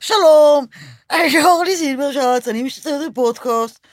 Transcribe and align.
שלום, 0.00 0.66
אני 1.10 1.44
אורלי 1.44 1.76
זילברשץ, 1.76 2.48
אני 2.48 2.62
משתתפת 2.62 2.90
בפודקאסט. 3.10 3.86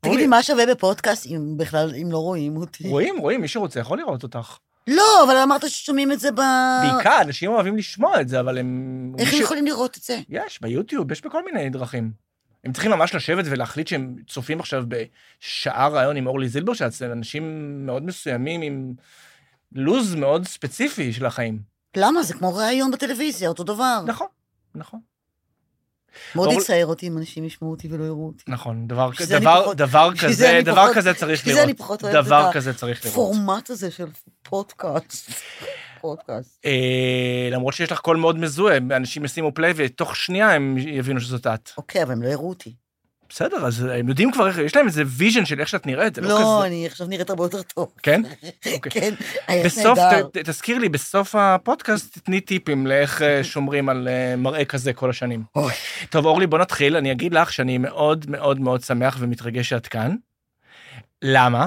תגידי, 0.00 0.26
מה 0.26 0.42
שווה 0.42 0.66
בפודקאסט, 0.66 1.26
אם 1.26 1.56
בכלל, 1.56 1.94
אם 2.02 2.12
לא 2.12 2.18
רואים 2.18 2.56
אותי? 2.56 2.88
רואים, 2.88 3.18
רואים, 3.18 3.40
מי 3.40 3.48
שרוצה 3.48 3.80
יכול 3.80 3.98
לראות 3.98 4.22
אותך. 4.22 4.56
לא, 4.86 5.24
אבל 5.24 5.36
אמרת 5.36 5.70
ששומעים 5.70 6.12
את 6.12 6.20
זה 6.20 6.32
ב... 6.32 6.40
בעיקר, 6.82 7.18
אנשים 7.20 7.50
אוהבים 7.50 7.76
לשמוע 7.76 8.20
את 8.20 8.28
זה, 8.28 8.40
אבל 8.40 8.58
הם... 8.58 9.12
איך 9.18 9.32
הם 9.34 9.40
יכולים 9.40 9.66
לראות 9.66 9.96
את 9.96 10.02
זה? 10.02 10.20
יש, 10.28 10.60
ביוטיוב, 10.62 11.12
יש 11.12 11.24
בכל 11.24 11.44
מיני 11.44 11.70
דרכים. 11.70 12.10
הם 12.64 12.72
צריכים 12.72 12.90
ממש 12.90 13.14
לשבת 13.14 13.44
ולהחליט 13.50 13.88
שהם 13.88 14.16
צופים 14.28 14.60
עכשיו 14.60 14.84
בשעה 14.88 15.88
ראיון 15.88 16.16
עם 16.16 16.26
אורלי 16.26 16.48
זילברשץ, 16.48 17.02
אנשים 17.02 17.72
מאוד 17.86 18.02
מסוימים 18.02 18.62
עם 18.62 18.92
לוז 19.72 20.14
מאוד 20.14 20.46
ספציפי 20.46 21.12
של 21.12 21.26
החיים. 21.26 21.58
למה? 21.96 22.22
זה 22.22 22.34
כמו 22.34 22.54
ראיון 22.54 22.90
בטלוויזיה, 22.90 23.48
אותו 23.48 23.64
דבר. 23.64 24.02
נכון, 24.06 24.26
נכון. 24.74 25.00
מאוד 26.34 26.52
יצער 26.52 26.86
אותי 26.86 27.08
אם 27.08 27.18
אנשים 27.18 27.44
ישמעו 27.44 27.70
אותי 27.70 27.88
ולא 27.90 28.04
יראו 28.04 28.26
אותי. 28.26 28.44
נכון, 28.48 28.86
דבר, 28.88 29.10
דבר, 29.28 29.62
פחות- 29.62 29.76
דבר 29.76 30.10
כזה, 30.22 30.60
דבר 30.64 30.74
פחות- 30.84 30.96
כזה 30.96 31.14
צריך 31.14 31.44
זה 31.44 31.52
אני 31.52 31.60
לראות. 31.66 31.78
פחות 31.78 32.04
אוהבת 32.04 32.24
דבר 32.26 32.50
כזה 32.52 32.74
צריך 32.74 33.04
לראות. 33.04 33.12
הפורמט 33.18 33.70
הזה 33.70 33.90
של 33.90 34.06
פודקאסט. 34.42 35.30
פודקאסט. 36.00 36.60
אה, 36.66 36.70
למרות 37.52 37.74
שיש 37.74 37.92
לך 37.92 37.98
קול 37.98 38.16
מאוד 38.16 38.38
מזוהה, 38.38 38.76
אנשים 38.76 39.24
ישימו 39.24 39.54
play 39.54 39.72
ותוך 39.76 40.16
שנייה 40.16 40.52
הם 40.52 40.78
יבינו 40.78 41.20
שזאת 41.20 41.46
את. 41.46 41.70
אוקיי, 41.78 42.02
אבל 42.02 42.12
הם 42.12 42.22
לא 42.22 42.28
יראו 42.28 42.48
אותי. 42.48 42.74
בסדר, 43.28 43.66
אז 43.66 43.84
הם 43.84 44.08
יודעים 44.08 44.32
כבר 44.32 44.48
איך, 44.48 44.58
יש 44.58 44.76
להם 44.76 44.86
איזה 44.86 45.02
vision 45.06 45.44
של 45.44 45.60
איך 45.60 45.68
שאת 45.68 45.86
נראית, 45.86 46.14
זה 46.14 46.20
לא 46.20 46.28
לא, 46.28 46.34
כזה. 46.34 46.66
אני 46.66 46.86
עכשיו 46.86 47.06
נראית 47.06 47.30
הרבה 47.30 47.44
יותר 47.44 47.62
טוב. 47.62 47.92
כן? 48.02 48.22
אוקיי. 48.74 48.92
כן, 48.92 49.14
היה 49.46 49.64
בסוף, 49.64 49.98
נהדר. 49.98 50.28
ת, 50.28 50.38
ת, 50.38 50.48
תזכיר 50.48 50.78
לי, 50.78 50.88
בסוף 50.88 51.34
הפודקאסט 51.34 52.18
תתני 52.18 52.40
טיפים 52.40 52.86
לאיך 52.86 53.22
אה, 53.22 53.44
שומרים 53.44 53.88
על 53.88 54.08
אה, 54.08 54.36
מראה 54.36 54.64
כזה 54.64 54.92
כל 54.92 55.10
השנים. 55.10 55.42
אוי. 55.56 55.72
טוב, 56.10 56.26
אורלי, 56.26 56.46
בוא 56.46 56.58
נתחיל. 56.58 56.96
אני 56.96 57.12
אגיד 57.12 57.34
לך 57.34 57.52
שאני 57.52 57.78
מאוד 57.78 58.30
מאוד 58.30 58.60
מאוד 58.60 58.80
שמח 58.80 59.16
ומתרגש 59.20 59.68
שאת 59.68 59.86
כאן. 59.86 60.16
למה? 61.22 61.66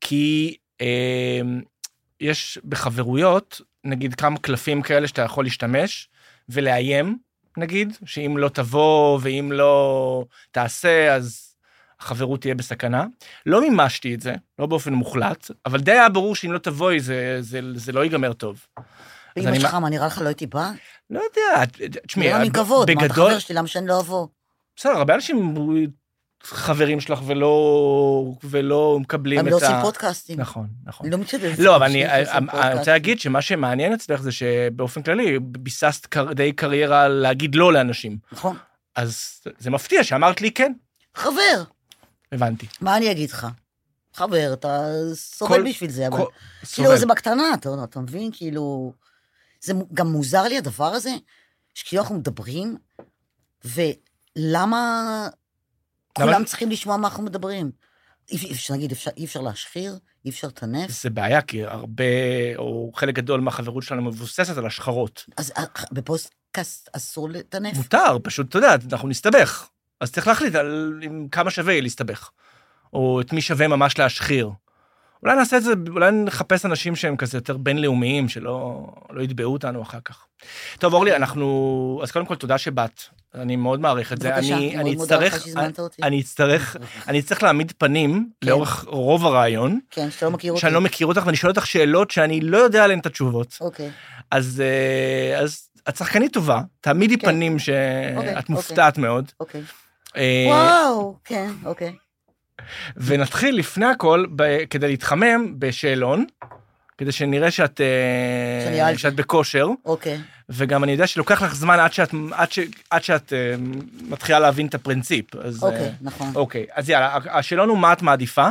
כי 0.00 0.56
אה, 0.80 1.40
יש 2.20 2.58
בחברויות, 2.64 3.60
נגיד, 3.84 4.14
כמה 4.14 4.38
קלפים 4.38 4.82
כאלה 4.82 5.08
שאתה 5.08 5.22
יכול 5.22 5.44
להשתמש 5.44 6.08
ולאיים, 6.48 7.18
נגיד, 7.56 7.96
שאם 8.04 8.36
לא 8.38 8.48
תבוא 8.48 9.18
ואם 9.22 9.52
לא 9.52 10.24
תעשה, 10.50 11.14
אז 11.14 11.54
החברות 12.00 12.40
תהיה 12.40 12.54
בסכנה. 12.54 13.04
לא 13.46 13.60
מימשתי 13.60 14.14
את 14.14 14.20
זה, 14.20 14.34
לא 14.58 14.66
באופן 14.66 14.92
מוחלט, 14.92 15.50
אבל 15.66 15.80
די 15.80 15.92
היה 15.92 16.08
ברור 16.08 16.34
שאם 16.34 16.52
לא 16.52 16.58
תבואי, 16.58 17.00
זה, 17.00 17.36
זה, 17.40 17.60
זה 17.74 17.92
לא 17.92 18.04
ייגמר 18.04 18.32
טוב. 18.32 18.66
ואמא 19.36 19.60
שלך, 19.60 19.74
מה 19.74 19.88
נראה 19.90 20.06
לך 20.06 20.18
לא 20.18 20.26
הייתי 20.26 20.46
באה? 20.46 20.72
לא 21.10 21.20
יודע, 21.20 21.64
תשמעי, 22.06 22.28
נראה 22.28 22.38
לי 22.38 22.50
כבוד, 22.50 22.90
מה 22.90 23.00
אתה 23.00 23.08
בגדול, 23.08 23.30
חבר 23.30 23.38
שלי, 23.38 23.56
למה 23.56 23.68
שאני 23.68 23.86
לא 23.86 24.00
אבוא? 24.00 24.26
בסדר, 24.76 24.92
הרבה 24.92 25.14
אנשים 25.14 25.54
חברים 26.42 27.00
שלך 27.00 27.20
ולא, 27.26 28.32
ולא 28.44 28.98
מקבלים 29.00 29.38
הם 29.38 29.46
את 29.46 29.52
לא 29.52 29.56
ה... 29.56 29.60
עושים 29.60 29.76
פודקאסטים. 29.82 30.40
נכון, 30.40 30.66
נכון. 30.84 31.10
לא 31.10 31.18
מתשתפת. 31.18 31.58
לא, 31.58 31.76
אבל 31.76 31.84
אני, 31.86 32.06
אני, 32.06 32.24
אני 32.52 32.78
רוצה. 32.78 32.92
להגיד 32.92 33.20
שמה 33.20 33.42
שמעניין 33.42 33.92
אצלך 33.92 34.20
זה 34.22 34.32
שבאופן 34.32 35.02
כללי 35.02 35.38
ביססת 35.38 36.16
די 36.34 36.52
קריירה 36.52 37.08
להגיד 37.08 37.54
לא 37.54 37.72
לאנשים. 37.72 38.18
נכון. 38.32 38.56
אז 38.96 39.40
זה 39.58 39.70
מפתיע 39.70 40.04
שאמרת 40.04 40.40
לי 40.40 40.50
כן, 40.50 40.72
חבר, 41.14 41.62
הבנתי. 42.32 42.66
מה 42.80 42.96
אני 42.96 43.10
אגיד 43.10 43.30
לך? 43.30 43.46
חבר, 44.14 44.52
אתה 44.52 44.86
כל- 45.08 45.14
סובל 45.14 45.68
בשביל 45.68 45.90
זה, 45.90 46.06
אבל 46.06 46.16
כל- 46.18 46.24
כאילו 46.72 46.88
סובל. 46.88 46.98
זה 46.98 47.06
בקטנה, 47.06 47.44
אתה 47.54 47.68
אתה 47.84 48.00
מבין? 48.00 48.30
כאילו... 48.32 48.92
זה 49.60 49.72
גם 49.94 50.12
מוזר 50.12 50.42
לי 50.42 50.58
הדבר 50.58 50.84
הזה, 50.92 51.10
שכאילו 51.74 52.02
אנחנו 52.02 52.14
מדברים, 52.14 52.76
ולמה 53.64 55.28
כולם 56.16 56.44
צריכים 56.44 56.70
לשמוע 56.70 56.96
מה 56.96 57.08
אנחנו 57.08 57.22
מדברים? 57.22 57.70
אי 58.30 58.52
אפשר, 58.52 58.74
נגיד, 58.74 58.92
אי 59.16 59.24
אפשר 59.24 59.40
להשחיר, 59.40 59.98
אי 60.24 60.30
אפשר 60.30 60.46
לטנף, 60.48 60.90
זה 61.02 61.10
בעיה, 61.10 61.42
כי 61.42 61.64
הרבה, 61.64 62.04
או 62.56 62.92
חלק 62.94 63.14
גדול 63.14 63.40
מהחברות 63.40 63.82
שלנו 63.82 64.02
מבוססת 64.02 64.56
על 64.56 64.66
השחרות. 64.66 65.24
אז 65.36 65.52
אה, 65.56 65.64
בפודקאסט 65.92 66.88
אסור 66.92 67.28
לטנף. 67.28 67.76
מותר, 67.76 68.16
פשוט, 68.22 68.48
אתה 68.48 68.58
יודע, 68.58 68.76
אנחנו 68.92 69.08
נסתבך. 69.08 69.68
אז 70.00 70.12
צריך 70.12 70.26
להחליט 70.26 70.54
על 70.54 71.00
כמה 71.32 71.50
שווה 71.50 71.80
להסתבך. 71.80 72.30
או 72.92 73.20
את 73.20 73.32
מי 73.32 73.40
שווה 73.40 73.68
ממש 73.68 73.98
להשחיר. 73.98 74.50
אולי 75.22 75.36
נעשה 75.36 75.56
את 75.56 75.62
זה, 75.62 75.72
אולי 75.90 76.10
נחפש 76.10 76.66
אנשים 76.66 76.96
שהם 76.96 77.16
כזה 77.16 77.38
יותר 77.38 77.56
בינלאומיים, 77.56 78.28
שלא 78.28 78.86
לא 79.10 79.22
יתבעו 79.22 79.52
אותנו 79.52 79.82
אחר 79.82 79.98
כך. 80.04 80.26
טוב, 80.78 80.94
אורלי, 80.94 81.16
אנחנו... 81.16 82.00
אז 82.02 82.12
קודם 82.12 82.26
כל, 82.26 82.34
תודה 82.34 82.58
שבאת. 82.58 83.00
אני 83.34 83.56
מאוד 83.56 83.80
מעריך 83.80 84.12
את 84.12 84.20
זה. 84.20 84.30
בבקשה, 84.30 84.56
אני, 84.56 84.68
אני 84.68 84.80
אני 84.80 84.82
מאוד 84.82 84.96
מודה 84.96 85.16
לך 85.16 85.34
אצטרך, 85.34 85.44
שהזמנת 85.44 85.78
אותי. 85.78 86.02
אני 86.02 86.20
אצטרך, 86.20 86.76
אני 87.08 87.20
אצטרך 87.20 87.42
להעמיד 87.42 87.72
פנים 87.78 88.28
כן. 88.40 88.48
לאורך 88.48 88.84
רוב 88.88 89.26
הראיון, 89.26 89.78
כן, 89.90 90.10
שאתה 90.10 90.26
לא 90.26 90.32
מכיר 90.32 90.52
אותי. 90.52 90.60
שאני 90.60 90.74
לא 90.74 90.80
מכיר 90.80 91.06
אותך, 91.06 91.22
ואני 91.26 91.36
שואל 91.36 91.50
אותך 91.50 91.66
שאלות 91.66 92.10
שאני 92.10 92.40
לא 92.40 92.58
יודע 92.58 92.84
עליהן 92.84 92.98
את 92.98 93.06
התשובות. 93.06 93.58
אוקיי. 93.60 93.90
אז, 94.30 94.62
אה, 94.64 95.38
אז 95.38 95.68
את 95.88 95.96
שחקנית 95.96 96.32
טובה, 96.32 96.60
תעמידי 96.80 97.18
כן. 97.18 97.26
פנים 97.26 97.52
אוקיי, 97.52 98.34
שאת 98.34 98.48
מופתעת 98.48 98.98
מאוד. 98.98 99.32
אוקיי. 99.40 99.62
אה, 100.16 100.44
וואו, 100.48 101.16
כן, 101.24 101.50
אוקיי. 101.64 101.94
ונתחיל 102.96 103.56
לפני 103.58 103.86
הכל, 103.86 104.26
ב- 104.36 104.64
כדי 104.64 104.88
להתחמם, 104.88 105.54
בשאלון, 105.58 106.24
כדי 106.98 107.12
שנראה 107.12 107.50
שאת, 107.50 107.80
אה, 107.80 108.98
שאת 108.98 109.14
בכושר, 109.14 109.66
אוקיי. 109.84 110.18
וגם 110.48 110.84
אני 110.84 110.92
יודע 110.92 111.06
שלוקח 111.06 111.42
לך 111.42 111.54
זמן 111.54 111.78
עד 111.80 111.92
שאת, 111.92 112.10
עד 112.32 112.52
ש, 112.52 112.58
עד 112.90 113.04
שאת 113.04 113.32
אה, 113.32 113.54
מתחילה 114.08 114.38
להבין 114.38 114.66
את 114.66 114.74
הפרינציפ. 114.74 115.36
אז, 115.36 115.64
אה, 115.64 115.68
אוקיי, 115.68 115.92
נכון. 116.00 116.32
אוקיי, 116.34 116.66
אז 116.72 116.90
יאללה, 116.90 117.18
השאלון 117.30 117.68
הוא 117.68 117.78
מה 117.78 117.92
את 117.92 118.02
מעדיפה, 118.02 118.48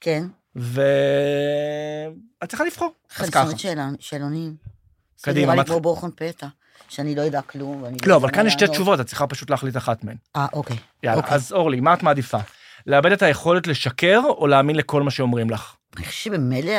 כן. 0.00 0.24
ואת 0.56 0.72
צריכה 2.48 2.64
לבחור. 2.64 2.92
אז 3.18 3.30
ככה. 3.30 3.58
שאלון- 3.58 3.94
שאלונים. 4.00 4.54
זה 5.18 5.24
קדימה, 5.24 5.52
נראה 5.54 5.64
מה 5.68 5.74
לי 5.74 5.80
בורחון 5.80 6.10
פתע, 6.16 6.46
שאני 6.88 7.14
לא 7.14 7.20
יודע 7.22 7.40
כלום. 7.42 7.82
לא, 7.82 7.88
יודע 7.88 8.16
אבל 8.16 8.30
כאן 8.30 8.46
יש 8.46 8.52
שתי. 8.52 8.68
תשובות, 8.68 9.00
את 9.00 9.06
צריכה 9.06 9.26
פשוט 9.26 9.50
להחליט 9.50 9.76
אחת 9.76 10.04
מהן. 10.04 10.16
אה, 10.36 10.46
אוקיי. 10.52 10.76
יאללה, 11.02 11.18
אוקיי. 11.20 11.34
אז 11.34 11.52
אורלי, 11.52 11.80
מה 11.80 11.94
את 11.94 12.02
מעדיפה? 12.02 12.38
לאבד 12.86 13.12
את 13.12 13.22
היכולת 13.22 13.66
לשקר 13.66 14.20
או 14.28 14.46
להאמין 14.46 14.76
לכל 14.76 15.02
מה 15.02 15.10
שאומרים 15.10 15.50
לך? 15.50 15.76
אני 15.96 16.04
חושבת 16.04 16.34
שבמילא 16.34 16.72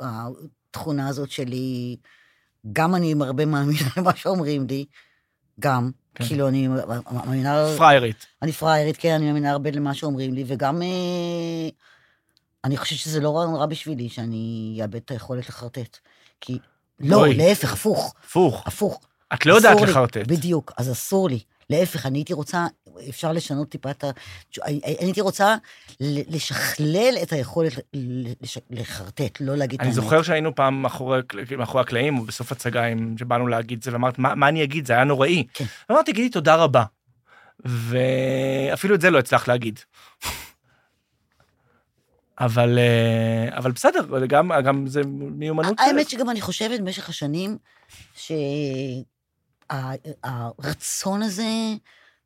התכונה 0.00 1.08
הזאת 1.08 1.30
שלי, 1.30 1.96
גם 2.72 2.94
אני 2.94 3.14
הרבה 3.20 3.46
מאמינה 3.46 3.88
למה 3.96 4.16
שאומרים 4.16 4.66
לי, 4.68 4.84
גם, 5.60 5.90
כן. 6.14 6.24
כאילו 6.24 6.48
אני 6.48 6.68
מאמינה, 7.12 7.64
פריירית. 7.76 8.26
אני 8.42 8.52
פראיירית, 8.52 8.96
כן, 8.96 9.14
אני 9.14 9.26
מאמינה 9.26 9.50
הרבה 9.50 9.70
למה 9.70 9.94
שאומרים 9.94 10.34
לי, 10.34 10.44
וגם 10.46 10.82
אה, 10.82 11.68
אני 12.64 12.76
חושבת 12.76 12.98
שזה 12.98 13.20
לא 13.20 13.36
רע 13.36 13.66
בשבילי 13.66 14.08
שאני 14.08 14.78
אאבד 14.82 14.96
את 14.96 15.10
היכולת 15.10 15.48
לחרטט. 15.48 15.98
כי, 16.40 16.58
לא. 17.00 17.26
להפך, 17.28 17.72
הפוך, 17.72 18.14
הפוך. 18.24 18.62
הפוך. 18.66 19.00
את 19.34 19.46
לא 19.46 19.54
יודעת. 19.54 19.80
לחרטט. 19.80 20.26
בדיוק, 20.26 20.72
אז 20.76 20.92
אסור 20.92 21.28
לי. 21.28 21.40
להפך, 21.70 22.06
אני 22.06 22.18
הייתי 22.18 22.32
רוצה, 22.32 22.66
אפשר 23.08 23.32
לשנות 23.32 23.68
טיפה 23.68 23.90
את 23.90 24.04
ה... 24.04 24.10
אני 24.64 24.80
אני 24.84 24.94
הייתי 25.06 25.20
רוצה 25.20 25.56
לשכלל 26.04 27.14
את 27.22 27.32
היכולת 27.32 27.72
לש- 28.42 28.58
לחרטט, 28.70 29.40
לא 29.40 29.56
להגיד 29.56 29.74
את 29.74 29.80
אני 29.80 29.88
האמת. 29.88 30.02
זוכר 30.02 30.22
שהיינו 30.22 30.54
פעם 30.54 30.82
מאחורי 30.82 31.20
מאחורי 31.58 31.82
הקלעים, 31.82 32.18
או 32.18 32.24
בסוף 32.24 32.52
הצגה, 32.52 32.82
שבאנו 33.18 33.46
להגיד 33.46 33.84
זה, 33.84 33.92
ואמרת, 33.92 34.18
מה 34.18 34.34
מה 34.34 34.48
אני 34.48 34.64
אגיד? 34.64 34.86
זה 34.86 34.92
היה 34.92 35.04
נוראי. 35.04 35.46
כן. 35.54 35.64
אמרתי, 35.90 36.12
גידי, 36.12 36.28
תודה 36.30 36.54
רבה. 36.54 36.84
ואפילו 37.64 38.94
את 38.94 39.00
זה 39.00 39.10
לא 39.10 39.18
הצלחת 39.18 39.48
להגיד. 39.48 39.80
אבל, 42.40 42.78
אה, 42.78 43.56
אבל 43.58 43.72
בסדר, 43.72 44.26
גם, 44.26 44.50
גם 44.64 44.86
זה 44.86 45.00
מיומנות. 45.06 45.80
האמת 45.80 46.10
שגם 46.10 46.30
אני 46.30 46.40
חושבת 46.40 46.80
במשך 46.80 47.08
השנים, 47.08 47.58
שהרצון 49.70 51.22
הזה 51.22 51.44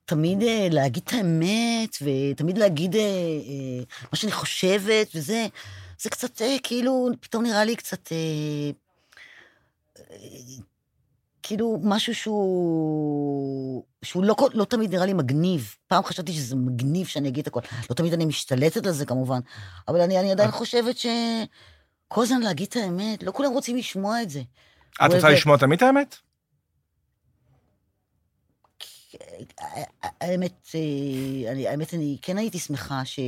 תמיד 0.04 0.42
אה, 0.42 0.68
להגיד 0.70 1.02
את 1.06 1.12
האמת, 1.12 1.96
ותמיד 2.02 2.58
להגיד 2.58 2.96
אה, 2.96 3.00
אה, 3.00 3.84
מה 4.12 4.16
שאני 4.18 4.32
חושבת, 4.32 5.08
וזה, 5.14 5.46
זה 5.98 6.10
קצת 6.10 6.42
כאילו, 6.62 7.08
פתאום 7.20 7.42
נראה 7.42 7.64
לי 7.64 7.76
קצת... 7.76 8.12
כאילו 11.46 11.78
משהו 11.82 12.14
שהוא, 12.14 13.84
שהוא 14.02 14.24
לא, 14.24 14.36
לא 14.54 14.64
תמיד 14.64 14.94
נראה 14.94 15.06
לי 15.06 15.12
מגניב. 15.12 15.74
פעם 15.86 16.04
חשבתי 16.04 16.32
שזה 16.32 16.56
מגניב 16.56 17.06
שאני 17.06 17.28
אגיד 17.28 17.42
את 17.42 17.46
הכל. 17.46 17.60
לא 17.90 17.94
תמיד 17.94 18.12
אני 18.12 18.24
משתלטת 18.24 18.86
על 18.86 18.92
זה 18.92 19.06
כמובן, 19.06 19.40
אבל 19.88 20.00
אני, 20.00 20.20
אני 20.20 20.32
עדיין 20.32 20.50
חושבת 20.50 20.98
ש... 20.98 21.06
כל 22.08 22.22
הזמן 22.22 22.40
להגיד 22.40 22.66
את 22.70 22.76
האמת, 22.76 23.22
לא 23.22 23.32
כולם 23.32 23.52
רוצים 23.52 23.76
לשמוע 23.76 24.22
את 24.22 24.30
זה. 24.30 24.42
את 25.04 25.12
רוצה 25.14 25.28
לשמוע 25.28 25.56
תמיד 25.56 25.76
את 25.76 25.82
האמת? 25.82 26.16
האמת, 30.20 30.68
אה, 30.74 31.52
אני, 31.52 31.68
האמת, 31.68 31.94
אני 31.94 32.18
כן 32.22 32.38
הייתי 32.38 32.58
שמחה 32.58 33.04
ש... 33.04 33.20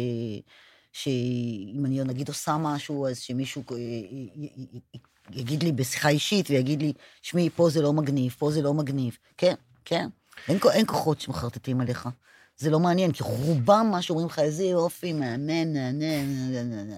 שאם 0.92 1.82
אני 1.84 2.04
נגיד 2.04 2.28
עושה 2.28 2.56
משהו, 2.56 3.06
אז 3.06 3.18
שמישהו 3.18 3.62
אה, 3.72 3.76
י- 3.76 4.48
יגיד 5.30 5.62
לי 5.62 5.72
בשיחה 5.72 6.08
אישית 6.08 6.50
ויגיד 6.50 6.82
לי, 6.82 6.92
שמעי, 7.22 7.50
פה 7.50 7.70
זה 7.70 7.82
לא 7.82 7.92
מגניב, 7.92 8.34
פה 8.38 8.50
זה 8.50 8.62
לא 8.62 8.74
מגניב. 8.74 9.16
כן, 9.36 9.54
כן. 9.84 10.08
אין, 10.48 10.58
אין 10.72 10.86
כוחות 10.86 11.20
שמחרטטים 11.20 11.80
עליך. 11.80 12.08
זה 12.56 12.70
לא 12.70 12.80
מעניין, 12.80 13.12
כי 13.12 13.22
רובם 13.22 13.88
מה 13.90 14.02
שאומרים 14.02 14.26
לך, 14.26 14.38
איזה 14.38 14.64
יופי, 14.64 15.12
מהמם, 15.12 15.46
נהנה, 15.72 15.92
נה, 15.92 16.62
נה, 16.62 16.84
נה. 16.84 16.96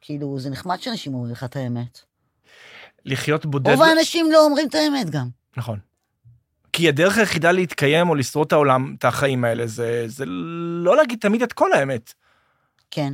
כאילו, 0.00 0.38
זה 0.40 0.50
נחמד 0.50 0.80
שאנשים 0.80 1.14
אומרים 1.14 1.32
לך 1.32 1.44
את 1.44 1.56
האמת. 1.56 2.00
לחיות 3.04 3.46
בודד... 3.46 3.70
רוב 3.70 3.82
האנשים 3.82 4.32
לא 4.32 4.44
אומרים 4.44 4.68
את 4.68 4.74
האמת 4.74 5.10
גם. 5.10 5.28
נכון. 5.56 5.78
כי 6.76 6.88
הדרך 6.88 7.18
היחידה 7.18 7.52
להתקיים 7.52 8.08
או 8.08 8.14
לשרוד 8.14 8.46
את 8.46 8.52
העולם, 8.52 8.94
את 8.98 9.04
החיים 9.04 9.44
האלה, 9.44 9.66
זה, 9.66 10.04
זה 10.06 10.24
לא 10.26 10.96
להגיד 10.96 11.18
תמיד 11.20 11.42
את 11.42 11.52
כל 11.52 11.72
האמת. 11.72 12.12
כן. 12.90 13.12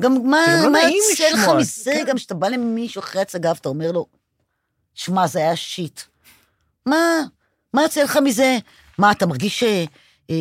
גם 0.00 0.12
מה, 0.24 0.38
לא 0.62 0.72
מה 0.72 0.78
יוצא 0.78 1.30
לך 1.34 1.48
מזה, 1.58 1.92
כן. 1.94 2.04
גם 2.08 2.16
כשאתה 2.16 2.34
בא 2.34 2.48
למישהו 2.48 3.00
אחרי 3.00 3.22
הצגה 3.22 3.52
ואתה 3.54 3.68
אומר 3.68 3.92
לו, 3.92 4.06
שמע, 4.94 5.26
זה 5.26 5.38
היה 5.38 5.56
שיט. 5.56 6.00
מה, 6.86 6.96
מה 7.74 7.82
יוצא 7.82 8.02
לך 8.02 8.18
מזה? 8.24 8.58
מה, 8.98 9.12
אתה 9.12 9.26
מרגיש 9.26 9.62
אה, 9.62 9.84
אה, 10.30 10.34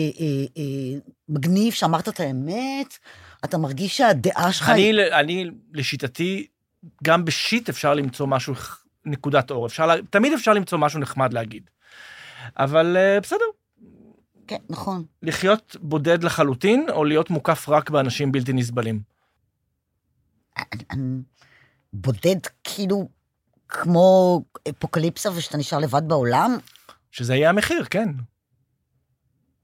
אה, 0.57 0.99
מגניב 1.29 1.73
שאמרת 1.73 2.09
את 2.09 2.19
האמת? 2.19 2.97
אתה 3.45 3.57
מרגיש 3.57 3.97
שהדעה 3.97 4.51
שלך... 4.53 4.69
אני, 4.69 5.11
אני, 5.11 5.45
לשיטתי, 5.73 6.47
גם 7.03 7.25
בשיט 7.25 7.69
אפשר 7.69 7.93
למצוא 7.93 8.27
משהו, 8.27 8.53
נקודת 9.05 9.51
אור. 9.51 9.67
אפשר, 9.67 10.01
תמיד 10.09 10.33
אפשר 10.33 10.53
למצוא 10.53 10.77
משהו 10.77 10.99
נחמד 10.99 11.33
להגיד. 11.33 11.69
אבל 12.57 12.97
אה, 12.97 13.19
בסדר, 13.19 13.45
כן, 14.47 14.57
נכון. 14.69 15.03
לחיות 15.23 15.75
בודד 15.81 16.23
לחלוטין, 16.23 16.85
או 16.89 17.05
להיות 17.05 17.29
מוקף 17.29 17.69
רק 17.69 17.89
באנשים 17.89 18.31
בלתי 18.31 18.53
נסבלים. 18.53 19.01
בודד 21.93 22.35
כאילו 22.63 23.09
כמו 23.69 24.41
אפוקליפסה 24.69 25.31
ושאתה 25.31 25.57
נשאר 25.57 25.79
לבד 25.79 26.01
בעולם? 26.07 26.57
שזה 27.11 27.35
יהיה 27.35 27.49
המחיר, 27.49 27.83
כן. 27.89 28.09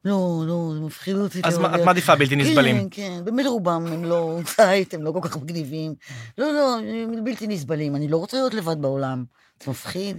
לא, 0.05 0.43
לא, 0.47 0.71
זה 0.73 0.79
מפחיד 0.79 1.15
אותי. 1.15 1.41
אז 1.43 1.57
מה-. 1.57 1.75
את 1.75 1.81
מעדיפה 1.85 2.15
בלתי 2.15 2.35
נסבלים. 2.35 2.77
כן, 2.77 2.87
כן, 2.91 3.25
באמת 3.25 3.45
רובם 3.45 3.85
הם 3.87 4.03
לא 4.03 4.39
זית, 4.57 4.93
הם 4.93 5.03
לא 5.03 5.11
כל 5.11 5.19
כך 5.21 5.37
מגניבים. 5.37 5.95
לא, 6.37 6.53
לא, 6.53 6.77
הם 6.79 7.23
בלתי 7.23 7.47
נסבלים. 7.47 7.95
אני 7.95 8.07
לא 8.07 8.17
רוצה 8.17 8.37
להיות 8.37 8.53
לבד 8.53 8.81
בעולם. 8.81 9.25
זה 9.63 9.71
מפחיד. 9.71 10.17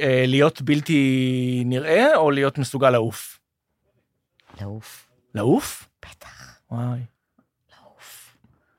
אה, 0.00 0.24
להיות 0.26 0.62
בלתי 0.62 1.62
נראה, 1.66 2.16
או 2.16 2.30
להיות 2.30 2.58
מסוגל 2.58 2.90
לעוף? 2.90 3.38
לעוף. 4.60 5.10
לעוף? 5.34 5.88
בטח, 6.02 6.60
וואי. 6.70 7.00
לעוף. 7.70 8.36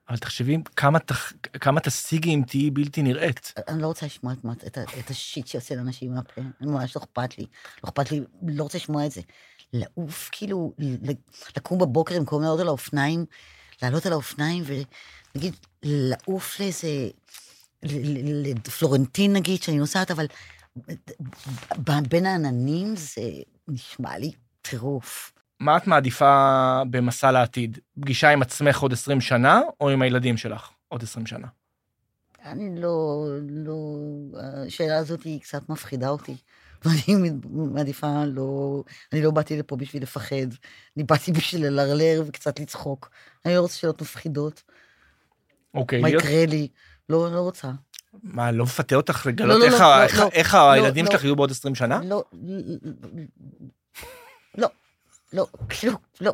אבל 0.10 0.18
תחשבי 0.18 0.58
כמה, 0.76 1.00
תח... 1.00 1.34
כמה 1.62 1.80
תשיגי 1.80 2.30
אם 2.30 2.44
תהיי 2.48 2.72
בלתי 2.72 3.02
נראית. 3.02 3.54
אני 3.68 3.82
לא 3.82 3.88
רוצה 3.88 4.06
לשמוע 4.06 4.34
את, 4.34 4.68
את, 4.68 4.78
את 5.00 5.10
השיט 5.10 5.48
שיוצא 5.48 5.76
לאנשים 5.76 6.14
מהפה. 6.14 6.42
ממש 6.62 6.96
לא 6.96 7.02
אכפת 7.02 7.38
לי. 7.38 7.46
לא 7.84 7.90
אכפת 7.90 8.12
לי, 8.12 8.22
לא 8.48 8.64
רוצה 8.64 8.78
לשמוע 8.78 9.06
את 9.06 9.12
זה. 9.12 9.22
לעוף, 9.74 10.30
כאילו, 10.32 10.74
לקום 11.58 11.80
בבוקר 11.80 12.20
במקום 12.20 12.42
לעלות 12.42 12.60
על 12.60 12.68
האופניים, 12.68 13.26
לעלות 13.82 14.06
על 14.06 14.12
האופניים 14.12 14.64
ונגיד, 14.66 15.56
לעוף 15.84 16.60
לאיזה, 16.60 16.88
לפלורנטין 17.84 19.34
נגיד, 19.34 19.64
שאני 19.64 19.78
נוסעת, 19.78 20.12
אבל 20.12 20.26
בין 22.10 22.26
העננים 22.26 22.96
זה 22.96 23.22
נשמע 23.68 24.18
לי 24.18 24.32
טירוף. 24.62 25.34
מה 25.60 25.78
את 25.78 25.88
מעדיפה 25.88 26.82
במסע 26.90 27.32
לעתיד? 27.32 27.80
פגישה 28.00 28.30
עם 28.30 28.42
עצמך 28.42 28.80
עוד 28.80 28.94
20 28.94 29.22
שנה, 29.22 29.62
או 29.82 29.90
עם 29.90 30.02
הילדים 30.02 30.38
שלך 30.38 30.70
עוד 30.88 31.04
20 31.04 31.26
שנה? 31.26 31.48
אני 32.46 32.82
לא, 32.82 33.26
לא, 33.50 33.98
השאלה 34.68 34.98
הזאת 34.98 35.24
היא 35.24 35.42
קצת 35.42 35.70
מפחידה 35.70 36.10
אותי. 36.10 36.36
ואני 36.86 37.32
מעדיפה 37.52 38.26
לא, 38.26 38.84
אני 39.14 39.22
לא 39.22 39.32
באתי 39.32 39.60
לפה 39.60 39.76
בשביל 39.76 40.04
לפחד, 40.04 40.48
אני 40.98 41.04
באתי 41.04 41.32
בשביל 41.38 41.66
ללרלר 41.66 42.24
וקצת 42.28 42.60
לצחוק. 42.60 43.10
אני 43.46 43.56
לא 43.56 43.62
רוצה 43.62 43.76
שאלות 43.76 44.02
מפחידות, 44.02 44.64
אוקיי, 45.74 46.02
מה 46.02 46.10
להיות... 46.10 46.24
יקרה 46.24 46.46
לי, 46.46 46.68
לא, 47.10 47.32
לא 47.34 47.40
רוצה. 47.40 47.72
מה, 48.24 48.52
לא 48.52 48.64
מפתה 48.64 48.96
אותך 48.96 49.26
לגלות 49.26 49.60
לא, 49.60 49.60
לא, 49.60 49.66
איך, 49.66 49.82
לא, 49.82 49.86
ה... 49.86 49.98
לא, 49.98 50.04
איך, 50.04 50.20
לא. 50.20 50.30
איך 50.34 50.56
הילדים 50.56 51.06
לא. 51.06 51.12
שלך 51.12 51.24
יהיו 51.24 51.36
בעוד 51.36 51.52
20 51.52 51.76
שנה? 51.76 52.02
לא, 52.04 52.24
לא, 54.58 54.68
לא, 55.34 55.48
כאילו, 55.70 55.94
לא. 56.22 56.34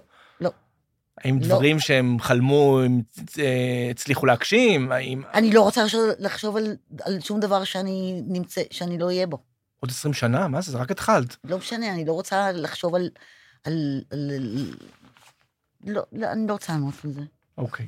האם 1.17 1.39
לא. 1.41 1.47
דברים 1.47 1.79
שהם 1.79 2.19
חלמו, 2.19 2.79
הם 2.85 3.01
אה, 3.39 3.87
הצליחו 3.91 4.25
להגשים? 4.25 4.91
האם 4.91 5.21
אני 5.33 5.51
לא 5.51 5.61
רוצה 5.61 5.83
לחשוב, 5.83 6.01
לחשוב 6.19 6.57
על, 6.57 6.75
על 7.01 7.19
שום 7.19 7.39
דבר 7.39 7.63
שאני 7.63 8.21
נמצא, 8.27 8.61
שאני 8.71 8.97
לא 8.97 9.05
אהיה 9.05 9.27
בו. 9.27 9.37
עוד 9.79 9.91
20 9.91 10.13
שנה? 10.13 10.47
מה 10.47 10.61
זה? 10.61 10.71
זה 10.71 10.77
רק 10.77 10.91
התחלת. 10.91 11.37
לא 11.43 11.57
משנה, 11.57 11.93
אני 11.93 12.05
לא 12.05 12.13
רוצה 12.13 12.51
לחשוב 12.51 12.95
על... 12.95 13.09
על, 13.63 14.01
על, 14.11 14.31
על 14.31 14.73
לא, 15.85 16.01
לא, 16.11 16.31
אני 16.31 16.47
לא 16.47 16.53
רוצה 16.53 16.73
לענות 16.73 16.93
על 17.03 17.11
זה. 17.11 17.21
אוקיי. 17.57 17.87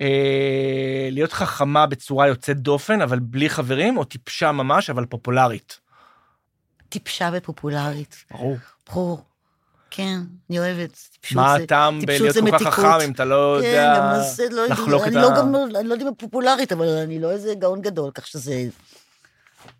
אה, 0.00 1.08
להיות 1.10 1.32
חכמה 1.32 1.86
בצורה 1.86 2.28
יוצאת 2.28 2.56
דופן, 2.60 3.00
אבל 3.02 3.18
בלי 3.18 3.50
חברים, 3.50 3.98
או 3.98 4.04
טיפשה 4.04 4.52
ממש, 4.52 4.90
אבל 4.90 5.06
פופולרית? 5.06 5.80
טיפשה 6.88 7.30
ופופולרית. 7.32 8.24
ברור. 8.30 8.56
ברור. 8.92 9.24
כן, 9.90 10.18
אני 10.50 10.58
אוהבת. 10.58 10.98
מה 11.34 11.54
הטעם 11.54 12.00
בלהיות 12.00 12.36
כל 12.50 12.58
כך. 12.58 12.74
חכם 12.74 13.00
אם 13.04 13.12
אתה 13.12 13.24
לא 13.24 13.58
כן, 13.60 13.66
יודע 13.66 13.94
גם 13.96 14.20
זה 14.34 14.44
לא... 14.50 14.66
לחלוק 14.66 15.02
אני 15.02 15.10
את 15.10 15.14
לא 15.14 15.32
ה... 15.32 15.38
גם, 15.38 15.54
אני 15.54 15.88
לא 15.88 15.94
יודעת 15.94 16.08
אם 16.08 16.14
פופולרית, 16.14 16.72
אבל 16.72 16.86
אני 16.88 17.18
לא 17.18 17.30
איזה 17.30 17.54
גאון 17.54 17.80
גדול, 17.82 18.10
כך 18.14 18.26
שזה 18.26 18.64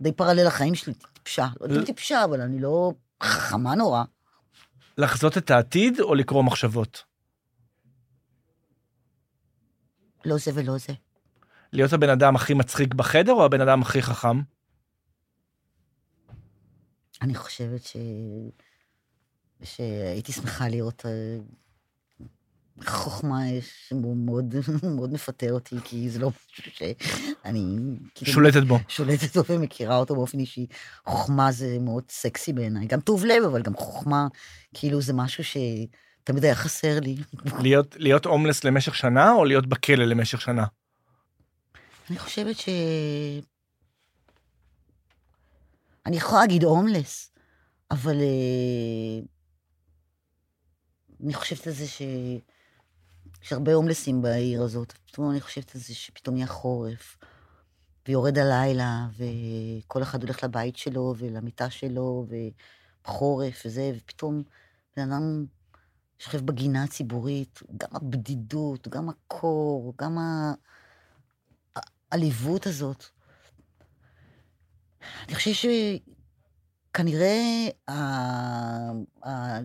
די 0.00 0.12
פרלל 0.12 0.46
לחיים 0.46 0.75
שלי, 0.75 0.94
טיפשה. 1.12 1.46
לא 1.61 1.64
יודעת 1.64 1.78
אם 1.78 1.84
טיפשה, 1.84 2.25
אבל 2.25 2.40
אני 2.40 2.61
לא 2.61 2.93
חכמה 3.22 3.75
נורא. 3.75 4.02
לחזות 4.99 5.38
את 5.38 5.50
העתיד 5.50 6.00
או 6.00 6.14
לקרוא 6.14 6.43
מחשבות? 6.43 7.09
לא 10.25 10.37
זה 10.38 10.50
ולא 10.55 10.78
זה. 10.78 10.93
להיות 11.72 11.93
הבן 11.93 12.11
אדם 12.11 12.37
הכי 12.37 12.55
מצחיק 12.55 12.94
בחדר 12.94 13.32
או 13.32 13.44
הבן 13.44 13.61
אדם 13.61 13.82
הכי 13.82 14.02
חכם? 14.02 14.40
אני 17.22 17.34
חושבת 17.34 17.82
ש... 17.82 17.96
שהייתי 19.62 20.32
שמחה 20.32 20.69
לראות... 20.69 21.06
אה, 21.06 21.38
חוכמה 22.87 23.40
שהוא 23.62 24.17
מאוד, 24.17 24.55
מאוד 24.96 25.12
מפתה 25.12 25.50
אותי, 25.50 25.76
כי 25.84 26.11
זה 26.11 26.19
לא 26.19 26.31
משהו 26.31 26.72
שאני... 26.72 27.76
כאילו 28.14 28.32
שולטת 28.32 28.62
בו. 28.62 28.78
שולטת 28.88 29.37
בו 29.37 29.44
ומכירה 29.49 29.96
אותו 29.96 30.14
באופן 30.14 30.38
אישי. 30.38 30.67
חוכמה 31.06 31.53
זה 31.53 31.79
מאוד 31.81 32.05
סקסי 32.10 32.53
בעיניי. 32.53 32.86
גם 32.86 33.00
טוב 33.00 33.24
לב, 33.24 33.44
אבל 33.44 33.62
גם 33.62 33.74
חוכמה, 33.74 34.29
כאילו 34.74 35.00
זה 35.00 35.12
משהו 35.12 35.44
שתמיד 36.20 36.44
היה 36.44 36.55
חסר 36.55 37.00
לי. 37.00 37.17
להיות, 37.62 37.96
להיות 37.98 38.24
הומלס 38.24 38.65
למשך 38.65 38.94
שנה 38.94 39.32
או 39.32 39.44
להיות 39.44 39.67
בכלא 39.67 40.05
למשך 40.05 40.41
שנה? 40.41 40.65
אני 42.10 42.19
חושבת 42.19 42.56
ש... 42.56 42.69
אני 46.06 46.17
יכולה 46.17 46.41
להגיד 46.41 46.65
הומלס, 46.65 47.32
אבל 47.91 48.17
אה, 48.20 49.27
אני 51.24 51.34
חושבת 51.34 51.67
על 51.67 51.72
זה 51.72 51.86
ש... 51.86 52.03
יש 53.43 53.53
הרבה 53.53 53.74
הומלסים 53.74 54.22
בעיר 54.22 54.62
הזאת. 54.62 54.93
פתאום 54.93 55.31
אני 55.31 55.41
חושבת 55.41 55.74
על 55.74 55.81
זה 55.81 55.94
שפתאום 55.94 56.36
יהיה 56.36 56.46
חורף, 56.46 57.17
ויורד 58.08 58.39
הלילה, 58.39 59.06
וכל 59.17 60.03
אחד 60.03 60.22
הולך 60.22 60.44
לבית 60.44 60.77
שלו 60.77 61.15
ולמיטה 61.19 61.70
שלו, 61.70 62.27
ובחורף 62.29 63.62
וזה, 63.67 63.93
ופתאום 63.96 64.43
בן 64.96 65.12
אדם 65.12 65.44
יושב 66.27 66.46
בגינה 66.46 66.84
הציבורית, 66.84 67.62
גם 67.77 67.89
הבדידות, 67.93 68.89
גם 68.89 69.08
הקור, 69.08 69.94
גם. 69.98 70.19
העליבות 72.10 72.67
הזאת. 72.67 73.05
אני 75.29 75.34
חושבת 75.34 75.55
שכנראה 76.91 77.69
ה... 77.89 77.93
ה... 79.29 79.58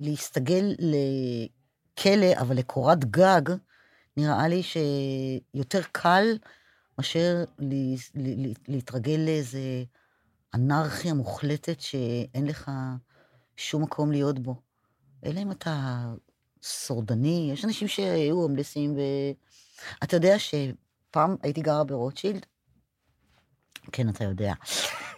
להסתגל 0.00 0.74
לכלא, 0.78 2.40
אבל 2.40 2.56
לקורת 2.56 3.04
גג, 3.04 3.42
נראה 4.16 4.48
לי 4.48 4.62
שיותר 4.62 5.80
קל 5.92 6.38
מאשר 6.98 7.44
לה... 7.58 7.76
לה... 8.14 8.52
להתרגל 8.68 9.20
לאיזה 9.26 9.84
אנרכיה 10.54 11.14
מוחלטת 11.14 11.80
שאין 11.80 12.46
לך 12.46 12.70
שום 13.56 13.82
מקום 13.82 14.12
להיות 14.12 14.38
בו. 14.38 14.69
אלא 15.24 15.40
אם 15.40 15.50
אתה 15.50 16.04
שורדני, 16.62 17.50
יש 17.52 17.64
אנשים 17.64 17.88
שהיו 17.88 18.36
הומלסים 18.36 18.94
ו... 18.96 19.00
אתה 20.02 20.16
יודע 20.16 20.38
ש... 20.38 20.54
פעם 21.10 21.36
הייתי 21.42 21.62
גרה 21.62 21.84
ברוטשילד, 21.84 22.46
כן, 23.92 24.08
אתה 24.08 24.24
יודע, 24.24 24.52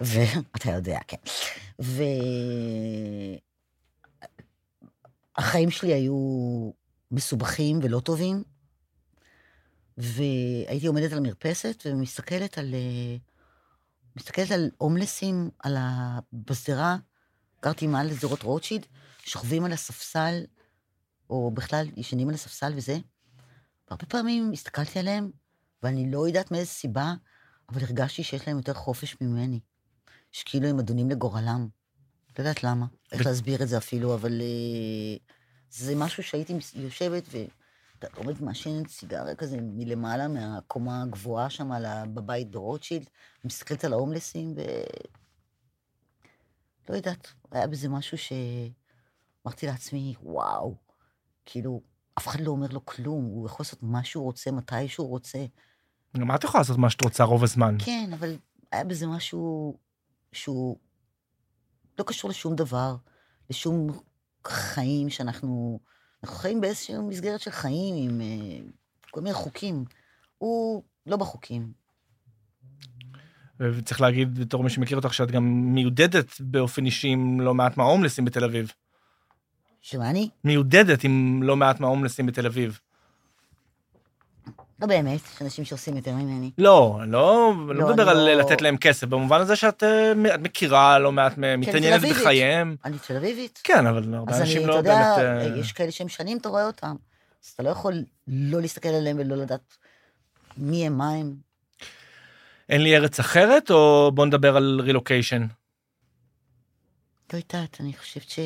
ואתה 0.01 0.71
יודע, 0.77 0.99
כן, 1.09 1.17
והחיים 5.39 5.71
שלי 5.71 5.93
היו 5.93 6.71
מסובכים 7.11 7.79
ולא 7.83 8.01
טובים, 8.01 8.43
והייתי 9.99 10.87
עומדת 10.87 11.13
על 11.13 11.21
מרפסת 11.21 11.83
ומסתכלת 11.87 12.59
על, 12.59 12.75
מסתכלת 14.17 14.51
על 14.51 14.71
הומלסים 14.79 15.51
על 15.59 15.77
ה... 15.77 16.19
בשדרה, 16.33 16.97
גרתי 17.63 17.87
מעל 17.87 18.07
לשדרות 18.07 18.43
רוטשילד, 18.43 18.87
שוכבים 19.19 19.65
על 19.65 19.73
הספסל, 19.73 20.45
או 21.31 21.51
בכלל 21.51 21.87
ישנים 21.97 22.29
על 22.29 22.35
הספסל 22.35 22.73
וזה. 22.77 22.99
והרבה 23.89 24.07
פעמים 24.07 24.53
הסתכלתי 24.53 24.99
עליהם, 24.99 25.31
ואני 25.83 26.11
לא 26.11 26.27
יודעת 26.27 26.51
מאיזה 26.51 26.71
סיבה, 26.71 27.15
אבל 27.69 27.83
הרגשתי 27.83 28.23
שיש 28.23 28.49
להם 28.49 28.57
יותר 28.57 28.75
חופש 28.75 29.17
ממני. 29.21 29.61
שכאילו 30.33 30.69
הם 30.69 30.79
אדונים 30.79 31.11
לגורלם. 31.11 31.69
לא 32.39 32.45
יודעת 32.45 32.65
למה, 32.65 32.87
איך 33.13 33.27
להסביר 33.27 33.63
את 33.63 33.69
זה 33.69 33.79
אפילו, 33.79 34.15
אבל 34.15 34.41
אה, 34.41 35.17
זה 35.71 35.95
משהו 35.97 36.23
שהייתי 36.23 36.55
יושבת 36.75 37.25
ואתה 37.33 38.07
עומד 38.17 38.43
מעשן 38.43 38.89
סיגריה 38.89 39.35
כזה 39.35 39.57
מלמעלה, 39.61 40.29
מהקומה 40.29 41.03
הגבוהה 41.03 41.51
שם 41.51 41.71
בבית 42.15 42.51
ברוטשילד, 42.51 43.11
מסתכלת 43.45 43.85
על 43.85 43.93
ההומלסים, 43.93 44.53
ו... 44.57 44.61
לא 46.89 46.95
יודעת, 46.95 47.33
היה 47.51 47.67
בזה 47.67 47.89
משהו 47.89 48.19
שאמרתי 48.19 49.67
לעצמי, 49.67 50.15
וואו, 50.23 50.75
כאילו, 51.45 51.81
אף 52.19 52.29
אחד 52.29 52.41
לא 52.41 52.51
אומר 52.51 52.67
לו 52.71 52.87
כלום, 52.87 53.25
הוא 53.25 53.47
יכול 53.47 53.65
לעשות 53.65 53.83
מה 53.83 54.05
שהוא 54.05 54.25
רוצה, 54.25 54.51
מתי 54.51 54.89
שהוא 54.89 55.09
רוצה. 55.09 55.45
גם 56.17 56.35
את 56.35 56.45
יכולה 56.45 56.61
לעשות 56.61 56.79
מה 56.79 56.91
שאת 56.91 57.05
רוצה 57.05 57.25
רוב 57.25 57.45
הזמן. 57.45 57.77
כן, 57.85 58.11
אבל 58.13 58.37
היה 58.73 58.85
בזה 58.85 59.07
משהו 59.07 59.77
שהוא 60.33 60.77
לא 61.99 62.05
קשור 62.05 62.31
לשום 62.31 62.57
דבר, 62.57 62.97
לשום 63.51 64.01
חיים 64.47 65.11
שאנחנו... 65.11 65.81
אנחנו 66.25 66.37
חיים 66.37 66.61
באיזושהי 66.61 66.99
מסגרת 66.99 67.41
של 67.41 67.51
חיים 67.51 68.11
עם 68.11 68.21
אה, 68.21 68.59
כל 69.11 69.21
מיני 69.21 69.35
חוקים. 69.35 69.85
הוא 70.39 70.83
לא 71.07 71.17
בחוקים. 71.17 71.73
וצריך 73.63 74.01
להגיד, 74.01 74.39
בתור 74.39 74.63
מי 74.63 74.71
שמכיר 74.71 74.97
אותך, 74.97 75.15
שאת 75.15 75.31
גם 75.31 75.75
מיודדת 75.75 76.41
באופן 76.41 76.85
אישי 76.85 77.09
עם 77.09 77.41
לא 77.41 77.55
מעט 77.55 77.77
מההומלסים 77.77 78.25
בתל 78.25 78.45
אביב. 78.45 78.73
שמה 79.81 80.11
אני? 80.11 80.29
מיודדת 80.45 81.05
עם 81.05 81.43
לא 81.43 81.57
מעט 81.57 81.81
מההומלסים 81.81 82.27
בתל 82.27 82.47
אביב. 82.47 82.79
לא 84.81 84.87
באמת, 84.87 85.21
יש 85.35 85.43
אנשים 85.43 85.65
שעושים 85.65 85.97
יותר 85.97 86.15
ממני. 86.15 86.51
לא, 86.59 86.99
אני 87.03 87.13
לא, 87.13 87.55
לא, 87.67 87.75
לא, 87.75 87.89
מדבר 87.89 88.03
אני 88.03 88.11
על 88.11 88.27
לא- 88.27 88.35
לתת 88.35 88.63
להם 88.63 88.77
כסף, 88.77 89.07
במובן 89.07 89.41
הזה 89.41 89.57
שאת 89.57 89.83
אה, 89.83 90.13
את 90.35 90.41
מכירה 90.41 90.99
לא 90.99 91.13
מעט, 91.13 91.39
מהם, 91.39 91.61
מתעניינת. 91.61 92.03
בחייהם. 92.11 92.77
אני 92.85 92.97
תל 93.07 93.17
אביבית. 93.17 93.61
כן, 93.65 93.87
אבל 93.87 94.15
הרבה 94.15 94.33
אז 94.33 94.41
אני, 94.41 94.49
אנשים 94.49 94.63
אתה 94.63 94.71
לא 94.71 94.75
יודע, 94.75 95.15
באמת... 95.17 95.53
אה, 95.53 95.59
יש 95.59 95.73
כאלה 95.73 95.91
שהם 95.91 96.09
שנים, 96.09 96.39
אתה 96.39 96.49
רואה 96.49 96.67
אותם. 96.67 96.97
אז 97.45 97.51
אתה 97.55 97.63
לא 97.63 97.71
יכול 97.71 97.95
לא 98.29 98.61
להסתכל 98.61 98.89
עליהם 98.89 99.17
ולא 99.21 99.37
לדעת 99.37 99.77
מי 100.57 100.87
הם, 100.87 100.99
מה 100.99 101.11
הם. 101.11 101.52
אין 102.69 102.83
לי 102.83 102.97
ארץ 102.97 103.21
אחרת, 103.21 103.71
או 103.71 104.11
בוא 104.15 104.27
נדבר 104.27 104.57
על 104.57 104.81
רילוקיישן? 104.83 105.47
לא 107.33 107.39
יודעת, 107.39 107.81
אני 107.81 107.93
חושבת 107.93 108.29
ש... 108.29 108.39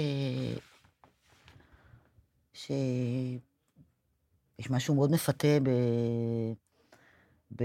ש... 2.55 2.71
יש 4.59 4.71
משהו 4.71 4.95
מאוד 4.95 5.11
מפתה 5.11 5.59
ב... 5.63 5.71
ב... 7.57 7.65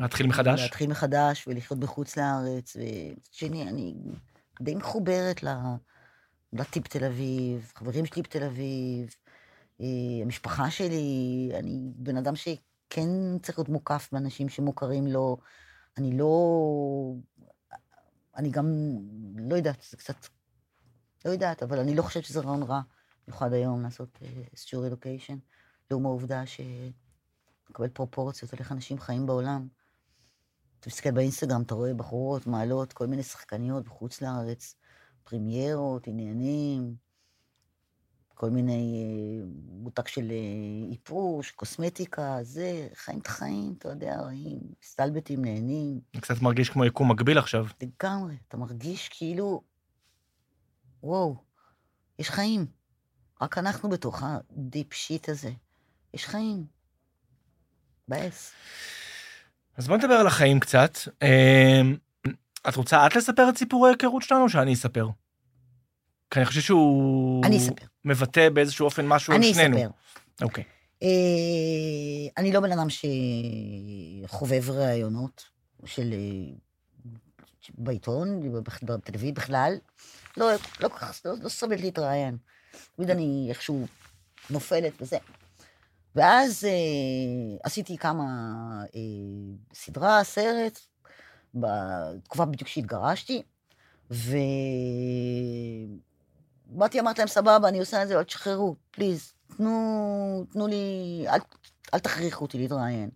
להתחיל 0.00 0.26
מחדש? 0.26 0.60
להתחיל 0.60 0.90
מחדש 0.90 1.48
ולחיות 1.48 1.80
בחוץ 1.80 2.16
לארץ. 2.16 2.76
ומצד 2.76 3.32
שני, 3.32 3.62
אני 3.62 3.94
די 4.60 4.74
מחוברת 4.74 5.42
ל... 5.42 5.48
לטיפ 6.52 6.88
תל 6.88 7.04
אביב, 7.04 7.72
חברים 7.76 8.06
שלי 8.06 8.22
בתל 8.22 8.42
אביב, 8.42 9.14
אה, 9.80 9.86
המשפחה 10.22 10.70
שלי, 10.70 11.50
אני 11.54 11.78
בן 11.96 12.16
אדם 12.16 12.36
שכן 12.36 13.38
צריך 13.42 13.58
להיות 13.58 13.68
מוקף 13.68 14.08
באנשים 14.12 14.48
שמוכרים 14.48 15.06
לו. 15.06 15.36
אני 15.96 16.18
לא... 16.18 17.14
אני 18.36 18.50
גם 18.50 18.66
לא 19.36 19.56
יודעת, 19.56 19.86
זה 19.90 19.96
קצת... 19.96 20.14
לא 21.24 21.30
יודעת, 21.30 21.62
אבל 21.62 21.78
אני 21.78 21.94
לא 21.94 22.02
חושבת 22.02 22.24
שזה 22.24 22.40
רעיון 22.40 22.62
רע, 22.62 22.80
במיוחד 23.26 23.52
היום, 23.52 23.82
לעשות 23.82 24.18
איזשהו 24.52 24.82
רילוקיישן, 24.82 25.38
לעומת 25.90 26.06
העובדה 26.06 26.42
שמקבל 26.46 27.88
פרופורציות 27.88 28.52
על 28.52 28.58
איך 28.58 28.72
אנשים 28.72 28.98
חיים 28.98 29.26
בעולם. 29.26 29.68
אתה 30.80 30.88
מסתכל 30.88 31.10
באינסטגרם, 31.10 31.62
אתה 31.62 31.74
רואה 31.74 31.94
בחורות 31.94 32.46
מעלות 32.46 32.92
כל 32.92 33.06
מיני 33.06 33.22
שחקניות 33.22 33.84
בחוץ 33.84 34.22
לארץ, 34.22 34.74
פרימיירות, 35.24 36.06
עניינים, 36.06 36.96
כל 38.42 38.50
מיני 38.50 39.04
אה, 39.04 39.46
מותג 39.68 40.06
של 40.06 40.30
אה, 40.30 40.90
איפוש, 40.92 41.50
קוסמטיקה, 41.50 42.38
זה, 42.42 42.88
חיים 42.94 43.18
את 43.18 43.26
החיים, 43.26 43.74
אתה 43.78 43.88
יודע, 43.88 44.20
רואים, 44.20 44.60
מסתלבטים, 44.82 45.44
נהנים. 45.44 46.00
קצת 46.20 46.42
מרגיש 46.42 46.70
כמו 46.70 46.84
יקום 46.84 47.10
מקביל 47.10 47.38
עכשיו. 47.38 47.66
לגמרי, 47.82 48.34
אתה 48.48 48.56
מרגיש 48.56 49.08
כאילו, 49.08 49.62
וואו, 51.02 51.36
יש 52.18 52.30
חיים. 52.30 52.66
רק 53.42 53.58
אנחנו 53.58 53.88
בתוך 53.88 54.22
הדיפ 54.22 54.92
שיט 54.92 55.28
הזה. 55.28 55.50
יש 56.14 56.26
חיים. 56.26 56.66
מבאס. 58.08 58.52
אז 59.76 59.88
בוא 59.88 59.96
נדבר 59.96 60.14
על 60.14 60.26
החיים 60.26 60.60
קצת. 60.60 60.98
אה, 61.22 61.80
את 62.68 62.76
רוצה 62.76 63.06
את 63.06 63.16
לספר 63.16 63.48
את 63.48 63.58
סיפור 63.58 63.86
ההיכרות 63.86 64.22
שלנו, 64.22 64.48
שאני 64.48 64.74
אספר? 64.74 65.08
כי 66.32 66.38
אני 66.38 66.46
חושב 66.46 66.60
שהוא... 66.60 67.44
אני 67.44 67.58
אספר. 67.58 67.84
מבטא 68.04 68.48
באיזשהו 68.48 68.84
אופן 68.84 69.06
משהו 69.06 69.32
על 69.32 69.38
אני 69.38 69.54
שנינו. 69.54 69.76
אספר. 69.76 69.90
אוקיי. 70.42 70.64
אה, 71.02 71.08
אני 72.38 72.52
לא 72.52 72.60
בן 72.60 72.72
אדם 72.72 72.86
שחובב 74.26 74.70
ראיונות 74.70 75.44
של... 75.84 76.12
אה, 76.12 76.54
בעיתון, 77.78 78.52
בטלוויזיה 78.82 79.32
בכלל. 79.32 79.74
לא, 80.36 80.50
לא 80.80 80.88
כל 80.88 80.98
כך, 80.98 81.20
לא, 81.24 81.32
לא 81.42 81.48
סובלת 81.48 81.80
להתראיין. 81.80 82.36
תמיד 82.96 83.10
אני 83.10 83.46
איכשהו 83.48 83.86
נופלת 84.50 84.92
וזה. 85.00 85.18
ואז 86.16 86.64
אה, 86.64 87.56
עשיתי 87.64 87.98
כמה 87.98 88.24
אה, 88.94 89.00
סדרה, 89.74 90.24
סרט, 90.24 90.78
בתקופה 91.54 92.44
בדיוק 92.44 92.68
שהתגרשתי, 92.68 93.42
ובאתי, 96.74 97.00
אמרתי 97.00 97.20
להם, 97.20 97.28
סבבה, 97.28 97.68
אני 97.68 97.78
עושה 97.78 98.02
את 98.02 98.08
זה, 98.08 98.14
אבל 98.14 98.22
תשחררו, 98.22 98.76
פליז, 98.90 99.32
תנו, 99.56 100.44
תנו 100.52 100.66
לי, 100.66 101.24
אל, 101.28 101.38
אל 101.94 101.98
תכריחו 101.98 102.44
אותי 102.44 102.58
להתראיין. 102.58 103.10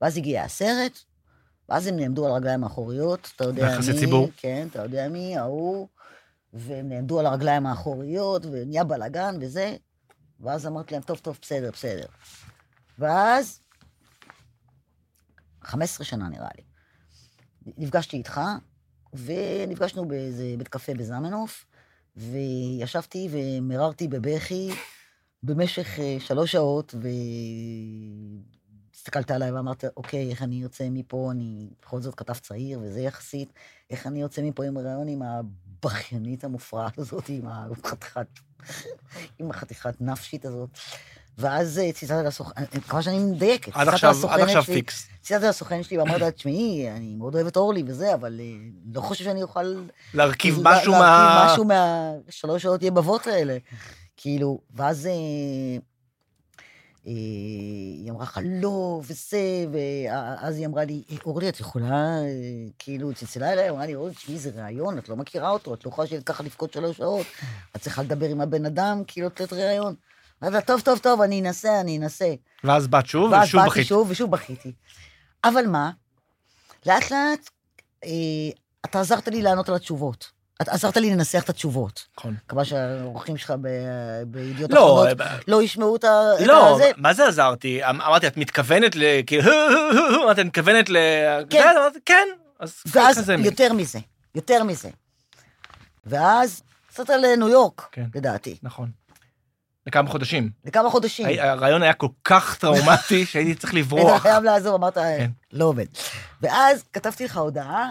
ואז 0.00 0.16
הגיע 0.16 0.42
הסרט, 0.42 0.98
ואז 1.68 1.86
הם 1.86 1.96
נעמדו 1.96 2.26
על 2.26 2.32
הרגליים 2.32 2.64
האחוריות, 2.64 3.32
אתה 3.36 3.44
יודע 3.44 3.66
מי, 3.66 3.74
יחסי 3.74 3.98
ציבור. 3.98 4.28
כן, 4.36 4.68
אתה 4.70 4.82
יודע 4.82 5.08
מי, 5.08 5.38
ההוא, 5.38 5.88
והם 6.52 6.88
נעמדו 6.88 7.20
על 7.20 7.26
הרגליים 7.26 7.66
האחוריות, 7.66 8.46
ונהיה 8.46 8.84
בלאגן 8.84 9.36
וזה, 9.40 9.76
ואז 10.40 10.66
אמרתי 10.66 10.94
להם, 10.94 11.02
טוב, 11.02 11.18
טוב, 11.18 11.38
בסדר, 11.42 11.70
בסדר. 11.72 12.06
ואז, 12.98 13.60
15 15.62 16.04
שנה 16.04 16.28
נראה 16.28 16.48
לי, 16.56 16.62
נפגשתי 17.78 18.16
איתך, 18.16 18.40
ונפגשנו 19.12 20.08
באיזה 20.08 20.54
בית 20.58 20.68
קפה 20.68 20.94
בזמנוף, 20.94 21.64
וישבתי 22.18 23.28
ומררתי 23.30 24.08
בבכי 24.08 24.70
במשך 25.42 25.98
אה, 25.98 26.16
שלוש 26.20 26.52
שעות, 26.52 26.94
והסתכלת 28.92 29.30
עליי 29.30 29.52
ואמרת, 29.52 29.84
אוקיי, 29.96 30.30
איך 30.30 30.42
אני 30.42 30.54
יוצא 30.54 30.88
מפה, 30.90 31.28
אני 31.30 31.68
בכל 31.82 32.00
זאת 32.00 32.14
כתב 32.14 32.32
צעיר, 32.32 32.80
וזה 32.82 33.00
יחסית, 33.00 33.52
איך 33.90 34.06
אני 34.06 34.20
יוצא 34.20 34.42
מפה 34.42 34.64
עם 34.64 34.76
הרעיון 34.76 35.08
עם 35.08 35.22
הבכיינית 35.22 36.44
המופרעת 36.44 36.98
הזאת, 36.98 37.28
עם 37.28 37.46
החתיכת, 37.46 38.26
עם 39.38 39.50
החתיכת 39.50 40.00
נפשית 40.00 40.44
הזאת. 40.44 40.70
ואז 41.38 41.78
אה, 41.78 41.92
צלצלת 41.92 42.26
לסוכן, 42.26 42.52
אני 42.56 42.66
מקווה 42.86 43.02
שאני 43.02 43.18
מדייקת. 43.18 43.72
עד 43.76 43.88
עכשיו, 43.88 44.14
עד 44.30 44.40
עכשיו 44.40 44.62
שלי- 44.62 44.74
פיקס. 44.74 45.08
צלצלת 45.22 45.42
לסוכן 45.48 45.82
שלי 45.82 45.98
ואמרת, 45.98 46.34
תשמעי, 46.34 46.90
אני 46.96 47.14
מאוד 47.14 47.34
אוהב 47.34 47.46
את 47.46 47.56
אורלי 47.56 47.82
וזה, 47.86 48.14
אבל 48.14 48.40
אה, 48.40 48.44
לא 48.94 49.00
חושב 49.00 49.24
שאני 49.24 49.42
אוכל... 49.42 49.84
להרכיב 50.14 50.54
לה- 50.54 50.60
משהו 50.78 50.92
להרכיב 50.92 51.08
מה... 51.08 51.46
משהו 51.52 51.64
מהשלוש 51.64 52.62
שעות 52.62 52.82
יבבות 52.82 53.26
האלה. 53.26 53.56
כאילו, 54.16 54.60
ואז 54.74 55.06
אה, 55.06 55.12
אה, 57.06 57.12
היא 58.02 58.10
אמרה 58.10 58.22
לך, 58.24 58.40
לא, 58.44 59.00
וזה, 59.08 59.38
ואז 59.72 60.56
היא 60.56 60.66
אמרה 60.66 60.84
לי, 60.84 61.02
"אה, 61.12 61.16
אורלי, 61.26 61.48
את 61.48 61.60
יכולה, 61.60 61.94
אה, 62.22 62.26
כאילו, 62.78 63.14
צלצלה 63.14 63.52
אליי, 63.52 63.70
אמרה 63.70 63.86
לי, 63.86 63.94
אורלי, 63.94 64.14
תשמעי, 64.14 64.38
זה 64.38 64.50
ראיון, 64.54 64.98
את 64.98 65.08
לא 65.08 65.16
מכירה 65.16 65.50
אותו, 65.50 65.74
את 65.74 65.84
לא 65.84 65.90
יכולה 65.90 66.08
ככה 66.26 66.42
לבכות 66.42 66.72
שלוש 66.72 66.96
שעות, 66.96 67.26
את 67.76 67.80
צריכה 67.80 68.02
לדבר 68.02 68.26
עם 68.28 68.40
הבן 68.40 68.66
אדם, 68.66 69.02
כאילו, 69.06 69.26
לתת 69.26 69.52
ראיון. 69.52 69.94
לה, 70.42 70.60
טוב, 70.60 70.80
טוב, 70.80 70.98
טוב, 70.98 71.20
אני 71.20 71.40
אנסה, 71.40 71.80
אני 71.80 71.98
אנסה. 71.98 72.34
ואז 72.64 72.86
באת 72.86 73.06
שוב, 73.06 73.32
ואז 73.32 73.48
ושוב 73.48 73.60
באתי 73.60 73.70
בכית. 73.70 73.86
שוב, 73.86 74.10
ושוב 74.10 74.30
בכיתי. 74.30 74.72
אבל 75.44 75.66
מה? 75.66 75.90
לאט 76.86 77.10
לאט, 77.10 77.50
אה, 78.04 78.10
אתה 78.84 79.00
עזרת 79.00 79.28
לי 79.28 79.42
לענות 79.42 79.68
על 79.68 79.74
התשובות. 79.74 80.30
אתה 80.62 80.72
עזרת 80.72 80.96
לי 80.96 81.10
לנסח 81.10 81.42
את 81.44 81.48
התשובות. 81.48 82.06
נכון. 82.18 82.34
מקווה 82.44 82.64
שהאורחים 82.64 83.36
שלך 83.36 83.52
ב- 83.60 84.22
בידיעות 84.26 84.70
לא, 84.72 85.04
אחרונות 85.04 85.18
לא 85.48 85.62
ישמעו 85.62 85.96
את 85.96 86.04
ה... 86.04 86.20
לא, 86.46 86.74
הזה. 86.74 86.90
מה 86.96 87.14
זה 87.14 87.28
עזרתי? 87.28 87.84
אמ- 87.90 88.00
אמרתי, 88.00 88.26
את 88.26 88.36
מתכוונת 88.36 88.96
ל... 88.96 89.02
כאילו, 89.26 89.52
את 90.32 90.38
מתכוונת 90.38 90.88
ל... 90.90 90.96
כן. 91.50 91.70
זה, 91.92 91.98
כן. 92.06 92.28
אז 92.60 92.82
ואז. 92.86 93.30
יותר 93.38 93.72
מזה, 93.72 93.98
יותר 94.34 94.62
מזה. 94.64 94.90
ואז 96.06 96.62
קצת 96.88 97.10
על 97.10 97.24
אה, 97.24 97.36
ניו 97.36 97.48
יורק, 97.48 97.88
כן. 97.92 98.06
לדעתי. 98.14 98.58
נכון. 98.62 98.90
לכמה 99.88 100.10
חודשים. 100.10 100.50
לכמה 100.64 100.90
חודשים. 100.90 101.26
הרעיון 101.38 101.82
היה 101.82 101.92
כל 101.92 102.08
כך 102.24 102.58
טראומטי 102.58 103.26
שהייתי 103.30 103.54
צריך 103.54 103.74
היית 103.74 103.86
לברוח. 103.86 104.22
חייב 104.22 104.44
לעזור, 104.44 104.76
אמרת, 104.76 104.94
כן. 104.94 105.30
לא 105.52 105.64
עובד. 105.64 105.86
ואז 106.42 106.84
כתבתי 106.92 107.24
לך 107.24 107.36
הודעה, 107.36 107.90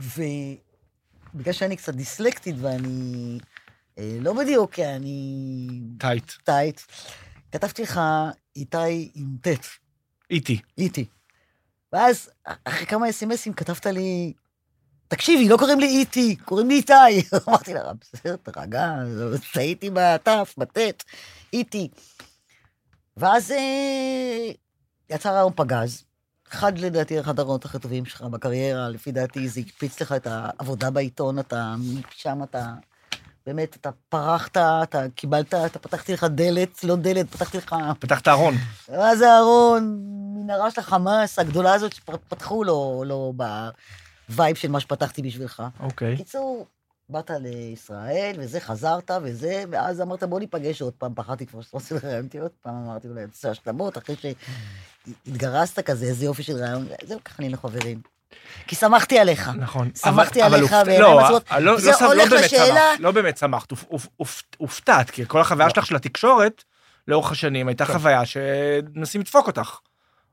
ובגלל 0.00 1.52
שאני 1.52 1.76
קצת 1.76 1.94
דיסלקטית 1.94 2.56
ואני 2.60 3.38
אה, 3.98 4.18
לא 4.20 4.32
בדיוק, 4.32 4.72
כי 4.72 4.86
אני 4.86 5.68
טייט. 5.98 6.32
טייט, 6.44 6.80
כתבתי 7.52 7.82
לך 7.82 8.00
איתי 8.56 9.10
עם 9.14 9.36
ט', 9.42 9.48
איטי. 10.30 10.60
איטי. 10.78 11.04
ואז, 11.92 12.30
אחרי 12.64 12.86
כמה 12.86 13.10
אס.אם.אסים 13.10 13.52
כתבת 13.52 13.86
לי, 13.86 14.32
תקשיבי, 15.08 15.48
לא 15.48 15.56
קוראים 15.56 15.80
לי 15.80 15.86
איטי, 15.86 16.36
קוראים 16.36 16.68
לי 16.68 16.74
איתי. 16.74 16.92
אמרתי 17.48 17.74
לה, 17.74 17.92
בסדר, 18.00 18.36
תרגע, 18.36 18.92
טעיתי 19.52 19.90
בתף, 19.92 20.54
בטית, 20.58 21.04
איטי. 21.52 21.88
ואז 23.16 23.50
אה, 23.50 24.50
יצא 25.10 25.30
רעיון 25.30 25.52
פגז. 25.56 26.04
אחד, 26.52 26.78
לדעתי, 26.78 27.20
אחד 27.20 27.38
הרעיונות 27.38 27.64
הכי 27.64 27.78
טובים 27.78 28.04
שלך 28.04 28.22
בקריירה, 28.22 28.88
לפי 28.88 29.12
דעתי, 29.12 29.48
זה 29.48 29.60
הקפיץ 29.60 30.00
לך 30.00 30.12
את 30.12 30.26
העבודה 30.30 30.90
בעיתון, 30.90 31.38
אתה, 31.38 31.74
משם 32.10 32.42
אתה, 32.42 32.74
באמת, 33.46 33.76
אתה 33.76 33.90
פרחת, 34.08 34.56
אתה 34.56 35.06
קיבלת, 35.14 35.54
אתה 35.54 35.78
פתחתי 35.78 36.12
לך 36.12 36.24
דלת, 36.24 36.84
לא 36.84 36.96
דלת, 36.96 37.30
פתחתי 37.30 37.58
לך 37.58 37.76
פתח 37.98 38.20
את 38.20 38.28
הארון. 38.28 38.54
מה 38.88 39.16
זה 39.16 39.30
אהרון? 39.30 39.98
מנהרה 40.34 40.70
של 40.70 40.80
החמאס 40.80 41.38
הגדולה 41.38 41.74
הזאת 41.74 41.92
שפתחו 41.92 42.64
לו, 42.64 43.02
לו 43.06 43.32
ב 44.28 44.34
vibe 44.34 44.56
של 44.56 44.68
מה 44.70 44.80
שפתחתי 44.80 45.22
בשבילך. 45.22 45.62
אוקיי. 45.80 46.14
בקיצור, 46.14 46.66
באת 47.08 47.30
לישראל, 47.40 48.36
וזה, 48.38 48.60
חזרת, 48.60 49.10
וזה, 49.22 49.64
ואז 49.70 50.00
אמרת, 50.00 50.24
בוא 50.24 50.40
ניפגש 50.40 50.82
עוד 50.82 50.92
פעם, 50.92 51.12
פחדתי 51.14 51.46
כבר 51.46 51.62
שאתה 51.62 51.76
רוצה 51.76 51.94
לראיין 51.94 52.24
אותי 52.24 52.38
עוד 52.38 52.50
פעם, 52.62 52.74
אמרתי, 52.86 53.08
אולי 53.08 53.26
תעשה 53.26 53.50
השלמות, 53.50 53.98
אחרי 53.98 54.16
שהתגרשת 55.26 55.80
כזה, 55.80 56.06
איזה 56.06 56.24
יופי 56.24 56.42
של 56.42 56.56
ראיון, 56.56 56.86
זהו, 57.04 57.18
ככה 57.24 57.34
נהיינו 57.38 57.56
חברים. 57.58 58.00
כי 58.66 58.76
שמחתי 58.76 59.18
עליך. 59.18 59.48
נכון. 59.58 59.90
שמחתי 59.94 60.40
אבל- 60.42 60.48
אבל 60.48 60.58
עליך 60.58 60.72
הופ- 60.72 60.84
בעיניים 60.86 61.02
לא, 61.14 61.20
עצומות. 61.20 61.50
לא, 61.52 61.58
לא, 61.60 61.80
זה 61.80 61.90
לא, 61.90 61.96
לא 62.00 62.06
הולך 62.06 62.30
באמת 62.30 62.42
לשאלה- 62.44 62.66
שמחת, 62.66 63.00
לא 63.00 63.10
באמת 63.10 63.38
שמחת, 63.38 63.70
הופ- 63.70 63.84
הופ- 63.88 64.08
הופ- 64.16 64.42
הופתעת, 64.56 65.10
כי 65.10 65.24
כל 65.26 65.40
החוויה 65.40 65.70
שלך 65.70 65.86
של 65.86 65.96
התקשורת, 65.96 66.64
לאורך 67.08 67.32
השנים, 67.32 67.68
הייתה 67.68 67.86
כן. 67.86 67.92
חוויה 67.92 68.22
שמנסים 68.26 69.20
לדפוק 69.20 69.46
אותך. 69.46 69.76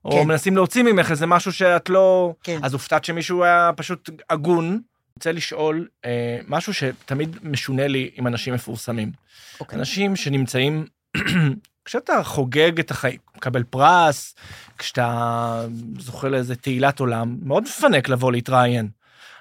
או 0.05 0.11
כן. 0.11 0.27
מנסים 0.27 0.55
להוציא 0.55 0.83
ממך 0.83 1.11
איזה 1.11 1.25
משהו 1.25 1.51
שאת 1.51 1.89
לא... 1.89 2.33
כן. 2.43 2.59
אז 2.63 2.73
הופתעת 2.73 3.05
שמישהו 3.05 3.43
היה 3.43 3.71
פשוט 3.75 4.09
הגון. 4.29 4.79
רוצה 5.15 5.31
לשאול 5.31 5.87
אה, 6.05 6.39
משהו 6.47 6.73
שתמיד 6.73 7.37
משונה 7.43 7.87
לי 7.87 8.09
עם 8.15 8.27
אנשים 8.27 8.53
מפורסמים. 8.53 9.11
אוקיי. 9.59 9.79
אנשים 9.79 10.15
שנמצאים, 10.15 10.85
כשאתה 11.85 12.23
חוגג 12.23 12.79
את 12.79 12.91
החיים, 12.91 13.17
מקבל 13.37 13.63
פרס, 13.63 14.35
כשאתה 14.77 15.65
זוכה 15.99 16.29
לאיזה 16.29 16.55
תהילת 16.55 16.99
עולם, 16.99 17.37
מאוד 17.41 17.63
מפנק 17.63 18.09
לבוא 18.09 18.31
להתראיין. 18.31 18.89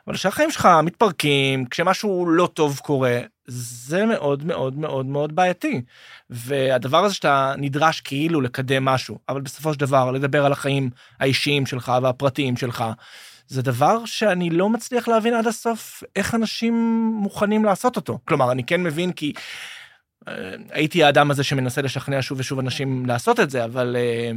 אבל 0.06 0.16
כשהחיים 0.16 0.50
שלך 0.50 0.68
מתפרקים, 0.82 1.66
כשמשהו 1.66 2.26
לא 2.26 2.48
טוב 2.54 2.80
קורה, 2.82 3.20
זה 3.46 4.06
מאוד 4.06 4.44
מאוד 4.44 4.78
מאוד 4.78 5.06
מאוד 5.06 5.36
בעייתי. 5.36 5.82
והדבר 6.30 7.04
הזה 7.04 7.14
שאתה 7.14 7.54
נדרש 7.58 8.00
כאילו 8.00 8.40
לקדם 8.40 8.84
משהו, 8.84 9.18
אבל 9.28 9.40
בסופו 9.40 9.74
של 9.74 9.80
דבר 9.80 10.10
לדבר 10.10 10.46
על 10.46 10.52
החיים 10.52 10.90
האישיים 11.20 11.66
שלך 11.66 11.92
והפרטיים 12.02 12.56
שלך, 12.56 12.84
זה 13.48 13.62
דבר 13.62 14.04
שאני 14.04 14.50
לא 14.50 14.68
מצליח 14.68 15.08
להבין 15.08 15.34
עד 15.34 15.46
הסוף 15.46 16.02
איך 16.16 16.34
אנשים 16.34 16.74
מוכנים 17.14 17.64
לעשות 17.64 17.96
אותו. 17.96 18.18
כלומר, 18.24 18.52
אני 18.52 18.64
כן 18.64 18.82
מבין 18.82 19.12
כי 19.12 19.32
אה, 20.28 20.54
הייתי 20.70 21.04
האדם 21.04 21.30
הזה 21.30 21.44
שמנסה 21.44 21.82
לשכנע 21.82 22.22
שוב 22.22 22.40
ושוב 22.40 22.58
אנשים 22.58 23.06
לעשות 23.06 23.40
את 23.40 23.50
זה, 23.50 23.64
אבל... 23.64 23.96
אה, 23.98 24.30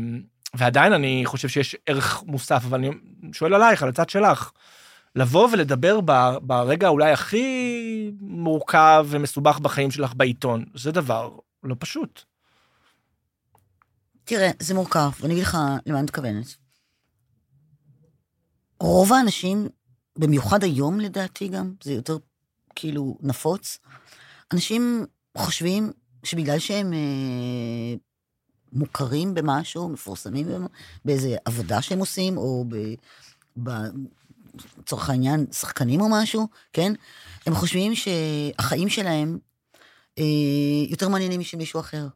ועדיין 0.54 0.93
אני 0.93 1.22
חושב 1.26 1.48
שיש 1.48 1.76
ערך 1.86 2.24
מוסף, 2.28 2.62
אבל 2.65 2.78
אני 2.78 2.89
שואל 3.34 3.54
עלייך, 3.54 3.84
על 3.84 3.89
הצד 3.89 4.10
שלך. 4.10 4.52
לבוא 5.17 5.49
ולדבר 5.51 5.99
ברגע 6.41 6.88
אולי 6.88 7.12
הכי 7.12 8.12
מורכב 8.19 9.08
ומסובך 9.10 9.60
בחיים 9.60 9.91
שלך 9.91 10.13
בעיתון, 10.13 10.65
זה 10.75 10.91
דבר 10.91 11.38
לא 11.63 11.75
פשוט. 11.80 12.21
תראה, 14.23 14.49
זה 14.60 14.73
מורכב, 14.73 15.10
ואני 15.21 15.34
אגיד 15.34 15.43
לך 15.43 15.58
למה 15.86 15.97
אני 15.97 16.03
מתכוונת. 16.03 16.45
רוב 18.80 19.13
האנשים, 19.13 19.67
במיוחד 20.17 20.63
היום 20.63 20.99
לדעתי 20.99 21.47
גם, 21.47 21.73
זה 21.84 21.93
יותר 21.93 22.17
כאילו 22.75 23.17
נפוץ, 23.21 23.80
אנשים 24.53 25.06
חושבים 25.38 25.91
שבגלל 26.23 26.60
שהם 26.60 26.93
אה, 26.93 27.95
מוכרים 28.73 29.34
במשהו, 29.34 29.89
מפורסמים 29.89 30.47
במ- 30.47 30.67
באיזה 31.06 31.36
עבודה 31.45 31.82
שהם 31.82 31.99
עושים, 31.99 32.38
או 32.38 32.65
ב... 32.69 32.75
ב 33.63 33.69
לצורך 34.78 35.10
העניין, 35.10 35.46
שחקנים 35.52 36.02
או 36.02 36.10
משהו, 36.10 36.48
כן? 36.74 36.93
הם 37.46 37.56
חושבים 37.56 37.93
שהחיים 37.96 38.89
שלהם 38.89 39.38
אה, 40.20 40.24
יותר 40.89 41.10
מעניינים 41.10 41.39
משל 41.39 41.58
מישהו 41.58 41.80
אחר. 41.80 42.08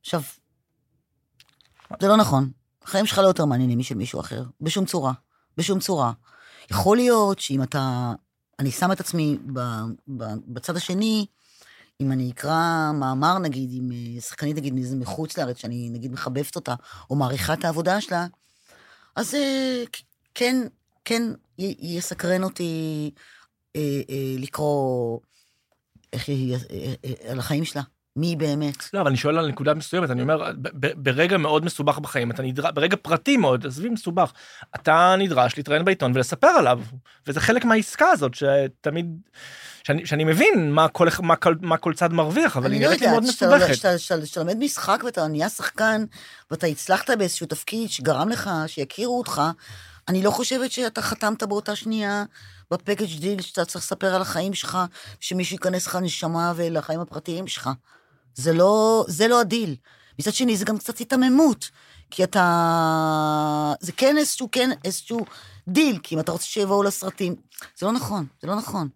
עכשיו, 0.00 0.22
זה 2.00 2.08
לא 2.08 2.16
נכון. 2.16 2.50
החיים 2.82 3.06
שלך 3.06 3.18
לא 3.18 3.26
יותר 3.26 3.44
מעניינים 3.44 3.78
משל 3.78 3.94
מישהו 3.94 4.20
אחר, 4.20 4.44
בשום 4.60 4.84
צורה. 4.84 5.12
בשום 5.56 5.78
צורה. 5.80 6.12
יכול 6.70 6.96
להיות 6.96 7.38
שאם 7.38 7.62
אתה... 7.62 8.12
אני 8.58 8.70
שם 8.70 8.92
את 8.92 9.00
עצמי 9.00 9.38
ב, 9.52 9.60
ב, 10.08 10.24
בצד 10.46 10.76
השני, 10.76 11.26
אם 12.00 12.12
אני 12.12 12.30
אקרא 12.30 12.90
מאמר, 12.94 13.38
נגיד, 13.38 13.70
עם 13.72 13.92
אה, 13.92 14.20
שחקנית, 14.20 14.56
נגיד, 14.56 14.74
מאיזה 14.74 14.96
מחוץ 14.96 15.38
לארץ, 15.38 15.56
שאני, 15.56 15.90
נגיד, 15.90 16.12
מחבבת 16.12 16.56
אותה, 16.56 16.74
או 17.10 17.16
מעריכה 17.16 17.52
את 17.52 17.64
העבודה 17.64 18.00
שלה, 18.00 18.26
אז 19.16 19.34
אה, 19.34 19.84
כן, 20.34 20.66
כן 21.06 21.22
יסקרן 21.80 22.42
אותי 22.42 23.10
אה, 23.76 23.80
אה, 24.10 24.34
לקרוא 24.38 25.18
איך 26.12 26.28
היא, 26.28 26.54
אה, 26.54 26.58
אה, 27.04 27.30
על 27.30 27.38
החיים 27.38 27.64
שלה, 27.64 27.82
מי 28.16 28.36
באמת. 28.36 28.94
לא, 28.94 29.00
אבל 29.00 29.08
אני 29.08 29.16
שואל 29.16 29.38
על 29.38 29.48
נקודה 29.48 29.74
מסוימת, 29.74 30.10
אני 30.10 30.22
אומר, 30.22 30.50
ברגע 30.96 31.36
מאוד 31.36 31.64
מסובך 31.64 31.98
בחיים, 31.98 32.30
אתה 32.30 32.42
נדרש, 32.42 32.70
ברגע 32.74 32.96
פרטי 33.02 33.36
מאוד, 33.36 33.66
עזבי 33.66 33.88
מסובך, 33.88 34.32
אתה 34.74 35.14
נדרש 35.18 35.56
להתראיין 35.56 35.84
בעיתון 35.84 36.12
ולספר 36.14 36.46
עליו, 36.46 36.80
וזה 37.26 37.40
חלק 37.40 37.64
מהעסקה 37.64 38.08
הזאת, 38.10 38.32
שתמיד, 38.34 39.06
שאני, 39.84 40.06
שאני 40.06 40.24
מבין 40.24 40.72
מה 40.72 40.88
כל, 40.88 41.08
מה, 41.22 41.36
כל, 41.36 41.54
מה 41.60 41.76
כל 41.76 41.94
צד 41.94 42.12
מרוויח, 42.12 42.56
אבל 42.56 42.66
היא 42.72 42.76
אני 42.76 42.82
לא 42.84 42.88
נראית 42.88 43.00
לי 43.00 43.06
מאוד 43.10 43.22
יודעת, 43.22 43.34
מסובכת. 43.36 43.74
שאתה- 43.74 43.98
שאתה 43.98 44.26
שאתה 44.26 44.40
לומד 44.40 44.56
משחק 44.58 45.02
ואתה 45.04 45.26
נהיה 45.26 45.48
שחקן, 45.48 46.04
ואתה 46.50 46.66
הצלחת 46.66 47.10
באיזשהו 47.10 47.46
תפקיד 47.46 47.90
שגרם 47.90 48.28
לך, 48.28 48.50
שיכירו 48.66 49.18
אותך, 49.18 49.42
אני 50.08 50.22
לא 50.22 50.30
חושבת 50.30 50.72
שאתה 50.72 51.02
חתמת 51.02 51.42
באותה 51.42 51.76
שנייה 51.76 52.24
ב 52.70 52.76
package 52.76 53.20
deal 53.20 53.42
שאתה 53.42 53.64
צריך 53.64 53.84
לספר 53.84 54.14
על 54.14 54.22
החיים 54.22 54.54
שלך, 54.54 54.78
שמישהו 55.20 55.54
ייכנס 55.54 55.86
לך 55.86 55.94
לנשמה 55.94 56.52
ולחיים 56.56 57.00
הפרטיים 57.00 57.46
שלך. 57.46 57.70
זה 58.34 58.52
לא, 58.52 59.04
זה 59.08 59.28
לא 59.28 59.40
הדיל. 59.40 59.76
מצד 60.18 60.34
שני, 60.34 60.56
זה 60.56 60.64
גם 60.64 60.78
קצת 60.78 60.98
היתממות, 60.98 61.70
כי 62.10 62.24
אתה... 62.24 63.72
זה 63.80 63.92
כן 63.92 64.18
איזשהו, 64.18 64.48
כן 64.52 64.70
איזשהו 64.84 65.20
דיל, 65.68 65.98
כי 66.02 66.14
אם 66.14 66.20
אתה 66.20 66.32
רוצה 66.32 66.44
שיבואו 66.44 66.82
לסרטים, 66.82 67.34
זה 67.78 67.86
לא 67.86 67.92
נכון, 67.92 68.26
זה 68.42 68.48
לא 68.48 68.54
נכון. 68.56 68.88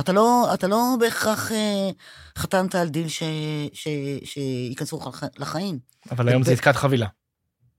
אתה 0.00 0.12
לא, 0.12 0.50
אתה 0.54 0.66
לא 0.66 0.96
בהכרח 1.00 1.52
אה, 1.52 1.90
חתמת 2.38 2.74
על 2.74 2.88
דיל 2.88 3.08
ש, 3.08 3.22
ש, 3.72 3.88
שייכנסו 4.24 4.96
לך 4.98 5.06
לח- 5.06 5.22
לחיים. 5.38 5.78
אבל 6.10 6.28
היום 6.28 6.42
זה 6.42 6.52
עסקת 6.52 6.76
חבילה. 6.76 7.06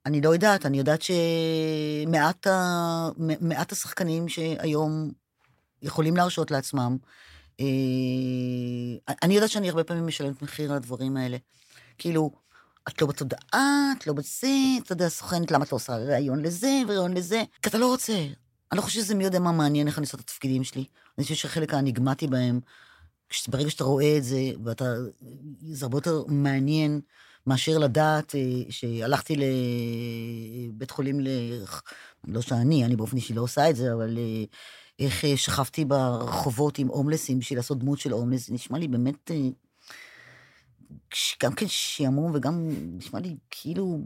אני 0.05 0.21
לא 0.21 0.29
יודעת, 0.29 0.65
אני 0.65 0.77
יודעת 0.77 1.01
שמעט 1.01 2.47
ה... 2.47 3.09
מעט 3.41 3.71
השחקנים 3.71 4.27
שהיום 4.27 5.11
יכולים 5.81 6.17
להרשות 6.17 6.51
לעצמם, 6.51 6.97
אה, 7.59 7.65
אני 9.23 9.33
יודעת 9.33 9.49
שאני 9.49 9.69
הרבה 9.69 9.83
פעמים 9.83 10.07
משלמת 10.07 10.41
מחיר 10.41 10.71
על 10.71 10.77
הדברים 10.77 11.17
האלה. 11.17 11.37
כאילו, 11.97 12.31
את 12.87 13.01
לא 13.01 13.07
בתודעה, 13.07 13.91
את 13.97 14.07
לא 14.07 14.13
בזה, 14.13 14.47
אתה 14.83 14.91
יודע, 14.93 15.09
סוכנת, 15.09 15.51
למה 15.51 15.63
את 15.65 15.71
לא 15.71 15.75
עושה 15.75 15.95
ראיון 15.95 16.41
לזה 16.41 16.81
וראיון 16.87 17.13
לזה? 17.13 17.43
כי 17.61 17.69
אתה 17.69 17.77
לא 17.77 17.87
רוצה. 17.87 18.13
אני 18.71 18.77
לא 18.77 18.81
חושבת 18.81 19.03
שזה 19.03 19.15
מי 19.15 19.23
יודע 19.23 19.39
מה 19.39 19.51
מעניין 19.51 19.87
איך 19.87 19.97
אני 19.97 20.05
עושה 20.05 20.17
את 20.17 20.21
התפקידים 20.21 20.63
שלי. 20.63 20.85
אני 21.17 21.23
חושבת 21.23 21.37
שהחלק 21.37 21.73
האניגמטי 21.73 22.27
בהם, 22.27 22.59
ברגע 23.47 23.69
שאתה 23.69 23.83
רואה 23.83 24.17
את 24.17 24.23
זה, 24.23 24.39
ואתה... 24.63 24.85
זה 25.71 25.85
הרבה 25.85 25.97
יותר 25.97 26.23
מעניין 26.27 27.01
מאשר 27.47 27.77
לדעת 27.77 28.35
אה, 28.35 28.41
שהלכתי 28.69 29.35
לבית 30.69 30.91
חולים, 30.91 31.19
ל... 31.19 31.27
לא 32.27 32.41
שאני, 32.41 32.85
אני 32.85 32.95
באופן 32.95 33.17
אישי 33.17 33.33
לא 33.33 33.41
עושה 33.41 33.69
את 33.69 33.75
זה, 33.75 33.93
אבל 33.93 34.17
אה, 34.17 34.43
איך 34.99 35.25
אה, 35.25 35.37
שכבתי 35.37 35.85
ברחובות 35.85 36.79
עם 36.79 36.87
הומלסים 36.87 37.39
בשביל 37.39 37.59
לעשות 37.59 37.79
דמות 37.79 37.99
של 37.99 38.11
הומלס, 38.11 38.49
נשמע 38.49 38.79
לי 38.79 38.87
באמת... 38.87 39.31
גם 41.43 41.53
כן 41.53 41.65
שעמום 41.67 42.31
וגם 42.35 42.69
נשמע 42.97 43.19
לי 43.19 43.35
כאילו 43.51 43.99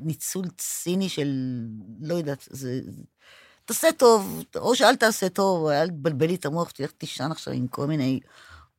ניצול 0.00 0.44
ציני 0.58 1.08
של, 1.08 1.28
לא 2.00 2.14
יודעת, 2.14 2.48
זה... 2.50 2.80
תעשה 3.64 3.88
טוב, 3.92 4.44
או 4.56 4.76
שאל 4.76 4.96
תעשה 4.96 5.28
טוב, 5.28 5.66
אל 5.66 5.88
תבלבל 5.88 6.26
לי 6.26 6.34
את 6.34 6.46
המוח, 6.46 6.70
תלך 6.70 6.90
תישן 6.92 7.30
עכשיו 7.30 7.54
עם 7.54 7.66
כל 7.66 7.86
מיני 7.86 8.20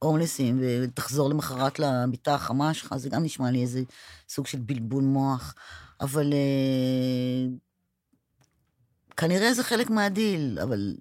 הומלסים, 0.04 0.60
ותחזור 0.62 1.30
למחרת 1.30 1.80
למיטה 1.80 2.36
החמה 2.36 2.74
שלך, 2.74 2.96
זה 2.98 3.10
גם 3.10 3.24
נשמע 3.24 3.52
לי 3.52 3.62
איזה 3.62 3.82
סוג 4.30 4.48
של 4.48 4.60
בלבול 4.60 5.04
מוח. 5.04 5.56
אבל 6.02 6.34
אה, 6.34 7.46
כנראה 9.18 9.54
זה 9.54 9.63
חלק 9.63 9.89
מהדיל, 9.89 10.60
אבל 10.63 10.96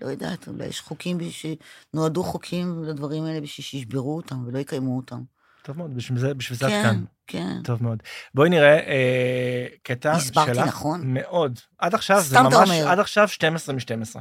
לא 0.00 0.06
יודעת, 0.06 0.48
אולי 0.48 0.66
יש 0.66 0.80
חוקים, 0.80 1.18
ש... 1.30 1.46
נועדו 1.94 2.24
חוקים 2.24 2.84
לדברים 2.84 3.24
האלה 3.24 3.40
בשביל 3.40 3.64
שישברו 3.64 4.16
אותם 4.16 4.46
ולא 4.46 4.58
יקיימו 4.58 4.96
אותם. 4.96 5.22
טוב 5.62 5.78
מאוד, 5.78 5.94
בשביל 5.94 6.18
זה, 6.18 6.34
בשביל 6.34 6.58
זה 6.58 6.66
את 6.66 6.70
כן, 6.70 6.82
כאן. 6.82 7.04
כן. 7.26 7.62
טוב 7.64 7.82
מאוד. 7.82 8.02
בואי 8.34 8.50
נראה 8.50 8.76
אה, 8.78 9.66
קטע 9.82 10.20
שלך. 10.20 10.22
הסברתי 10.22 10.68
נכון? 10.68 11.00
מאוד. 11.04 11.58
עד 11.78 11.94
עכשיו 11.94 12.20
זה 12.22 12.40
ממש, 12.40 12.54
אומר. 12.54 12.88
עד 12.88 12.98
עכשיו 12.98 13.28
12 13.28 13.74
מ-12. 13.74 14.20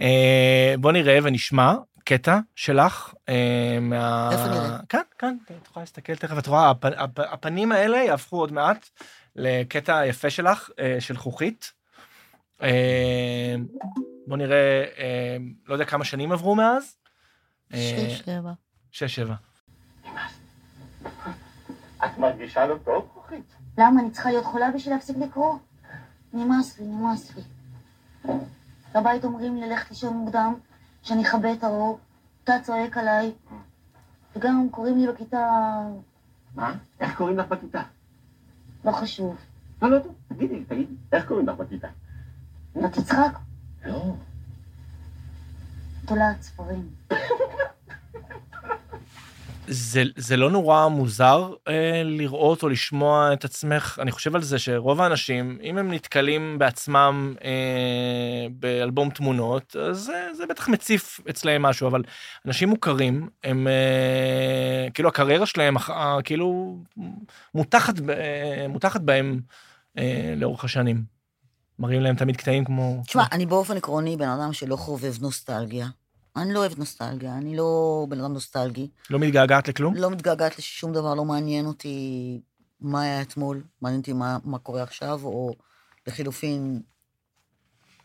אה, 0.00 0.74
בוא 0.78 0.92
נראה 0.92 1.18
ונשמע 1.22 1.74
קטע 2.08 2.38
שלך. 2.56 3.14
אה, 3.28 3.78
מה... 3.80 4.28
איפה 4.32 4.46
נראה? 4.46 4.78
כאן, 4.88 5.00
כאן, 5.18 5.36
את 5.44 5.66
יכולה 5.66 5.82
להסתכל 5.82 6.14
תכף, 6.14 6.38
את 6.38 6.46
רואה, 6.46 6.70
הפ, 6.70 6.84
הפ, 6.84 7.18
הפנים 7.18 7.72
האלה 7.72 7.96
יהפכו 7.96 8.36
עוד 8.36 8.52
מעט 8.52 8.88
לקטע 9.36 10.06
יפה 10.06 10.30
שלך, 10.30 10.70
אה, 10.78 10.96
של 11.00 11.16
חוכית. 11.16 11.72
אה, 12.62 13.54
בוא 14.26 14.36
נראה, 14.36 14.84
אה, 14.98 15.36
לא 15.66 15.74
יודע 15.74 15.84
כמה 15.84 16.04
שנים 16.04 16.32
עברו 16.32 16.54
מאז. 16.54 16.96
אה, 17.74 17.78
שש, 17.78 18.18
שבע. 18.18 18.52
שש, 18.90 19.14
שבע. 19.14 19.34
את 22.04 22.18
מרגישה 22.18 22.66
לא 22.66 22.76
טוב, 22.84 23.08
כוכית? 23.14 23.54
למה, 23.78 24.00
אני 24.00 24.10
צריכה 24.10 24.30
להיות 24.30 24.44
חולה 24.44 24.70
בשביל 24.74 24.94
להפסיק 24.94 25.16
לקרוא? 25.16 25.58
נמאס 26.32 26.78
לי, 26.78 26.86
נמאס 26.86 27.36
לי. 27.36 27.42
בבית 28.94 29.24
אומרים 29.24 29.56
לי 29.56 29.68
ללכת 29.68 29.90
לישון 29.90 30.16
מוקדם, 30.16 30.54
שאני 31.06 31.22
אכבה 31.22 31.52
את 31.52 31.64
האור, 31.64 31.98
אתה 32.44 32.52
צועק 32.62 32.96
עליי, 32.98 33.32
וגם 34.36 34.68
קוראים 34.70 34.98
לי 34.98 35.06
בכיתה, 35.12 35.48
מה? 36.54 36.74
איך 37.00 37.16
קוראים 37.16 37.38
לך 37.38 37.48
בכיתה? 37.48 37.82
לא 38.84 38.92
חשוב. 38.92 39.36
לא, 39.82 39.90
לא, 39.90 39.98
תגידי, 40.28 40.64
תגידי, 40.64 40.94
איך 41.12 41.28
קוראים 41.28 41.48
לך 41.48 41.56
בכיתה? 41.56 41.88
אתה 42.78 42.88
תצחק, 42.88 43.38
לא. 43.84 44.14
תולעת 46.06 46.42
ספרים. 46.42 46.88
זה, 49.68 50.02
זה 50.16 50.36
לא 50.36 50.50
נורא 50.50 50.88
מוזר 50.88 51.52
אה, 51.68 52.02
לראות 52.04 52.62
או 52.62 52.68
לשמוע 52.68 53.32
את 53.32 53.44
עצמך? 53.44 53.98
אני 54.02 54.10
חושב 54.10 54.34
על 54.34 54.42
זה 54.42 54.58
שרוב 54.58 55.00
האנשים, 55.00 55.58
אם 55.62 55.78
הם 55.78 55.92
נתקלים 55.92 56.58
בעצמם 56.58 57.34
אה, 57.44 58.46
באלבום 58.50 59.10
תמונות, 59.10 59.76
אז 59.76 59.98
זה, 59.98 60.28
זה 60.36 60.46
בטח 60.46 60.68
מציף 60.68 61.20
אצלהם 61.30 61.62
משהו, 61.62 61.88
אבל 61.88 62.02
אנשים 62.46 62.68
מוכרים, 62.68 63.28
הם 63.44 63.68
אה, 63.68 64.90
כאילו 64.94 65.08
הקריירה 65.08 65.46
שלהם 65.46 65.76
אה, 65.76 66.18
כאילו 66.24 66.78
מותחת, 67.54 67.94
אה, 68.10 68.66
מותחת 68.68 69.00
בהם 69.00 69.40
אה, 69.98 70.34
לאורך 70.36 70.64
השנים. 70.64 71.16
מראים 71.78 72.00
להם 72.00 72.16
תמיד 72.16 72.36
קטעים 72.36 72.64
כמו... 72.64 73.02
תשמע, 73.06 73.24
אני 73.32 73.46
באופן 73.46 73.76
עקרוני 73.76 74.16
בן 74.16 74.28
אדם 74.28 74.52
שלא 74.52 74.76
חובב 74.76 75.14
נוסטלגיה. 75.20 75.86
אני 76.36 76.52
לא 76.54 76.58
אוהב 76.58 76.78
נוסטלגיה, 76.78 77.34
אני 77.36 77.56
לא 77.56 78.06
בן 78.08 78.20
אדם 78.20 78.32
נוסטלגי. 78.32 78.88
לא 79.10 79.18
מתגעגעת 79.18 79.68
לכלום? 79.68 79.94
לא 79.96 80.10
מתגעגעת 80.10 80.58
לשום 80.58 80.92
דבר, 80.92 81.14
לא 81.14 81.24
מעניין 81.24 81.66
אותי 81.66 82.40
מה 82.80 83.02
היה 83.02 83.22
אתמול, 83.22 83.64
מעניין 83.82 84.00
אותי 84.00 84.12
מה, 84.12 84.38
מה 84.44 84.58
קורה 84.58 84.82
עכשיו, 84.82 85.20
או 85.24 85.54
לחילופין, 86.06 86.82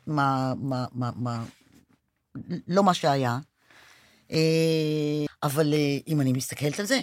מה, 0.08 0.54
מה, 0.62 0.86
מה, 0.92 1.12
מה, 1.16 1.44
לא 2.68 2.84
מה 2.84 2.94
שהיה. 2.94 3.40
אה, 4.32 4.38
אבל 5.44 5.74
אה, 5.74 5.98
אם 6.08 6.22
אני 6.22 6.34
מסתכלת 6.34 6.80
על 6.80 6.86
זה, 6.86 7.00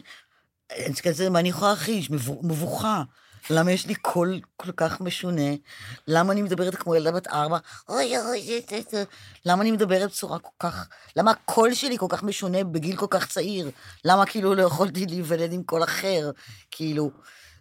אני 0.77 0.89
מסתכלת 0.91 1.07
על 1.13 1.19
זה, 1.19 1.31
מה 1.31 1.41
אני 1.41 1.49
יכולה 1.49 1.71
להכחיש? 1.71 2.11
מבו- 2.11 2.41
מבוכה. 2.43 3.03
למה 3.51 3.73
יש 3.73 3.87
לי 3.87 3.95
קול 3.95 4.41
כל 4.57 4.73
כך 4.73 5.01
משונה? 5.01 5.51
למה 6.07 6.33
אני 6.33 6.43
מדברת 6.43 6.75
כמו 6.75 6.95
ילדה 6.95 7.13
בת 7.13 7.27
ארבע? 7.27 7.59
אוי 7.89 8.19
אוי 8.19 8.25
אוי 8.27 8.85
אוי. 8.93 9.05
למה 9.47 9.63
אני 9.63 9.73
מדברת 9.73 10.11
בצורה 10.11 10.39
כל 10.39 10.69
כך... 10.69 10.89
למה 11.17 11.31
הקול 11.31 11.75
שלי 11.75 11.99
כל 11.99 12.07
כך 12.09 12.23
משונה 12.23 12.65
בגיל 12.65 12.97
כל 12.97 13.07
כך 13.11 13.27
צעיר? 13.27 13.71
למה 14.05 14.27
כאילו 14.27 14.55
לא 14.55 14.63
יכולתי 14.63 15.07
להיוולד 15.07 15.53
עם 15.53 15.63
קול 15.63 15.85
אחר? 15.85 16.31
כאילו... 16.71 17.11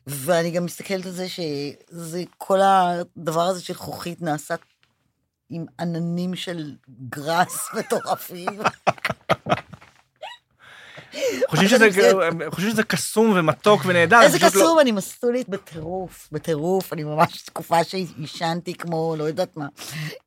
ואני 0.10 0.52
גם 0.52 0.66
מסתכלת 0.66 1.06
על 1.06 1.12
זה 1.12 1.26
שזה, 1.30 2.24
כל 2.38 2.60
הדבר 2.62 3.42
הזה 3.42 3.62
של 3.62 3.74
חוכית 3.74 4.22
נעשה 4.22 4.56
עם 5.50 5.66
עננים 5.80 6.36
של 6.36 6.76
גראס 7.10 7.70
מטורפים. 7.74 8.60
חושבים 11.50 11.70
שזה, 11.70 11.90
חושבים 12.50 12.74
קסום 12.88 13.34
ומתוק 13.36 13.82
ונהדר. 13.86 14.22
איזה 14.22 14.38
לא- 14.42 14.50
קסום, 14.50 14.80
אני 14.80 14.92
מסטולית 14.92 15.50
בטירוף, 15.50 16.30
בטירוף, 16.32 16.94
אני 16.94 17.04
ממש 17.04 17.42
תקופה 17.42 17.84
שעישנתי 17.84 18.74
כמו, 18.74 19.16
לא 19.18 19.24
יודעת 19.24 19.58
מה, 19.58 19.66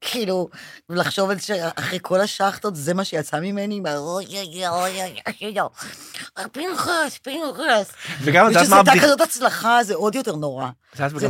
כאילו, 0.01 0.49
לחשוב 0.89 1.31
על 1.31 1.39
שאחרי 1.39 1.99
כל 2.03 2.21
השחטות, 2.21 2.77
זה 2.77 2.95
מה 2.95 3.05
שיצא 3.05 3.41
ממני, 3.41 3.81
מה, 3.81 3.97
אוי 3.97 4.27
אוי 4.27 4.69
אוי 4.69 5.03
אוי 5.03 5.13
אוי 5.43 5.61
אוי, 5.61 6.49
פנחס, 6.53 7.19
פנחס. 7.23 7.93
וגם 8.23 8.47
את 8.47 8.51
יודעת 8.53 8.69
מה 8.69 8.77
הבדיחה, 8.77 9.05
כזאת 9.07 9.21
הצלחה, 9.21 9.85
זה 9.85 9.95
עוד 9.95 10.15
יותר 10.15 10.37
נורא. 10.37 10.69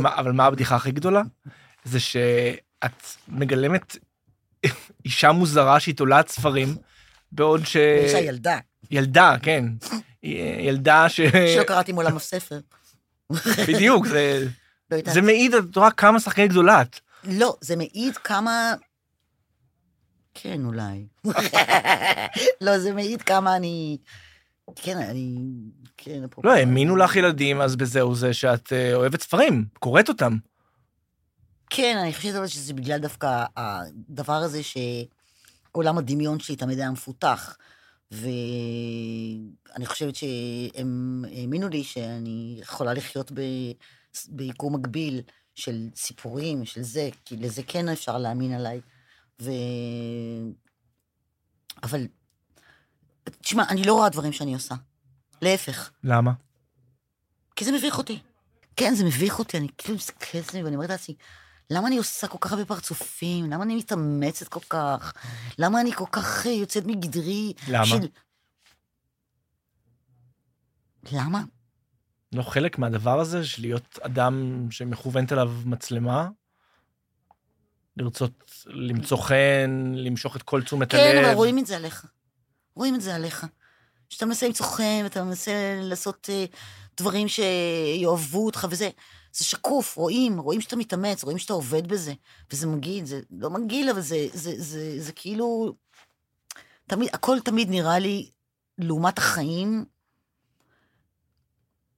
אבל 0.05 0.31
מה 0.31 0.45
הבדיחה 0.45 0.75
הכי 0.75 0.91
גדולה? 0.91 1.21
זה 1.83 1.99
שאת 1.99 3.03
מגלמת 3.27 3.97
אישה 5.05 5.31
מוזרה 5.31 5.79
שהיא 5.79 5.95
תולעת 5.95 6.29
ספרים, 6.29 6.75
בעוד 7.31 7.65
ש... 7.65 7.75
אישה 7.75 8.19
ילדה, 8.19 8.57
ילדה, 8.91 9.35
כן. 9.41 9.65
ילדה 10.59 11.09
ש... 11.09 11.21
שלא 11.55 11.63
קראתי 11.63 11.91
מעולם 11.91 12.17
הספר. 12.17 12.59
בדיוק, 13.67 14.07
זה- 14.07 14.47
לא. 14.91 14.97
זה 15.13 15.21
מעיד, 15.21 15.53
את 15.53 15.75
רואה 15.75 15.91
כמה 15.91 16.19
שחקנית 16.19 16.51
גדולה 16.51 16.81
את. 16.81 16.99
לא, 17.23 17.57
זה 17.61 17.75
מעיד 17.75 18.17
כמה... 18.17 18.73
כן, 20.33 20.65
אולי. 20.65 21.07
לא, 22.61 22.79
זה 22.79 22.93
מעיד 22.93 23.21
כמה 23.21 23.55
אני... 23.55 23.97
כן, 24.75 24.97
אני... 24.97 25.37
כן, 25.97 26.23
אפרופו. 26.23 26.47
לא, 26.47 26.53
האמינו 26.53 26.95
לך 26.95 27.15
ילדים, 27.15 27.61
אז 27.61 27.75
בזהו 27.75 28.15
זה 28.15 28.33
שאת 28.33 28.73
אה, 28.73 28.93
אוהבת 28.93 29.21
ספרים, 29.21 29.65
קוראת 29.79 30.09
אותם. 30.09 30.37
כן, 31.69 31.97
אני 32.01 32.13
חושבת 32.13 32.35
אבל 32.35 32.47
שזה 32.47 32.73
בגלל 32.73 32.99
דווקא 32.99 33.45
הדבר 33.57 34.33
הזה 34.33 34.61
שעולם 34.63 35.97
הדמיון 35.97 36.39
שלי 36.39 36.55
תמיד 36.55 36.79
היה 36.79 36.91
מפותח. 36.91 37.57
ואני 38.11 39.85
חושבת 39.85 40.15
שהם 40.15 41.25
האמינו 41.37 41.69
לי 41.69 41.83
שאני 41.83 42.57
יכולה 42.61 42.93
לחיות 42.93 43.31
ב... 43.31 43.41
ביקום 44.29 44.75
מקביל 44.75 45.21
של 45.55 45.89
סיפורים, 45.95 46.65
של 46.65 46.81
זה, 46.81 47.09
כי 47.25 47.37
לזה 47.37 47.63
כן 47.67 47.89
אפשר 47.89 48.17
להאמין 48.17 48.53
עליי. 48.53 48.81
ו... 49.41 49.51
אבל, 51.83 52.07
תשמע, 53.41 53.63
אני 53.69 53.83
לא 53.83 53.93
רואה 53.93 54.09
דברים 54.09 54.31
שאני 54.33 54.53
עושה. 54.53 54.75
להפך. 55.41 55.91
למה? 56.03 56.31
כי 57.55 57.65
זה 57.65 57.71
מביך 57.71 57.97
אותי. 57.97 58.19
כן, 58.75 58.95
זה 58.95 59.05
מביך 59.05 59.39
אותי, 59.39 59.57
אני 59.57 59.67
כאילו 59.77 59.95
מסתכלת 59.95 60.53
ואני 60.53 60.75
אומרת 60.75 60.89
לעצמי, 60.89 61.15
למה 61.71 61.87
אני 61.87 61.97
עושה 61.97 62.27
כל 62.27 62.37
כך 62.41 62.51
הרבה 62.51 62.65
פרצופים? 62.65 63.51
למה 63.51 63.63
אני 63.63 63.75
מתאמצת 63.75 64.47
כל 64.47 64.59
כך? 64.69 65.13
למה 65.57 65.81
אני 65.81 65.93
כל 65.93 66.05
כך 66.11 66.47
אה, 66.47 66.51
יוצאת 66.51 66.85
מגדרי? 66.85 67.53
למה? 67.67 67.95
למה? 71.11 71.41
לא 72.31 72.43
חלק 72.43 72.79
מהדבר 72.79 73.19
הזה 73.19 73.43
של 73.45 73.61
להיות 73.61 73.99
אדם 74.01 74.67
שמכוונת 74.71 75.31
אליו 75.33 75.51
מצלמה? 75.65 76.29
לרצות 77.97 78.63
למצוא 78.65 79.17
חן, 79.17 79.91
למשוך 79.95 80.35
את 80.35 80.43
כל 80.43 80.63
תשומת 80.63 80.93
הלב? 80.93 81.03
כן, 81.03 81.25
אבל 81.25 81.33
רואים 81.33 81.59
את 81.59 81.65
זה 81.65 81.75
עליך. 81.75 82.05
רואים 82.75 82.95
את 82.95 83.01
זה 83.01 83.15
עליך. 83.15 83.45
שאתה 84.09 84.25
מנסה 84.25 84.47
למצוא 84.47 84.65
חן, 84.65 85.01
ואתה 85.03 85.23
מנסה 85.23 85.79
לעשות 85.81 86.29
אה, 86.31 86.45
דברים 86.97 87.27
שיאהבו 87.27 88.45
אותך 88.45 88.67
וזה. 88.69 88.89
זה 89.33 89.45
שקוף, 89.45 89.97
רואים, 89.97 90.39
רואים 90.39 90.61
שאתה 90.61 90.75
מתאמץ, 90.75 91.23
רואים 91.23 91.37
שאתה 91.37 91.53
עובד 91.53 91.87
בזה. 91.87 92.13
וזה 92.51 92.67
מגעיל, 92.67 93.05
זה 93.05 93.19
לא 93.31 93.49
מגעיל, 93.49 93.89
אבל 93.89 94.01
זה, 94.01 94.27
זה, 94.33 94.51
זה, 94.57 94.63
זה, 94.63 94.95
זה 95.03 95.11
כאילו... 95.11 95.75
תמיד, 96.87 97.09
הכל 97.13 97.39
תמיד 97.39 97.69
נראה 97.69 97.99
לי, 97.99 98.29
לעומת 98.77 99.17
החיים, 99.17 99.85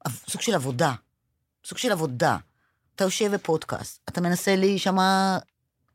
סוג 0.08 0.42
של 0.42 0.54
עבודה. 0.54 0.94
סוג 1.66 1.78
של 1.78 1.92
עבודה. 1.92 2.38
אתה 2.96 3.04
יושב 3.04 3.32
בפודקאסט, 3.34 4.02
אתה 4.10 4.22
מנסה 4.22 4.56
להישמע 4.56 5.38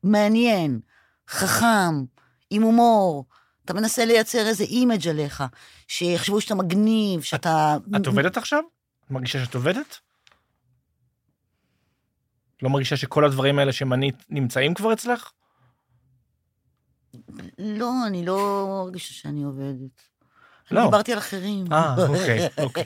מעניין, 0.03 0.79
חכם, 1.29 2.05
עם 2.49 2.61
הומור. 2.61 3.25
אתה 3.65 3.73
מנסה 3.73 4.05
לייצר 4.05 4.47
איזה 4.47 4.63
image 4.63 5.07
עליך, 5.07 5.43
שיחשבו 5.87 6.41
שאתה 6.41 6.55
מגניב, 6.55 7.21
שאתה... 7.21 7.77
את 7.95 8.07
עובדת 8.07 8.37
עכשיו? 8.37 8.63
את 9.05 9.11
מרגישה 9.11 9.45
שאת 9.45 9.55
עובדת? 9.55 9.97
לא 12.61 12.69
מרגישה 12.69 12.97
שכל 12.97 13.25
הדברים 13.25 13.59
האלה 13.59 13.73
שמנית 13.73 14.25
נמצאים 14.29 14.73
כבר 14.73 14.93
אצלך? 14.93 15.31
לא, 17.57 17.91
אני 18.07 18.25
לא 18.25 18.65
מרגישה 18.83 19.13
שאני 19.13 19.43
עובדת. 19.43 20.01
לא. 20.71 20.85
דיברתי 20.85 21.11
על 21.11 21.17
אחרים. 21.17 21.65
אה, 21.71 21.95
אוקיי, 22.07 22.47
אוקיי. 22.57 22.83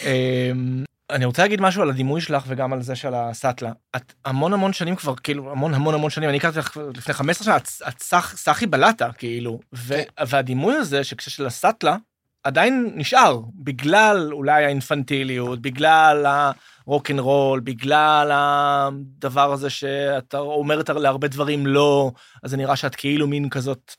אמ, 0.00 0.84
אני 1.10 1.24
רוצה 1.24 1.42
להגיד 1.42 1.60
משהו 1.60 1.82
על 1.82 1.90
הדימוי 1.90 2.20
שלך 2.20 2.44
וגם 2.46 2.72
על 2.72 2.82
זה 2.82 2.96
של 2.96 3.14
הסאטלה. 3.14 3.72
את 3.96 4.12
המון 4.24 4.52
המון 4.52 4.72
שנים 4.72 4.96
כבר, 4.96 5.14
כאילו, 5.14 5.50
המון 5.50 5.74
המון 5.74 5.94
המון 5.94 6.10
שנים, 6.10 6.28
אני 6.28 6.38
הכרתי 6.38 6.58
אותך 6.58 6.76
לפני 6.96 7.14
15 7.14 7.44
שנה, 7.44 7.56
את, 7.88 8.00
סחי 8.36 8.66
בלטה, 8.66 9.12
כאילו. 9.12 9.60
ו, 9.74 9.94
והדימוי 10.26 10.74
הזה, 10.74 11.04
של 11.04 11.46
הסאטלה, 11.46 11.96
עדיין 12.46 12.92
נשאר, 12.94 13.40
בגלל 13.54 14.32
אולי 14.32 14.64
האינפנטיליות, 14.64 15.62
בגלל 15.62 16.26
הרוק 16.26 17.10
אנד 17.10 17.20
רול, 17.20 17.60
בגלל 17.60 18.30
הדבר 18.34 19.52
הזה 19.52 19.70
שאתה 19.70 20.38
אומרת 20.38 20.88
להרבה 20.88 21.28
דברים 21.28 21.66
לא, 21.66 22.12
אז 22.42 22.50
זה 22.50 22.56
נראה 22.56 22.76
שאת 22.76 22.94
כאילו 22.94 23.26
מין 23.26 23.48
כזאת... 23.50 23.94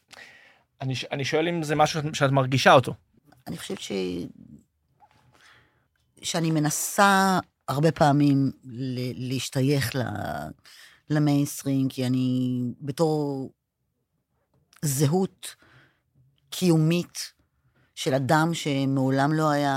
אני, 0.82 0.94
אני 1.12 1.26
שואל 1.26 1.48
אם 1.48 1.64
זה 1.64 1.76
משהו 1.76 2.02
שאת, 2.02 2.16
שאת 2.16 2.32
מרגישה 2.32 2.74
אותו. 2.74 2.94
אני 3.48 3.58
חושבת 3.58 3.80
ש... 3.80 3.92
שאני 6.22 6.52
מנסה 6.52 7.40
הרבה 7.68 7.92
פעמים 7.92 8.52
ל... 8.64 9.00
להשתייך 9.30 9.96
ל... 9.96 10.02
למיינסטרים, 11.10 11.90
כי 11.90 12.06
אני 12.06 12.60
בתור 12.82 13.50
זהות 14.82 15.56
קיומית 16.50 17.37
של 17.98 18.14
אדם 18.14 18.54
שמעולם 18.54 19.34
לא 19.34 19.50
היה 19.50 19.76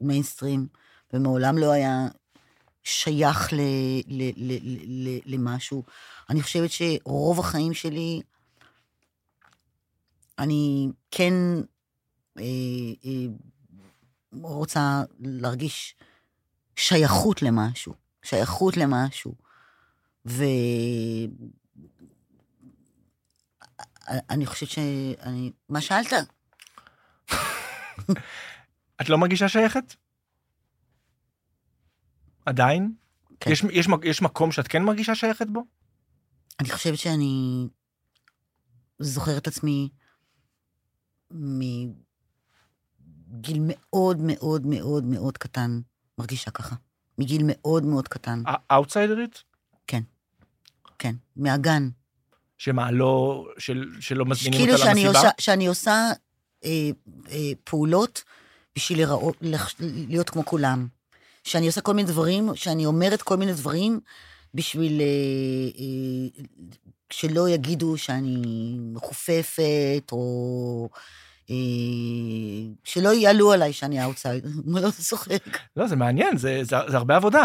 מיינסטרים, 0.00 0.66
ומעולם 1.12 1.58
לא 1.58 1.70
היה 1.70 2.08
שייך 2.82 3.52
ל... 3.52 3.60
ל... 4.06 4.30
ל... 4.36 4.58
ל... 4.84 5.18
למשהו. 5.26 5.82
אני 6.30 6.42
חושבת 6.42 6.70
שרוב 6.70 7.40
החיים 7.40 7.74
שלי, 7.74 8.22
אני 10.38 10.88
כן 11.10 11.34
אה, 12.38 12.42
אה, 13.04 13.26
רוצה 14.32 15.02
להרגיש 15.20 15.96
שייכות 16.76 17.42
למשהו, 17.42 17.94
שייכות 18.22 18.76
למשהו. 18.76 19.34
ואני 20.24 21.36
חושבת 24.46 24.68
שאני... 24.68 25.52
מה 25.68 25.80
שאלת? 25.80 26.33
את 29.00 29.08
לא 29.08 29.18
מרגישה 29.18 29.48
שייכת? 29.48 29.94
עדיין? 32.46 32.94
כן. 33.40 33.50
יש, 33.50 33.64
יש, 33.72 33.88
יש 34.02 34.22
מקום 34.22 34.52
שאת 34.52 34.68
כן 34.68 34.82
מרגישה 34.82 35.14
שייכת 35.14 35.46
בו? 35.46 35.64
אני 36.60 36.70
חושבת 36.70 36.98
שאני 36.98 37.66
זוכרת 38.98 39.46
עצמי 39.46 39.88
מגיל 41.30 41.88
מאוד 43.60 44.18
מאוד 44.20 44.66
מאוד 44.66 45.04
מאוד 45.04 45.38
קטן, 45.38 45.80
מרגישה 46.18 46.50
ככה. 46.50 46.76
מגיל 47.18 47.42
מאוד 47.46 47.84
מאוד 47.84 48.08
קטן. 48.08 48.42
אאוטסיידרית? 48.72 49.42
כן, 50.98 51.14
מהגן. 51.36 51.88
שמה, 52.58 52.90
לא, 52.90 53.44
של, 53.58 53.90
שלא 54.00 54.24
מזמינים 54.24 54.60
כאילו 54.60 54.72
אותה 54.72 54.84
שאני 54.84 55.04
למסיבה? 55.04 55.18
עושה, 55.18 55.30
שאני 55.38 55.66
עושה 55.66 56.10
אה, 56.64 56.90
אה, 57.30 57.52
פעולות 57.64 58.22
בשביל 58.76 58.98
לראות, 58.98 59.36
להיות 59.80 60.30
כמו 60.30 60.44
כולם. 60.44 60.86
שאני 61.44 61.66
עושה 61.66 61.80
כל 61.80 61.92
מיני 61.92 62.08
דברים, 62.08 62.50
שאני 62.54 62.86
אומרת 62.86 63.22
כל 63.22 63.36
מיני 63.36 63.52
דברים 63.52 64.00
בשביל 64.54 65.00
אה, 65.00 65.06
אה, 65.78 66.44
שלא 67.10 67.48
יגידו 67.48 67.98
שאני 67.98 68.42
מחופפת, 68.92 70.12
או 70.12 70.88
אה, 71.50 71.56
שלא 72.84 73.14
יעלו 73.14 73.52
עליי 73.52 73.72
שאני 73.72 74.00
outside. 74.04 74.46
מה 74.64 74.80
אתה 74.80 74.90
צוחק? 74.90 75.58
לא, 75.76 75.86
זה 75.86 75.96
מעניין, 75.96 76.36
זה, 76.36 76.60
זה, 76.62 76.76
זה 76.88 76.96
הרבה 76.96 77.16
עבודה. 77.16 77.44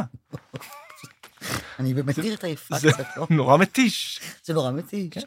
אני 1.80 1.94
באמת 1.94 2.18
נראית 2.18 2.44
עייפה 2.44 2.80
זה 2.80 2.92
קצת, 2.92 3.08
לא? 3.18 3.28
נורא 3.30 3.58
מתיש. 3.58 4.20
זה 4.44 4.54
נורא 4.54 4.72
מתיש. 4.72 5.24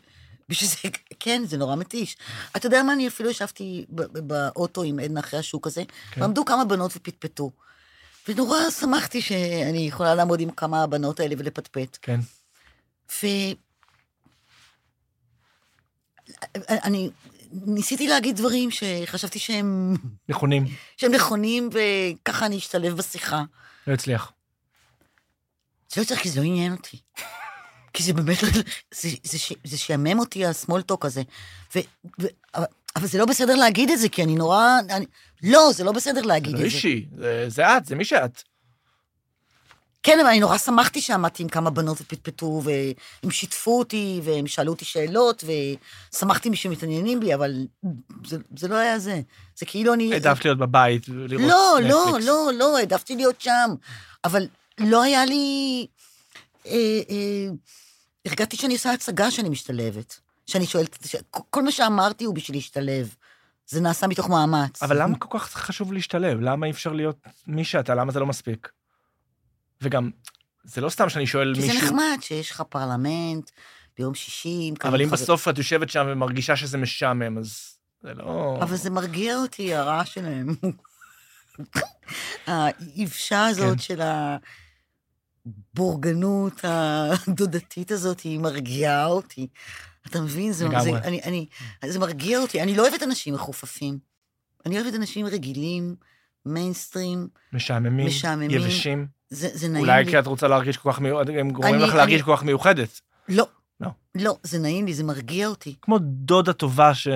בשביל 0.49 0.71
זה, 0.71 0.77
כן, 1.21 1.43
זה 1.47 1.57
נורא 1.57 1.77
מתיש. 1.77 2.17
אתה 2.57 2.67
יודע 2.67 2.83
מה, 2.83 2.93
אני 2.93 3.09
אפילו 3.09 3.31
ישבתי 3.31 3.85
באוטו 3.89 4.83
עם 4.83 4.99
עדנה 4.99 5.21
אחרי 5.21 5.39
השוק 5.41 5.67
הזה, 5.67 5.83
כן. 6.11 6.21
ועמדו 6.23 6.45
כמה 6.45 6.65
בנות 6.65 6.93
ופטפטו. 6.97 7.51
ונורא 8.29 8.71
שמחתי 8.71 9.23
שאני 9.23 9.79
יכולה 9.79 10.15
לעמוד 10.15 10.41
עם 10.41 10.51
כמה 10.51 10.83
הבנות 10.83 11.21
האלה 11.21 11.35
ולפטפט. 11.39 11.99
כן. 12.03 12.21
ו... 13.23 13.27
אני 16.69 17.11
ניסיתי 17.53 18.09
להגיד 18.09 18.37
דברים 18.37 18.71
שחשבתי 18.71 19.39
שהם, 19.39 19.97
נכונים, 20.29 20.65
שהם 20.97 21.13
נכונים, 21.15 21.69
וככה 21.73 22.47
אני 22.47 22.59
אשתלב 22.59 22.97
בשיחה. 22.97 23.43
לא 23.87 23.93
הצליח. 23.93 24.33
זה 25.93 26.01
לא 26.01 26.07
צריך, 26.07 26.21
כי 26.21 26.31
זה 26.31 26.41
לא 26.41 26.45
עניין 26.45 26.73
אותי. 26.73 26.99
כי 27.93 28.03
זה 28.03 28.13
באמת, 28.13 28.43
לא- 28.43 28.49
זה, 29.01 29.09
זה, 29.25 29.39
ש- 29.39 29.53
זה 29.65 29.79
שיאמם 29.79 30.19
אותי 30.19 30.47
הסמולטוק 30.47 31.05
הזה. 31.05 31.23
ו, 31.77 31.79
ו, 32.21 32.27
אבל, 32.55 32.65
אבל 32.97 33.07
זה 33.07 33.19
לא 33.19 33.25
בסדר 33.25 33.55
להגיד 33.55 33.91
את 33.91 33.99
זה, 33.99 34.09
כי 34.09 34.23
אני 34.23 34.35
נורא... 34.35 34.79
אני, 34.91 35.07
לא, 35.43 35.71
זה 35.75 35.85
לא 35.85 35.93
בסדר 35.93 36.21
זה 36.21 36.27
להגיד 36.27 36.53
לא 36.53 36.57
את 36.57 36.61
זה. 36.61 36.77
אישי, 36.77 37.07
זה, 37.19 37.45
זה 37.49 37.77
את, 37.77 37.87
זה 37.87 37.95
מי 37.95 38.05
שאת. 38.05 38.43
כן, 40.03 40.19
אבל 40.21 40.29
אני 40.29 40.41
נורא 40.41 40.59
שמחתי 40.59 41.01
שעמדתי 41.01 41.43
עם 41.43 41.49
כמה 41.49 41.71
בנות 41.71 42.01
ופטפטו, 42.01 42.63
והם 42.65 43.31
שיתפו 43.31 43.79
אותי, 43.79 44.21
והם 44.25 44.47
שאלו 44.47 44.73
אותי 44.73 44.85
שאלות, 44.85 45.45
ושמחתי 46.15 46.57
שמתעניינים 46.57 47.21
בי, 47.21 47.35
אבל 47.35 47.67
זה, 48.27 48.37
זה 48.57 48.69
לא 48.69 48.75
היה 48.77 48.99
זה. 48.99 49.21
זה 49.57 49.67
כאילו 49.67 49.95
אני... 49.95 50.13
העדפת 50.13 50.45
להיות 50.45 50.59
בבית 50.59 51.09
ולראות 51.09 51.43
לא, 51.49 51.79
לא, 51.83 52.05
נטפליקס. 52.07 52.27
לא, 52.27 52.51
לא, 52.55 52.79
העדפתי 52.79 53.17
להיות 53.17 53.41
שם. 53.41 53.75
אבל 54.25 54.47
לא 54.79 55.03
היה 55.03 55.25
לי... 55.25 55.87
אה, 56.67 57.01
אה, 57.11 57.49
הרגשתי 58.27 58.57
שאני 58.57 58.73
עושה 58.73 58.93
הצגה 58.93 59.31
שאני 59.31 59.49
משתלבת. 59.49 60.21
שאני 60.47 60.67
שואלת... 60.67 60.99
ש... 61.07 61.17
כל 61.31 61.63
מה 61.63 61.73
שאמרתי 61.73 62.25
הוא 62.25 62.35
בשביל 62.35 62.57
להשתלב. 62.57 63.15
זה 63.67 63.81
נעשה 63.81 64.07
מתוך 64.07 64.29
מאמץ. 64.29 64.83
אבל 64.83 65.03
למה 65.03 65.19
כל 65.19 65.39
כך 65.39 65.51
חשוב 65.53 65.93
להשתלב? 65.93 66.41
למה 66.41 66.67
אי 66.67 66.71
אפשר 66.71 66.93
להיות 66.93 67.17
מי 67.47 67.65
שאתה? 67.65 67.95
למה 67.95 68.13
זה 68.13 68.21
לא 68.21 68.27
מספיק? 68.27 68.69
וגם, 69.83 70.11
זה 70.65 70.81
לא 70.81 70.89
סתם 70.89 71.09
שאני 71.09 71.27
שואל 71.27 71.55
כי 71.55 71.61
זה 71.61 71.67
מישהו... 71.67 71.87
נחמד 71.87 72.19
שיש 72.21 72.51
לך 72.51 72.63
פרלמנט 72.69 73.51
ביום 73.99 74.15
שישי. 74.15 74.73
אבל 74.85 75.03
אם 75.03 75.07
חבר- 75.09 75.17
בסוף 75.17 75.49
את 75.49 75.59
יושבת 75.59 75.91
שם 75.91 76.07
ומרגישה 76.09 76.57
שזה 76.57 76.79
משעמם, 76.79 77.39
אז 77.39 77.77
זה 78.03 78.15
לא... 78.15 78.59
אבל 78.63 78.77
זה 78.77 78.91
מרגיע 78.91 79.37
אותי, 79.37 79.75
הרעש 79.75 80.15
שלהם. 80.15 80.55
האבשה 82.47 83.47
הזאת 83.47 83.77
כן. 83.77 83.79
של 83.79 84.01
הבורגנות 85.47 86.61
הדודתית 86.65 87.91
הזאת, 87.91 88.21
היא 88.21 88.39
מרגיעה 88.41 89.07
אותי. 89.07 89.47
אתה 90.07 90.21
מבין? 90.21 90.53
זה. 90.53 90.67
זה, 90.81 90.91
אני, 90.99 91.21
אני, 91.23 91.47
זה 91.85 91.99
מרגיע 91.99 92.39
אותי. 92.39 92.63
אני 92.63 92.77
לא 92.77 92.89
אוהבת 92.89 93.03
אנשים 93.03 93.35
מחופפים. 93.35 93.99
אני 94.67 94.81
אוהבת 94.81 94.95
אנשים 94.95 95.27
רגילים, 95.27 95.95
מיינסטרים, 96.47 97.29
משעממים, 97.53 98.07
משעממים. 98.07 98.51
יבשים. 98.51 99.07
זה, 99.31 99.49
זה 99.53 99.69
נעים 99.69 99.85
אולי 99.85 100.05
לי. 100.05 100.11
כי 100.11 100.19
את 100.19 100.27
רוצה 100.27 100.49
להרגיש 100.49 100.77
כל 100.77 100.93
כך 100.93 101.01
מיוחדת, 101.01 101.35
הם 101.41 101.51
גורמים 101.51 101.75
אני- 101.75 101.83
לך 101.83 101.95
להרגיש 101.95 102.15
אני- 102.21 102.25
כל 102.25 102.37
כך 102.37 102.43
מיוחדת. 102.43 103.01
לא. 103.29 103.47
לא. 103.81 103.89
לא, 104.15 104.37
זה 104.43 104.59
נעים 104.59 104.87
לי, 104.87 104.95
זה 104.95 105.05
מרגיע 105.05 105.47
אותי. 105.49 105.75
כמו 105.83 105.99
דודה 106.03 106.53
טובה 106.53 106.95
ש... 106.95 107.09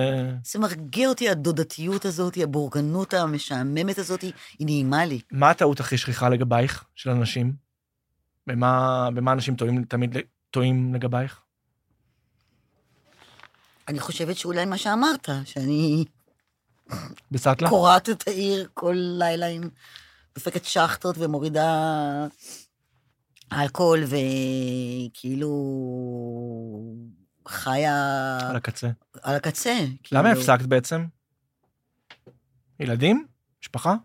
זה 0.43 0.59
מרגיע 0.59 1.09
אותי, 1.09 1.29
הדודתיות 1.29 2.05
הזאת, 2.05 2.37
הבורגנות 2.43 3.13
המשעממת 3.13 3.97
הזאת, 3.97 4.21
היא 4.21 4.33
נעימה 4.59 5.05
לי. 5.05 5.19
מה 5.31 5.49
הטעות 5.49 5.79
הכי 5.79 5.97
שכיחה 5.97 6.29
לגבייך, 6.29 6.83
של 6.95 7.09
אנשים? 7.09 7.66
במה, 8.47 9.09
במה 9.13 9.31
אנשים 9.31 9.55
טועים, 9.55 9.83
תמיד 9.83 10.17
טועים 10.51 10.93
לגבייך? 10.93 11.41
אני 13.87 13.99
חושבת 13.99 14.37
שאולי 14.37 14.65
מה 14.65 14.77
שאמרת, 14.77 15.29
שאני 15.45 16.05
בסטלה? 17.31 17.69
קורעת 17.69 18.09
את 18.09 18.27
העיר 18.27 18.69
כל 18.73 18.95
לילה 18.97 19.45
עם 19.45 19.69
דופקת 20.35 20.65
שחטות 20.65 21.15
ומורידה 21.17 22.27
אלכוהול, 23.53 24.03
וכאילו 24.03 25.49
חיה 27.47 28.37
על 28.49 28.55
הקצה. 28.55 28.89
על 29.21 29.35
הקצה. 29.35 29.77
למה 30.11 30.29
כאילו. 30.29 30.41
הפסקת 30.41 30.65
בעצם? 30.65 31.05
ילדים? 32.79 33.25
משפחה? 33.61 33.95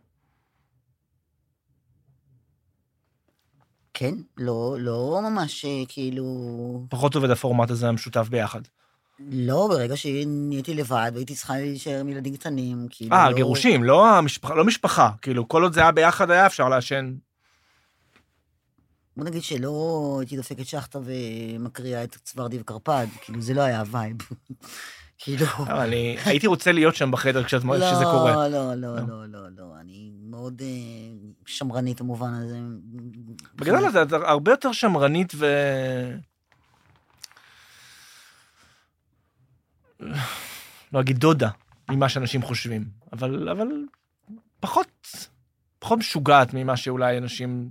כן, 4.03 4.15
לא, 4.37 4.77
לא 4.81 5.21
ממש 5.23 5.65
אה, 5.65 5.83
כאילו... 5.89 6.25
פחות 6.89 7.15
עובד 7.15 7.31
הפורמט 7.31 7.71
הזה 7.71 7.89
המשותף 7.89 8.29
ביחד. 8.31 8.61
לא, 9.19 9.67
ברגע 9.71 9.97
שנהייתי 9.97 10.75
לבד 10.75 11.11
והייתי 11.15 11.35
צריכה 11.35 11.57
להישאר 11.57 12.01
עם 12.01 12.09
ילדים 12.09 12.37
קטנים, 12.37 12.87
כאילו... 12.91 13.17
אה, 13.17 13.31
לא- 13.31 13.37
גירושים, 13.37 13.85
לא 13.85 14.09
המשפחה, 14.09 14.55
לא 14.55 14.65
משפחה. 14.65 15.11
כאילו, 15.23 15.49
כל 15.49 15.63
עוד 15.63 15.73
זה 15.73 15.81
היה 15.81 15.93
ביחד 15.93 16.31
היה 16.31 16.47
אפשר 16.47 16.69
לעשן. 16.69 17.15
בוא 19.17 19.25
נגיד 19.25 19.43
שלא 19.43 20.17
הייתי 20.21 20.37
דופקת 20.37 20.67
שחטה 20.67 20.99
ומקריאה 21.05 22.05
את 22.05 22.17
צפרדי 22.25 22.61
וקרפד, 22.61 23.07
כאילו 23.21 23.41
זה 23.41 23.55
לא 23.55 23.61
היה 23.61 23.81
ה 23.81 23.87
vibe. 23.87 24.17
כאילו... 25.25 25.47
אבל 25.59 25.81
אני 25.81 26.17
הייתי 26.27 26.47
רוצה 26.47 26.73
להיות 26.73 26.97
שם 26.97 27.11
בחדר 27.11 27.45
כשאת- 27.45 27.63
כשזה 27.63 28.05
קורה. 28.05 28.49
לא, 28.49 28.49
לא, 28.49 28.75
לא. 28.75 28.97
לא, 28.97 29.07
לא, 29.09 29.27
לא, 29.27 29.49
לא, 29.57 29.77
אני 29.81 30.11
מאוד 30.23 30.63
אה, 30.63 30.67
שמרנית 31.47 32.01
במובן 32.01 32.35
הזה. 32.35 32.59
בגדול 33.55 33.89
את 33.89 34.07
את 34.07 34.13
הרבה 34.13 34.51
יותר 34.51 34.73
שמרנית 34.73 35.33
ו... 35.35 35.47
לא 40.93 41.01
אגיד 41.01 41.19
דודה 41.19 41.51
ממה 41.91 42.09
שאנשים 42.09 42.43
חושבים, 42.43 42.85
אבל, 43.13 43.49
אבל 43.49 43.67
פחות, 44.61 44.89
פחות 45.79 45.99
משוגעת 45.99 46.55
ממה 46.55 46.77
שאולי 46.77 47.19
אנשים 47.19 47.71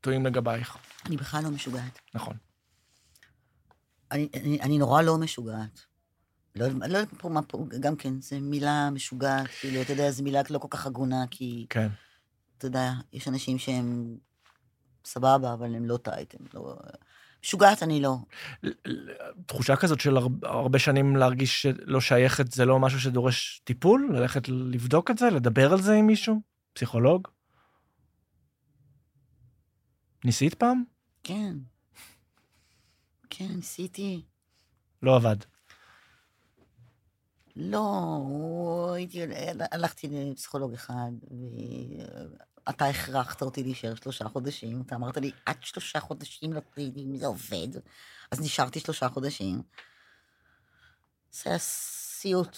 טועים 0.00 0.26
לגבייך. 0.26 0.76
אני 1.06 1.16
בכלל 1.16 1.42
לא 1.44 1.50
משוגעת. 1.50 1.98
נכון. 2.14 2.36
אני, 4.12 4.28
אני, 4.34 4.60
אני 4.60 4.78
נורא 4.78 5.02
לא 5.02 5.18
משוגעת. 5.18 5.80
לא, 6.56 6.64
יודעת- 6.64 6.90
לא 6.90 6.98
יודעת 6.98 7.14
פה 7.20 7.28
מה 7.28 7.42
פה, 7.42 7.66
גם 7.80 7.96
כן, 7.96 8.20
זו 8.20 8.36
מילה 8.40 8.90
משוגעת, 8.90 9.46
כאילו, 9.60 9.82
אתה 9.82 9.92
יודע, 9.92 10.10
זו 10.10 10.24
מילה 10.24 10.40
לא 10.50 10.58
כל 10.58 10.68
כך 10.70 10.86
הגונה, 10.86 11.24
כי, 11.30 11.66
כן. 11.70 11.88
אתה 12.58 12.66
יודע, 12.66 12.92
יש 13.12 13.28
אנשים 13.28 13.58
שהם 13.58 14.16
סבבה, 15.04 15.52
אבל 15.54 15.74
הם 15.74 15.84
לא 15.84 15.96
טייט, 15.96 16.34
הם 16.40 16.46
לא... 16.54 16.76
משוגעת 17.44 17.82
אני 17.82 18.00
לא. 18.00 18.16
תחושה 19.46 19.76
כזאת 19.76 20.00
של 20.00 20.16
הר- 20.16 20.26
הרבה 20.42 20.78
שנים 20.78 21.16
להרגיש 21.16 21.62
שלא 21.62 22.00
שייכת, 22.00 22.52
זה 22.52 22.64
לא 22.64 22.78
משהו 22.78 23.00
שדורש 23.00 23.60
טיפול? 23.64 24.10
ללכת 24.14 24.48
לבדוק 24.48 25.10
את 25.10 25.18
זה? 25.18 25.30
לדבר 25.30 25.72
על 25.72 25.82
זה 25.82 25.94
עם 25.94 26.06
מישהו? 26.06 26.40
פסיכולוג? 26.72 27.28
ניסית 30.24 30.54
פעם? 30.54 30.84
כן. 31.22 31.56
כן, 33.30 33.48
ניסיתי. 33.56 34.22
לא 35.02 35.16
עבד. 35.16 35.36
לא, 37.56 38.92
הייתי, 38.94 39.20
הלכתי 39.72 40.08
לפסיכולוג 40.10 40.72
אחד, 40.72 41.10
ואתה 42.66 42.86
הכרחת 42.86 43.42
אותי 43.42 43.62
להישאר 43.62 43.94
שלושה 43.94 44.28
חודשים. 44.28 44.82
אתה 44.86 44.94
אמרת 44.94 45.16
לי, 45.16 45.30
עד 45.46 45.56
שלושה 45.60 46.00
חודשים 46.00 46.52
לא 46.52 46.60
תראי 46.60 46.92
אם 46.96 47.16
זה 47.16 47.26
עובד. 47.26 47.68
אז 48.30 48.40
נשארתי 48.40 48.80
שלושה 48.80 49.08
חודשים. 49.08 49.62
זה 51.32 51.50
היה 51.50 51.58
סיוט. 51.58 52.56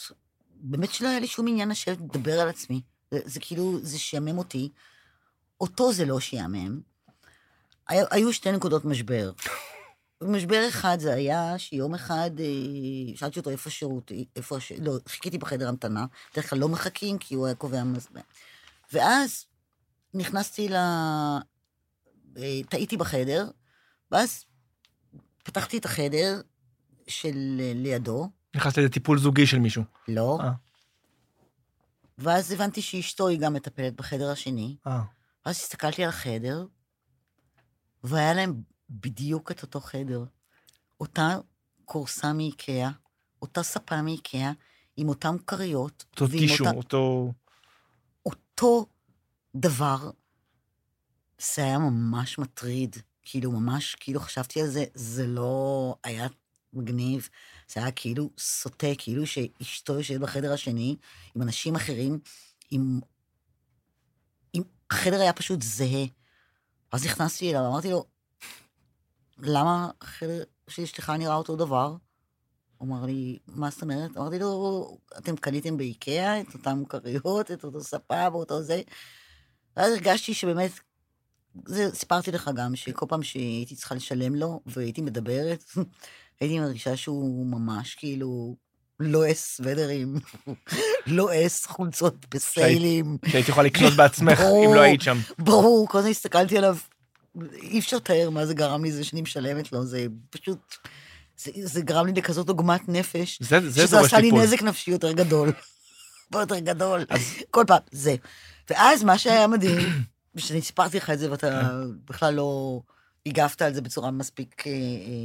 באמת 0.50 0.92
שלא 0.92 1.09
היה 1.09 1.20
לי 1.20 1.26
שום 1.26 1.48
עניין 1.48 1.68
לשבת 1.68 1.98
לדבר 2.00 2.40
על 2.40 2.48
עצמי. 2.48 2.81
זה, 3.11 3.20
זה 3.24 3.40
כאילו, 3.40 3.78
זה 3.83 3.98
שיאמם 3.98 4.38
אותי. 4.38 4.68
אותו 5.61 5.92
זה 5.92 6.05
לא 6.05 6.20
שיאמם. 6.20 6.81
היו 7.88 8.33
שתי 8.33 8.52
נקודות 8.52 8.85
משבר. 8.85 9.33
משבר 10.26 10.68
אחד 10.68 10.96
זה 11.00 11.14
היה 11.14 11.58
שיום 11.58 11.94
אחד, 11.94 12.30
אה, 12.40 13.16
שאלתי 13.16 13.38
אותו 13.38 13.50
איפה 13.50 13.68
השירות, 13.68 14.12
איפה 14.37 14.56
הש... 14.56 14.72
לא, 14.72 14.92
חיכיתי 15.08 15.38
בחדר 15.38 15.68
המתנה, 15.68 16.06
בדרך 16.32 16.50
כלל 16.50 16.58
לא 16.58 16.68
מחכים, 16.68 17.18
כי 17.18 17.35
הוא 17.35 17.46
היה 17.46 17.54
קובע 17.54 17.85
מזמן. 17.85 18.20
ואז 18.92 19.46
נכנסתי 20.14 20.68
ל... 20.68 20.74
אה, 22.37 22.61
טעיתי 22.68 22.96
בחדר, 22.96 23.50
ואז 24.11 24.44
פתחתי 25.42 25.78
את 25.78 25.85
החדר 25.85 26.40
של 27.06 27.61
אה, 27.61 27.72
לידו, 27.74 28.30
נכנסת 28.56 28.78
לטיפול 28.78 29.18
זוגי 29.18 29.46
של 29.46 29.58
מישהו. 29.58 29.82
לא, 30.08 30.38
אה. 30.40 30.50
ואז 32.18 32.52
הבנתי 32.52 32.82
שאשתו 32.82 33.28
היא 33.28 33.40
גם 33.40 33.54
מטפלת 33.54 33.96
בחדר 33.96 34.30
השני, 34.30 34.76
אה. 34.87 35.02
ואז 35.46 35.56
הסתכלתי 35.56 36.02
על 36.02 36.08
החדר, 36.08 36.66
והיה 38.04 38.35
להם 38.35 38.62
בדיוק 38.92 39.50
את 39.50 39.62
אותו 39.62 39.81
חדר. 39.81 40.24
אותה 41.00 41.38
כורסה 41.85 42.33
מאיקאה, 42.33 42.90
אותה 43.42 43.62
ספה 43.62 44.02
מאיקאה, 44.02 44.52
עם 44.96 45.09
אותן 45.09 45.37
כריות, 45.46 46.05
אותו 46.11 46.28
טישו, 46.28 46.64
אותה- 46.64 46.76
אותו... 46.76 47.33
אותו 48.26 48.87
דבר. 49.57 50.11
זה 51.38 51.64
היה 51.64 51.78
ממש 51.78 52.38
מטריד. 52.38 52.96
כאילו, 53.22 53.52
ממש, 53.52 53.94
כאילו 53.94 54.20
חשבתי 54.20 54.61
על 54.61 54.68
זה, 54.68 54.85
זה 54.94 55.26
לא 55.26 55.96
היה 56.05 56.26
מגניב, 56.72 57.28
זה 57.72 57.81
היה 57.81 57.90
כאילו 57.90 58.31
סוטה, 58.38 58.87
כאילו 58.98 59.26
שאשתו 59.26 59.92
יושבת 59.92 60.20
בחדר 60.20 60.52
השני 60.52 60.96
עם 61.35 61.42
אנשים 61.42 61.74
אחרים, 61.74 62.18
עם... 62.70 63.00
עם... 64.52 64.62
החדר 64.90 65.20
היה 65.20 65.33
פשוט 65.33 65.62
זהה. 65.62 66.05
אז 66.92 67.07
נכנסתי 67.07 67.50
אליו, 67.50 67.66
אמרתי 67.66 67.90
לו, 67.90 68.07
למה 69.42 69.90
החדר 70.00 70.42
של 70.68 70.83
אשתך 70.83 71.11
נראה 71.11 71.35
אותו 71.35 71.57
דבר? 71.57 71.96
הוא 72.78 72.88
אמר 72.88 73.05
לי, 73.05 73.38
מה 73.46 73.70
זאת 73.70 73.83
אומרת? 73.83 74.16
אמרתי 74.16 74.38
לו, 74.38 74.98
אתם 75.18 75.37
קניתם 75.37 75.76
באיקאה 75.76 76.40
את 76.40 76.55
אותם 76.55 76.83
כריות, 76.88 77.50
את 77.50 77.64
אותו 77.64 77.81
ספה 77.81 78.28
ואותו 78.33 78.62
זה. 78.62 78.83
ואז 79.76 79.92
הרגשתי 79.92 80.35
שבאמת, 80.35 80.70
זה, 81.66 81.90
סיפרתי 81.94 82.33
לך 82.33 82.50
גם, 82.55 82.76
שכל 82.76 83.07
פעם 83.09 83.22
שהייתי 83.22 83.76
צריכה 83.76 83.94
לשלם 83.94 84.35
לו 84.35 84.61
והייתי 84.66 85.02
מדברת, 85.02 85.64
הייתי 86.40 86.61
מרגישה 86.61 86.96
שהוא 86.96 87.46
ממש 87.46 87.94
כאילו 87.94 88.57
לועס 89.00 89.57
סוודרים, 89.57 90.14
לועס 91.07 91.66
חולצות 91.66 92.35
בסיילים. 92.35 93.18
שהיית 93.26 93.48
יכולה 93.48 93.66
לקנות 93.66 93.92
בעצמך. 93.92 94.40
אם 94.40 94.74
לא 94.74 94.81
היית 94.81 95.02
שם. 95.02 95.16
ברור, 95.38 95.88
כל 95.88 95.98
הזמן 95.98 96.11
הסתכלתי 96.11 96.59
עליו, 96.59 96.76
אי 97.62 97.79
אפשר 97.79 97.97
לתאר 97.97 98.31
מה 98.31 98.47
זה 98.47 98.55
גרם 98.55 98.85
לי, 98.85 98.92
זה 98.92 99.05
שאני 99.05 99.23
משלמת 99.23 99.73
לו, 99.73 99.85
זה 99.85 100.07
פשוט, 100.31 100.75
זה, 101.37 101.51
זה 101.55 101.81
גרם 101.81 102.07
לי 102.07 102.12
לכזאת 102.12 102.49
עוגמת 102.49 102.88
נפש, 102.88 103.38
זה, 103.42 103.71
זה 103.71 103.87
שזה 103.87 104.01
עשה 104.01 104.18
לי 104.18 104.31
טיפול. 104.31 104.42
נזק 104.42 104.62
נפשי 104.62 104.90
יותר 104.90 105.12
גדול. 105.12 105.53
הרבה 106.33 106.40
יותר 106.40 106.59
גדול. 106.59 107.05
כל 107.51 107.64
פעם, 107.66 107.79
זה. 107.90 108.14
ואז 108.71 109.05
מה 109.05 109.18
שהיה 109.18 109.47
מדהים, 109.47 109.79
ושאני 110.35 110.62
סיפרתי 110.62 110.97
לך 110.97 111.11
את 111.11 111.18
זה 111.18 111.31
ואתה 111.31 111.71
בכלל 112.09 112.35
לא 112.35 112.81
הגבת 113.27 113.62
על 113.62 113.75
זה 113.75 113.81
בצורה 113.81 114.11
מספיק 114.11 114.66
אה, 114.66 114.73
אה, 114.73 114.77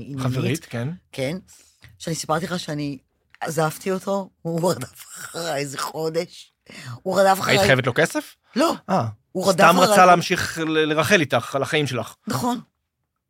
עניינית. 0.06 0.24
חברית, 0.24 0.65
כן. 0.70 0.88
כן. 1.12 1.38
שאני 1.98 2.15
סיפרתי 2.15 2.46
לך 2.46 2.60
שאני 2.60 2.98
עזבתי 3.41 3.91
אותו, 3.91 4.30
הוא 4.41 4.63
רדף 4.72 5.06
אחריי 5.06 5.60
איזה 5.60 5.78
חודש. 5.78 6.54
הוא 7.04 7.20
רדף 7.20 7.39
אחריי. 7.39 7.58
היית 7.58 7.67
חייבת 7.67 7.88
לו 7.88 7.93
כסף? 7.93 8.36
לא, 8.56 8.74
אה. 8.89 9.08
הוא 9.38 9.50
רדף 9.50 9.63
סתם. 9.71 9.80
רצה 9.80 10.06
להמשיך 10.06 10.58
ל- 10.60 10.63
לרחל 10.93 11.19
איתך 11.19 11.56
על 11.56 11.62
החיים 11.62 11.88
שלך. 11.88 12.15
נכון. 12.28 12.60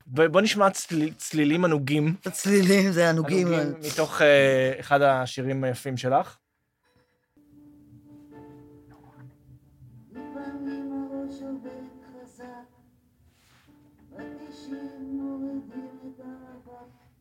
ב- 0.08 0.26
בוא 0.26 0.42
נשמע 0.42 0.70
צליל- 0.70 1.14
צלילים 1.18 1.66
ענוגים. 1.66 2.16
הצלילים 2.26 2.92
זה 2.92 3.10
ענוגים. 3.10 3.48
ענוגים 3.48 3.74
מתוך 3.94 4.22
אה, 4.22 4.74
אחד 4.80 5.02
השירים 5.02 5.64
היפים 5.64 5.98
שלך. 5.98 6.38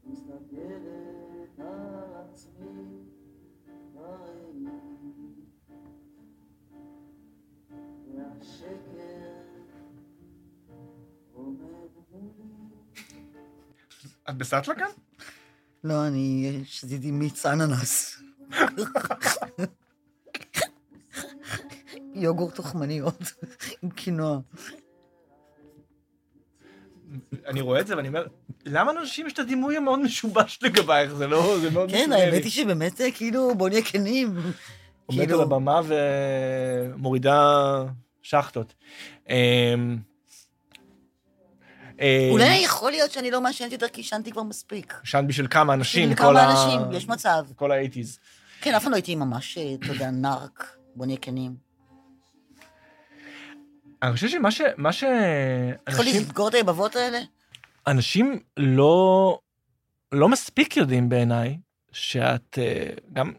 מסתכלת 0.05 1.59
על 1.59 1.66
עצמי 2.33 2.76
את 14.31 14.37
בסטלה 14.37 14.75
כאן? 14.75 14.87
לא, 15.85 16.07
אני 16.07 16.61
שתיתי 16.65 17.11
מיץ 17.11 17.47
אננס. 17.47 18.23
יוגורט 22.15 22.55
תחמניות 22.55 23.33
עם 23.83 23.91
קינוע. 23.91 24.39
אני 27.47 27.61
רואה 27.61 27.81
את 27.81 27.87
זה 27.87 27.97
ואני 27.97 28.09
אומר, 28.09 28.27
למה 28.64 28.93
לאנשים 28.93 29.27
יש 29.27 29.33
את 29.33 29.39
הדימוי 29.39 29.77
המאוד 29.77 30.01
משובש 30.01 30.59
לגבייך? 30.62 31.14
זה 31.14 31.27
לא, 31.27 31.59
זה 31.61 31.70
מאוד 31.70 31.91
כן. 31.91 32.11
האמת 32.12 32.45
היא 32.45 32.53
שבאמת, 32.53 33.01
אה, 33.01 33.11
כאילו, 33.11 33.55
בוא 33.55 33.68
נהיה 33.68 33.83
כנים. 33.83 34.37
עומדת 35.07 35.22
על 35.22 35.27
כאילו, 35.27 35.43
הבמה 35.43 35.81
ומורידה 35.87 37.85
שחטות. 38.22 38.74
אה, 42.01 42.28
אולי 42.30 42.57
יכול 42.57 42.90
להיות 42.90 43.12
שאני 43.12 43.30
לא 43.30 43.40
מעשנת 43.40 43.72
יותר 43.72 43.88
כי 43.88 44.01
עישנתי 44.01 44.32
כבר 44.32 44.42
מספיק. 44.42 44.94
ישנת 45.05 45.26
בשביל 45.26 45.47
כמה 45.51 45.74
אנשים, 45.74 46.11
בשביל 46.11 46.16
כמה 46.16 46.53
אנשים, 46.53 46.92
יש 46.92 47.09
מצב. 47.09 47.44
כל 47.57 47.72
האייטיז. 47.72 48.18
כן, 48.61 48.74
אף 48.74 48.82
פעם 48.82 48.90
לא 48.90 48.97
הייתי 48.97 49.14
ממש, 49.14 49.59
אה, 49.59 49.74
אתה 49.74 49.92
יודע, 49.92 50.11
נארק, 50.11 50.76
בוא 50.94 51.07
נהיה 51.07 51.18
כנים. 51.18 51.55
אני 54.03 54.12
חושב 54.12 54.28
שמה 54.28 54.51
ש... 54.51 54.61
מה 54.76 54.92
ש... 54.92 55.05
יכול 55.88 56.05
לסגור 56.05 56.49
את 56.49 56.55
היבבות 56.55 56.97
האלה? 56.97 57.18
אנשים 57.86 58.40
לא, 58.57 59.38
לא 60.12 60.28
מספיק 60.28 60.76
יודעים 60.76 61.09
בעיניי 61.09 61.59
שאת 61.92 62.59
אה, 62.59 62.90
גם, 63.12 63.32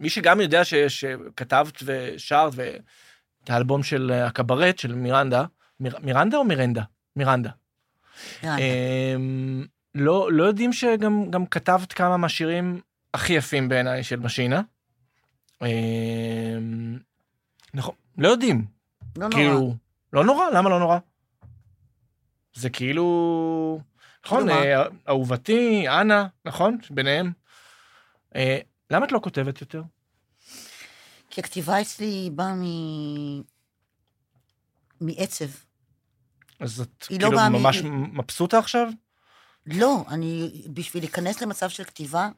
מי 0.00 0.10
שגם 0.10 0.40
יודע 0.40 0.64
ש, 0.64 0.74
שכתבת 0.74 1.82
ושרת 1.84 2.52
ואת 2.56 3.50
האלבום 3.50 3.82
של 3.82 4.12
הקברט 4.12 4.78
של 4.78 4.94
מירנדה, 4.94 5.44
מיר, 5.80 5.96
מירנדה 6.02 6.36
או 6.36 6.44
מירנדה? 6.44 6.82
מירנדה. 7.16 7.50
אמ, 8.44 9.66
לא, 9.94 10.32
לא 10.32 10.44
יודעים 10.44 10.72
שגם 10.72 11.30
גם 11.30 11.46
כתבת 11.46 11.92
כמה 11.92 12.16
מהשירים 12.16 12.80
הכי 13.14 13.32
יפים 13.32 13.68
בעיניי 13.68 14.04
של 14.04 14.20
משינה. 14.20 14.60
אמ, 15.62 16.98
נכון, 17.74 17.94
לא 18.18 18.28
יודעים. 18.28 18.66
לא 19.16 19.28
נורא. 19.28 19.34
כאילו, 19.34 19.74
לא 20.12 20.24
נורא, 20.24 20.50
למה 20.50 20.70
לא 20.70 20.78
נורא? 20.78 20.98
זה 22.54 22.70
כאילו... 22.70 23.80
נכון? 24.26 24.50
אה, 24.50 24.82
אהובתי, 25.08 25.88
אנה, 25.88 26.26
נכון? 26.44 26.78
ביניהם. 26.90 27.32
אה, 28.36 28.58
למה 28.90 29.06
את 29.06 29.12
לא 29.12 29.20
כותבת 29.22 29.60
יותר? 29.60 29.82
כי 31.30 31.40
הכתיבה 31.40 31.80
אצלי 31.80 32.30
באה 32.34 32.54
מ... 32.54 32.62
מעצב. 35.00 35.46
אז 36.62 36.80
את 36.80 37.06
לא 37.10 37.16
כאילו 37.16 37.30
מ- 37.30 37.52
ממש 37.52 37.76
היא- 37.76 37.90
מבסוטה 37.90 38.58
עכשיו? 38.58 38.88
לא, 39.66 40.04
אני, 40.08 40.62
בשביל 40.74 41.02
להיכנס 41.02 41.42
למצב 41.42 41.68
של 41.68 41.84
כתיבה, 41.84 42.28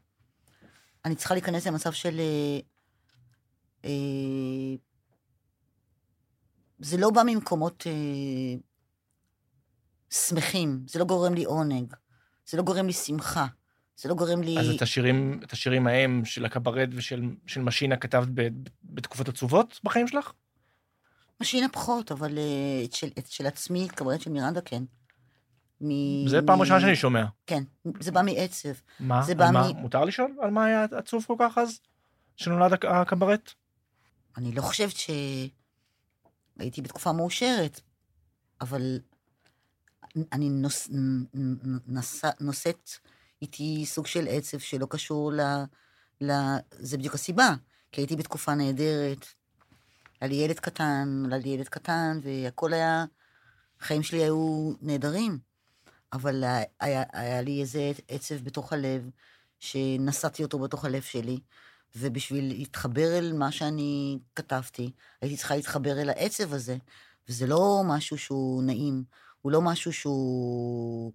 אני 1.04 1.14
צריכה 1.14 1.34
להיכנס 1.34 1.66
למצב 1.66 1.92
של... 1.92 2.20
אה, 2.20 2.58
אה, 3.84 4.76
זה 6.78 6.96
לא 6.96 7.10
בא 7.10 7.22
ממקומות 7.26 7.86
אה, 7.86 8.54
שמחים, 10.10 10.82
זה 10.88 10.98
לא 10.98 11.04
גורם 11.04 11.34
לי 11.34 11.44
עונג, 11.44 11.94
זה 12.46 12.56
לא 12.56 12.62
גורם 12.62 12.86
לי 12.86 12.92
שמחה, 12.92 13.46
זה 13.96 14.08
לא 14.08 14.14
גורם 14.14 14.42
לי... 14.42 14.58
אז 14.58 14.68
את 14.68 14.82
השירים, 14.82 15.40
את 15.44 15.52
השירים 15.52 15.86
ההם 15.86 16.24
של 16.24 16.44
הקברט 16.44 16.88
ושל 16.92 17.22
של 17.46 17.60
משינה 17.62 17.96
כתבת 17.96 18.28
ב, 18.34 18.48
בתקופות 18.84 19.28
עצובות 19.28 19.80
בחיים 19.84 20.08
שלך? 20.08 20.32
משינה 21.40 21.68
פחות, 21.68 22.12
אבל 22.12 22.38
אה, 22.38 22.84
את 22.84 22.92
של, 22.92 23.08
את 23.18 23.26
של 23.30 23.46
עצמי, 23.46 23.88
קברט 23.88 24.20
של 24.20 24.30
מירנדה, 24.30 24.60
כן. 24.60 24.82
מ... 25.80 26.28
זה 26.28 26.40
פעם 26.46 26.60
ראשונה 26.60 26.80
שאני 26.80 26.96
שומע. 26.96 27.24
כן, 27.46 27.62
זה 28.00 28.12
בא 28.12 28.22
מעצב. 28.22 28.68
מה? 29.00 29.22
זה 29.22 29.34
בא 29.34 29.50
מה? 29.52 29.72
מ- 29.72 29.76
מותר 29.76 30.04
לשאול 30.04 30.36
על 30.42 30.50
מה 30.50 30.64
היה 30.64 30.86
עצוב 30.98 31.24
כל 31.26 31.36
כך 31.38 31.58
אז? 31.58 31.80
שנולד 32.36 32.72
הק- 32.72 32.84
הקברט? 32.84 33.50
אני 34.36 34.52
לא 34.52 34.62
חושבת 34.62 34.94
שהייתי 34.96 36.82
בתקופה 36.82 37.12
מאושרת, 37.12 37.80
אבל 38.60 38.98
אני 40.32 40.50
נוס... 40.50 40.88
נ- 40.90 41.24
נס... 41.86 42.22
נושאת 42.40 42.90
איתי 43.42 43.82
סוג 43.86 44.06
של 44.06 44.26
עצב 44.30 44.58
שלא 44.58 44.86
קשור 44.90 45.32
ל... 45.32 45.40
ל... 46.20 46.32
זה 46.70 46.98
בדיוק 46.98 47.14
הסיבה, 47.14 47.54
כי 47.92 48.00
הייתי 48.00 48.16
בתקופה 48.16 48.54
נהדרת. 48.54 49.26
היה 50.24 50.28
לי 50.28 50.34
ילד 50.34 50.60
קטן, 50.60 51.22
היה 51.30 51.38
לי 51.38 51.48
ילד 51.48 51.68
קטן, 51.68 52.20
והכל 52.22 52.72
היה... 52.72 53.04
החיים 53.80 54.02
שלי 54.02 54.22
היו 54.22 54.72
נהדרים, 54.82 55.38
אבל 56.12 56.44
היה, 56.80 57.02
היה, 57.12 57.42
לי 57.42 57.60
איזה 57.60 57.92
עצב 58.08 58.34
בתוך 58.34 58.72
הלב, 58.72 59.10
שנשאתי 59.60 60.42
אותו 60.42 60.58
בתוך 60.58 60.84
הלב 60.84 61.02
שלי, 61.02 61.40
ובשביל 61.96 62.48
להתחבר 62.48 63.18
אל 63.18 63.32
מה 63.32 63.52
שאני 63.52 64.18
כתבתי, 64.34 64.92
הייתי 65.20 65.36
צריכה 65.36 65.56
להתחבר 65.56 66.00
אל 66.00 66.08
העצב 66.08 66.52
הזה, 66.52 66.76
וזה 67.28 67.46
לא 67.46 67.82
משהו 67.86 68.18
שהוא 68.18 68.62
נעים, 68.62 69.04
הוא 69.42 69.52
לא 69.52 69.62
משהו 69.62 69.92
שהוא... 69.92 71.12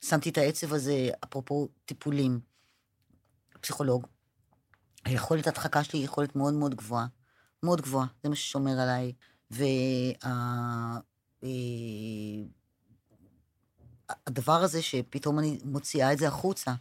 שמתי 0.00 0.30
את 0.30 0.38
העצב 0.38 0.72
הזה, 0.72 1.10
אפרופו 1.24 1.68
טיפולים, 1.84 2.40
פסיכולוג. 3.60 4.06
היכולת 5.04 5.46
ההדחקה 5.46 5.84
שלי 5.84 5.98
היא 5.98 6.04
יכולת 6.04 6.36
מאוד 6.36 6.54
מאוד 6.54 6.74
גבוהה, 6.74 7.06
מאוד 7.62 7.80
גבוהה, 7.80 8.06
זה 8.22 8.28
מה 8.28 8.36
ששומר 8.36 8.80
עליי. 8.80 9.12
וה... 9.50 9.66
אה, 10.24 10.98
הזה 14.62 14.82
שפתאום 14.82 15.38
אני 15.38 15.58
מוציאה 15.64 16.12
את 16.12 16.18
זה 16.18 16.28
החוצה 16.28 16.72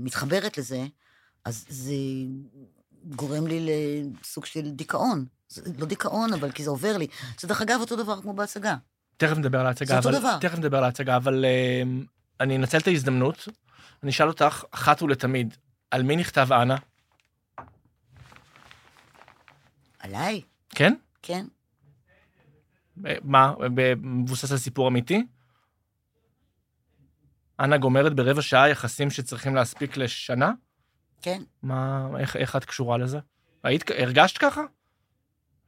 ומתחברת 0.00 0.58
לזה, 0.58 0.86
אז 1.44 1.66
זה 1.68 1.92
גורם 3.04 3.46
לי 3.46 3.66
לסוג 4.22 4.44
של 4.44 4.70
דיכאון. 4.70 5.24
זה 5.48 5.62
לא 5.78 5.86
דיכאון, 5.86 6.32
אבל 6.32 6.52
כי 6.52 6.64
זה 6.64 6.70
עובר 6.70 6.96
לי. 6.96 7.06
זה 7.40 7.48
דרך 7.48 7.62
אגב 7.62 7.80
אותו 7.80 7.96
דבר 7.96 8.22
כמו 8.22 8.32
בהצגה. 8.32 8.76
תכף 9.16 9.36
נדבר 9.36 9.60
על 9.60 9.66
ההצגה, 9.66 9.88
זה 9.88 9.96
אותו 9.96 10.08
אבל... 10.08 10.18
דבר. 10.18 10.38
תכף 10.40 10.58
נדבר 10.58 10.78
על 10.78 10.84
ההצגה, 10.84 11.16
אבל 11.16 11.44
אמ, 11.44 12.04
אני 12.40 12.56
אנצל 12.56 12.78
את 12.78 12.86
ההזדמנות, 12.86 13.48
אני 14.02 14.10
אשאל 14.10 14.28
אותך, 14.28 14.64
אחת 14.70 15.02
ולתמיד, 15.02 15.56
על 15.90 16.02
מי 16.02 16.16
נכתב 16.16 16.48
אנה? 16.52 16.76
עליי, 19.98 20.40
כן? 20.70 20.94
כן. 21.22 21.46
אה, 23.06 23.14
מה, 23.22 23.54
מבוסס 23.96 24.52
על 24.52 24.58
סיפור 24.58 24.88
אמיתי? 24.88 25.26
אנה 27.60 27.78
גומרת 27.78 28.16
ברבע 28.16 28.42
שעה 28.42 28.68
יחסים 28.68 29.10
שצריכים 29.10 29.54
להספיק 29.54 29.96
לשנה? 29.96 30.52
כן. 31.22 31.42
מה, 31.62 32.08
איך, 32.18 32.36
איך 32.36 32.56
את 32.56 32.64
קשורה 32.64 32.98
לזה? 32.98 33.18
היית, 33.62 33.90
הרגשת 33.98 34.38
ככה? 34.38 34.62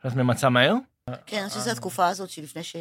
שאת 0.03 0.16
ממצה 0.16 0.49
מהר? 0.49 0.74
כן, 1.26 1.39
אני 1.39 1.49
חושבת 1.49 1.62
שזו 1.62 1.70
התקופה 1.70 2.09
הזאת 2.09 2.31
שלפני 2.31 2.62
ש... 2.62 2.76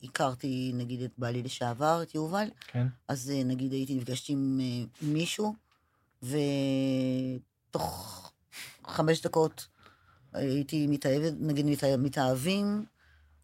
שהכרתי, 0.00 0.72
נגיד, 0.74 1.02
את 1.02 1.10
בעלי 1.18 1.42
לשעבר, 1.42 2.02
את 2.02 2.14
יובל, 2.14 2.48
כן. 2.66 2.86
אז 3.08 3.30
אה, 3.30 3.44
נגיד 3.44 3.72
הייתי 3.72 3.94
נפגשתי 3.94 4.32
עם 4.32 4.60
אה, 4.60 4.84
מישהו, 5.02 5.54
ותוך 7.70 8.12
חמש 8.86 9.22
דקות 9.22 9.66
הייתי 10.32 10.86
מתאהבת, 10.86 11.32
נגיד 11.40 11.66
מתאה- 11.66 11.96
מתאהבים, 11.96 12.84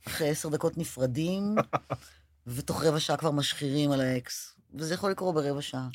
אחרי 0.07 0.29
עשר 0.29 0.49
דקות 0.49 0.79
נפרדים, 0.79 1.55
ותוך 2.47 2.85
רבע 2.85 3.01
שעה 3.01 3.17
כבר 3.17 3.31
משחירים 3.31 3.91
על 3.91 4.01
האקס. 4.01 4.57
וזה 4.75 4.95
יכול 4.95 5.11
לקרות 5.11 5.35
ברבע 5.35 5.63
שעה. 5.63 5.89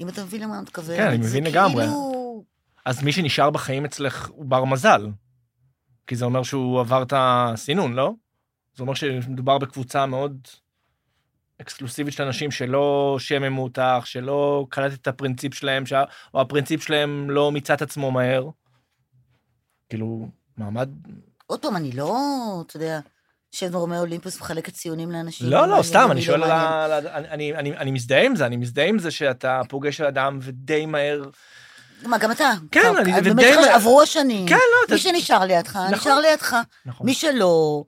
אם 0.00 0.08
אתה 0.08 0.24
מבין 0.24 0.42
למה 0.42 0.54
אני 0.54 0.62
מתכוונת. 0.62 0.96
כן, 0.98 1.06
אני 1.06 1.18
מבין 1.18 1.44
לגמרי. 1.44 1.84
כאילו... 1.84 2.44
אז 2.84 3.02
מי 3.02 3.12
שנשאר 3.12 3.50
בחיים 3.50 3.84
אצלך 3.84 4.28
הוא 4.28 4.44
בר 4.44 4.64
מזל. 4.64 5.06
כי 6.06 6.16
זה 6.16 6.24
אומר 6.24 6.42
שהוא 6.42 6.80
עבר 6.80 7.02
את 7.02 7.12
הסינון, 7.16 7.92
לא? 7.92 8.12
זה 8.76 8.82
אומר 8.82 8.94
שמדובר 8.94 9.58
בקבוצה 9.58 10.06
מאוד 10.06 10.38
אקסקלוסיבית 11.60 12.14
של 12.14 12.22
אנשים 12.22 12.50
שלא 12.50 13.16
שממו 13.20 13.62
אותך, 13.62 13.80
שלא 14.06 14.66
קלטת 14.68 14.94
את 15.00 15.08
הפרינציפ 15.08 15.54
שלהם, 15.54 15.86
שה... 15.86 16.04
או 16.34 16.40
הפרינציפ 16.40 16.82
שלהם 16.82 17.30
לא 17.30 17.52
מיצה 17.52 17.74
את 17.74 17.82
עצמו 17.82 18.10
מהר. 18.10 18.48
כאילו, 19.88 20.28
מעמד... 20.56 20.88
עוד 21.46 21.62
פעם, 21.62 21.76
אני 21.76 21.92
לא, 21.92 22.16
אתה 22.66 22.76
יודע, 22.76 23.00
יושבת 23.54 23.70
ברומי 23.70 23.98
אולימפוס 23.98 24.40
מחלקת 24.40 24.72
ציונים 24.72 25.10
לאנשים. 25.10 25.50
לא, 25.50 25.66
לא, 25.68 25.82
סתם, 25.82 26.08
אני 26.10 26.20
לא 26.20 26.26
שואל 26.26 26.42
על. 26.42 26.50
ה... 26.50 26.84
על 26.84 27.06
ה- 27.06 27.14
אני- 27.16 27.54
אני- 27.56 27.76
אני- 27.76 27.90
מזדהה 27.90 28.22
עם 28.24 28.36
זה, 28.36 28.46
אני 28.46 28.56
מזדהה 28.56 28.86
עם 28.86 28.98
זה 28.98 29.10
שאתה 29.10 29.60
פוגש 29.68 30.00
אדם 30.00 30.38
ודי 30.42 30.86
מהר... 30.86 31.22
מה, 32.06 32.18
גם 32.18 32.30
אתה. 32.30 32.50
כן, 32.70 32.80
אני- 32.98 33.30
ודי- 33.30 33.68
עברו 33.74 34.02
השנים. 34.02 34.48
כן, 34.48 34.54
לא, 34.54 34.86
אתה... 34.86 34.94
מי 34.94 35.00
שנשאר 35.00 35.44
לידך, 35.44 35.76
נכון. 35.76 35.94
נשאר 35.94 36.20
לידך. 36.20 36.56
נכון. 36.86 37.06
מי 37.06 37.14
שלא, 37.14 37.84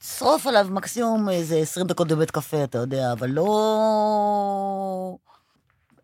שרוף 0.00 0.46
עליו 0.46 0.66
מקסימום 0.70 1.28
איזה 1.28 1.56
20 1.56 1.86
דקות 1.86 2.08
בבית 2.08 2.30
קפה, 2.30 2.64
אתה 2.64 2.78
יודע, 2.78 3.12
אבל 3.12 3.28
לא... 3.30 5.16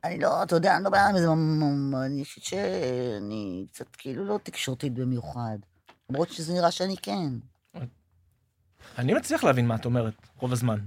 אני 0.05 0.19
לא, 0.19 0.43
אתה 0.43 0.57
יודע, 0.57 0.77
אני 0.77 0.85
לא 0.85 0.91
בעיה 0.91 1.09
עם 1.09 1.19
זה, 1.19 1.27
אני 2.07 2.25
חושבת 2.25 2.45
שאני 2.45 3.67
קצת 3.73 3.97
כאילו 3.97 4.25
לא 4.25 4.39
תקשורתית 4.43 4.95
במיוחד. 4.95 5.59
למרות 6.11 6.31
שזה 6.31 6.53
נראה 6.53 6.71
שאני 6.71 6.97
כן. 7.03 7.29
אני 8.99 9.15
מצליח 9.15 9.45
להבין 9.45 9.67
מה 9.67 9.75
את 9.75 9.85
אומרת, 9.85 10.15
רוב 10.39 10.53
הזמן. 10.53 10.79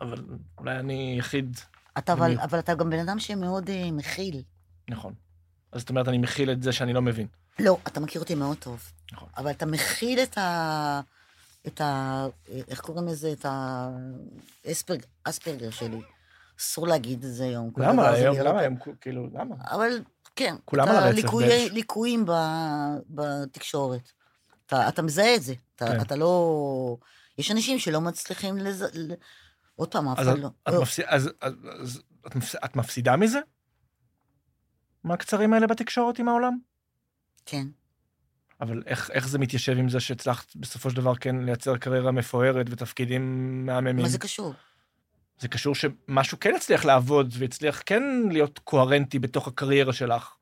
אבל 0.00 0.24
אולי 0.58 0.78
אני 0.78 1.14
יחיד, 1.18 1.56
אתה, 1.98 2.12
אבל. 2.12 2.38
אבל 2.40 2.58
אתה 2.58 2.74
גם 2.74 2.90
בן 2.90 2.98
אדם 2.98 3.18
שמאוד 3.18 3.70
אה, 3.70 3.90
מכיל. 3.92 4.42
נכון. 4.88 5.14
אז 5.72 5.80
זאת 5.80 5.90
אומרת, 5.90 6.08
אני 6.08 6.18
מכיל 6.18 6.50
את 6.50 6.62
זה 6.62 6.72
שאני 6.72 6.92
לא 6.92 7.02
מבין. 7.02 7.26
לא, 7.58 7.78
אתה 7.86 8.00
מכיר 8.00 8.20
אותי 8.20 8.34
מאוד 8.34 8.56
טוב. 8.56 8.92
נכון. 9.12 9.28
אבל 9.36 9.50
אתה 9.50 9.66
מכיל 9.66 10.18
את 10.22 10.38
ה... 10.38 11.00
את 11.66 11.80
ה... 11.80 12.26
איך 12.68 12.80
קוראים 12.80 13.06
לזה? 13.08 13.32
את 13.32 13.46
האספרג... 14.64 15.02
אספרגר 15.24 15.70
שלי. 15.70 16.00
אסור 16.60 16.86
להגיד 16.88 17.24
את 17.24 17.32
זה 17.34 17.44
היום. 17.44 17.70
למה 17.76 18.08
היום, 18.10 18.36
למה. 18.38 18.60
היום, 18.60 18.74
כאילו, 19.00 19.26
למה? 19.32 19.54
אבל 19.70 19.90
כן. 20.36 20.54
כולם 20.64 20.84
את 20.84 20.90
על 20.90 20.96
הרצף 20.96 21.08
הליקויי- 21.18 21.46
באיזשהו- 21.48 21.74
ליקויים 21.74 22.24
ב... 22.26 22.30
בתקשורת. 23.10 24.12
אתה, 24.66 24.88
אתה 24.88 25.02
מזהה 25.02 25.34
את 25.34 25.42
זה. 25.42 25.54
אתה, 25.76 25.86
כן. 25.86 26.00
אתה 26.00 26.16
לא... 26.16 26.96
יש 27.38 27.50
אנשים 27.50 27.78
שלא 27.78 28.00
מצליחים 28.00 28.56
לז... 28.56 28.84
עוד 29.76 29.92
פעם, 29.92 30.08
אף 30.08 30.18
אחד 30.18 30.26
את- 30.28 30.38
לא... 30.38 30.48
את 30.68 30.72
לא. 30.74 30.82
מפסידה, 30.82 31.08
אז, 31.10 31.30
אז, 31.40 31.52
אז 31.80 32.02
את, 32.26 32.36
מפס, 32.36 32.54
את 32.64 32.76
מפסידה 32.76 33.16
מזה? 33.16 33.40
מהקצרים 35.04 35.52
האלה 35.52 35.66
בתקשורת 35.66 36.18
עם 36.18 36.28
העולם? 36.28 36.58
כן. 37.46 37.66
אבל 38.60 38.82
איך, 38.86 39.10
איך 39.10 39.28
זה 39.28 39.38
מתיישב 39.38 39.78
עם 39.78 39.88
זה 39.88 40.00
שהצלחת 40.00 40.56
בסופו 40.56 40.90
של 40.90 40.96
דבר 40.96 41.14
כן 41.14 41.36
לייצר 41.36 41.76
קריירה 41.76 42.12
מפוארת 42.12 42.66
ותפקידים 42.70 43.22
מהממים? 43.66 44.02
מה 44.02 44.08
זה 44.08 44.18
קשור? 44.18 44.54
זה 45.38 45.48
קשור 45.48 45.74
שמשהו 45.74 46.40
כן 46.40 46.54
הצליח 46.54 46.84
לעבוד 46.84 47.34
והצליח 47.38 47.82
כן 47.86 48.02
להיות 48.30 48.58
קוהרנטי 48.58 49.18
בתוך 49.18 49.48
הקריירה 49.48 49.92
שלך. 49.92 50.32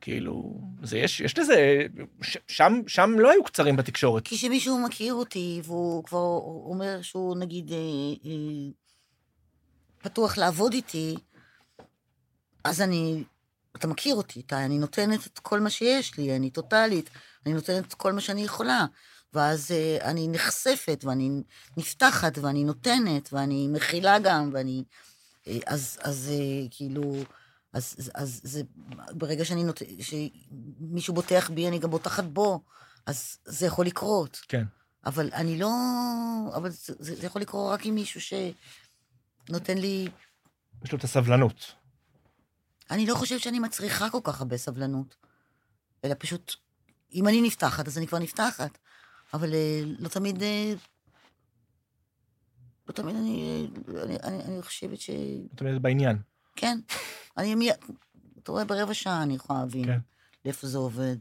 כאילו, 0.00 0.60
זה 0.82 0.98
יש, 0.98 1.20
יש 1.20 1.38
לזה, 1.38 1.86
ש, 2.22 2.36
שם, 2.48 2.80
שם 2.86 3.10
לא 3.18 3.30
היו 3.30 3.44
קצרים 3.44 3.76
בתקשורת. 3.76 4.24
כי 4.24 4.36
כשמישהו 4.36 4.78
מכיר 4.78 5.14
אותי, 5.14 5.60
והוא 5.64 6.04
כבר 6.04 6.40
אומר 6.64 7.02
שהוא 7.02 7.36
נגיד 7.36 7.72
אה, 7.72 7.76
אה, 8.24 8.70
פתוח 9.98 10.38
לעבוד 10.38 10.72
איתי, 10.72 11.16
אז 12.64 12.80
אני, 12.80 13.24
אתה 13.76 13.86
מכיר 13.86 14.14
אותי, 14.14 14.40
אתה, 14.40 14.64
אני 14.64 14.78
נותנת 14.78 15.26
את 15.26 15.38
כל 15.38 15.60
מה 15.60 15.70
שיש 15.70 16.18
לי, 16.18 16.36
אני 16.36 16.50
טוטאלית, 16.50 17.10
אני 17.46 17.54
נותנת 17.54 17.86
את 17.86 17.94
כל 17.94 18.12
מה 18.12 18.20
שאני 18.20 18.44
יכולה. 18.44 18.86
ואז 19.32 19.70
אה, 19.70 20.10
אני 20.10 20.28
נחשפת, 20.28 21.04
ואני 21.04 21.30
נפתחת, 21.76 22.38
ואני 22.38 22.64
נותנת, 22.64 23.32
ואני 23.32 23.68
מכילה 23.68 24.18
גם, 24.18 24.50
ואני... 24.52 24.84
אה, 25.46 25.58
אז, 25.66 25.98
אז 26.02 26.30
אה, 26.32 26.66
כאילו... 26.70 27.14
אז, 27.72 27.94
אז, 27.98 28.10
אז 28.14 28.40
זה, 28.44 28.62
ברגע 29.10 29.44
שאני 29.44 29.64
נות... 29.64 29.82
שמישהו 30.00 31.14
בוטח 31.14 31.50
בי, 31.50 31.68
אני 31.68 31.78
גם 31.78 31.90
בוטחת 31.90 32.24
בו, 32.24 32.60
אז 33.06 33.38
זה 33.44 33.66
יכול 33.66 33.86
לקרות. 33.86 34.40
כן. 34.48 34.64
אבל 35.06 35.30
אני 35.32 35.58
לא... 35.58 35.70
אבל 36.54 36.70
זה 36.70 36.94
זה 36.98 37.26
יכול 37.26 37.42
לקרות 37.42 37.72
רק 37.72 37.86
עם 37.86 37.94
מישהו 37.94 38.20
שנותן 38.20 39.78
לי... 39.78 40.08
יש 40.84 40.92
לו 40.92 40.98
את 40.98 41.04
הסבלנות. 41.04 41.74
אני 42.90 43.06
לא 43.06 43.14
חושבת 43.14 43.40
שאני 43.40 43.58
מצריכה 43.58 44.10
כל 44.10 44.20
כך 44.24 44.40
הרבה 44.40 44.56
סבלנות, 44.56 45.16
אלא 46.04 46.14
פשוט, 46.18 46.54
אם 47.14 47.28
אני 47.28 47.42
נפתחת, 47.42 47.88
אז 47.88 47.98
אני 47.98 48.06
כבר 48.06 48.18
נפתחת. 48.18 48.78
אבל 49.34 49.54
אה, 49.54 49.82
לא 49.98 50.08
תמיד... 50.08 50.42
אה, 50.42 50.72
לא 52.88 52.92
תמיד 52.92 53.16
אני... 53.16 53.66
אה, 53.96 54.02
אני, 54.02 54.16
אני, 54.22 54.44
אני 54.44 54.62
חושבת 54.62 55.00
ש... 55.00 55.10
זאת 55.50 55.60
אומרת, 55.60 55.82
בעניין. 55.82 56.18
כן. 56.56 56.78
אני 57.36 57.54
מיד... 57.54 57.74
אתה 58.42 58.52
רואה, 58.52 58.64
ברבע 58.64 58.94
שעה 58.94 59.22
אני 59.22 59.34
יכולה 59.34 59.58
להבין 59.58 59.86
כן. 59.86 59.98
לאיפה 60.44 60.66
זה 60.66 60.78
עובד. 60.78 61.16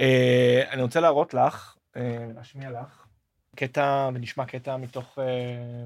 אה, 0.00 0.62
אני 0.70 0.82
רוצה 0.82 1.00
להראות 1.00 1.34
לך, 1.34 1.76
אה, 1.96 2.26
להשמיע 2.34 2.70
לך, 2.70 3.06
קטע, 3.56 4.10
ונשמע 4.14 4.44
קטע 4.46 4.76
מתוך... 4.76 5.18
אה, 5.18 5.84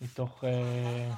מתוך... 0.00 0.44
אה, 0.44 1.10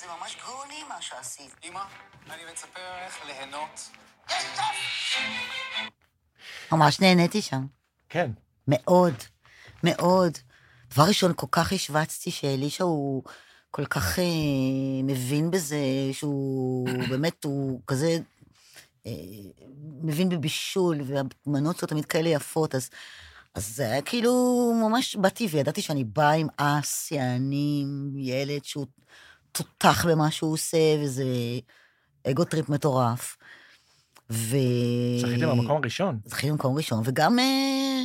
זה 0.00 0.06
ממש 0.20 0.36
גאון 0.46 0.68
אמא 0.70 1.00
שעשית. 1.00 1.56
אמא, 1.64 1.80
אני 2.30 2.42
מצפה 2.52 2.80
ממך 3.04 3.26
ליהנות. 3.26 3.90
ממש 6.72 7.00
נהניתי 7.00 7.42
שם. 7.42 7.66
כן. 8.08 8.30
מאוד, 8.68 9.14
מאוד. 9.84 10.38
דבר 10.90 11.02
ראשון, 11.08 11.32
כל 11.36 11.46
כך 11.50 11.72
השווצתי 11.72 12.30
שאלישע 12.30 12.84
הוא 12.84 13.22
כל 13.70 13.84
כך 13.86 14.18
אה, 14.18 14.24
מבין 15.02 15.50
בזה, 15.50 15.78
שהוא 16.12 16.88
באמת, 17.10 17.44
הוא 17.44 17.80
כזה 17.86 18.18
אה, 19.06 19.12
מבין 20.02 20.28
בבישול, 20.28 21.00
והמנות 21.04 21.76
שלו 21.76 21.88
תמיד 21.88 22.04
כאלה 22.04 22.28
יפות, 22.28 22.74
אז, 22.74 22.90
אז 23.54 23.76
זה 23.76 23.84
היה 23.84 24.02
כאילו 24.02 24.32
ממש 24.82 25.16
באתי 25.16 25.46
וידעתי 25.46 25.82
שאני 25.82 26.04
באה 26.04 26.32
עם 26.32 26.48
אס, 26.56 27.10
יעני, 27.10 27.84
ילד 28.16 28.64
שהוא 28.64 28.86
תותח 29.52 30.06
במה 30.08 30.30
שהוא 30.30 30.52
עושה, 30.52 30.78
וזה 31.04 31.24
ego 32.30 32.44
trip 32.44 32.68
מטורף. 32.68 33.36
ו... 34.30 34.56
זכיתם 35.20 35.48
במקום 35.48 35.76
הראשון. 35.76 36.18
זכיתי 36.24 36.50
במקום 36.50 36.76
ראשון, 36.76 37.02
וגם... 37.04 37.38
אה, 37.38 38.02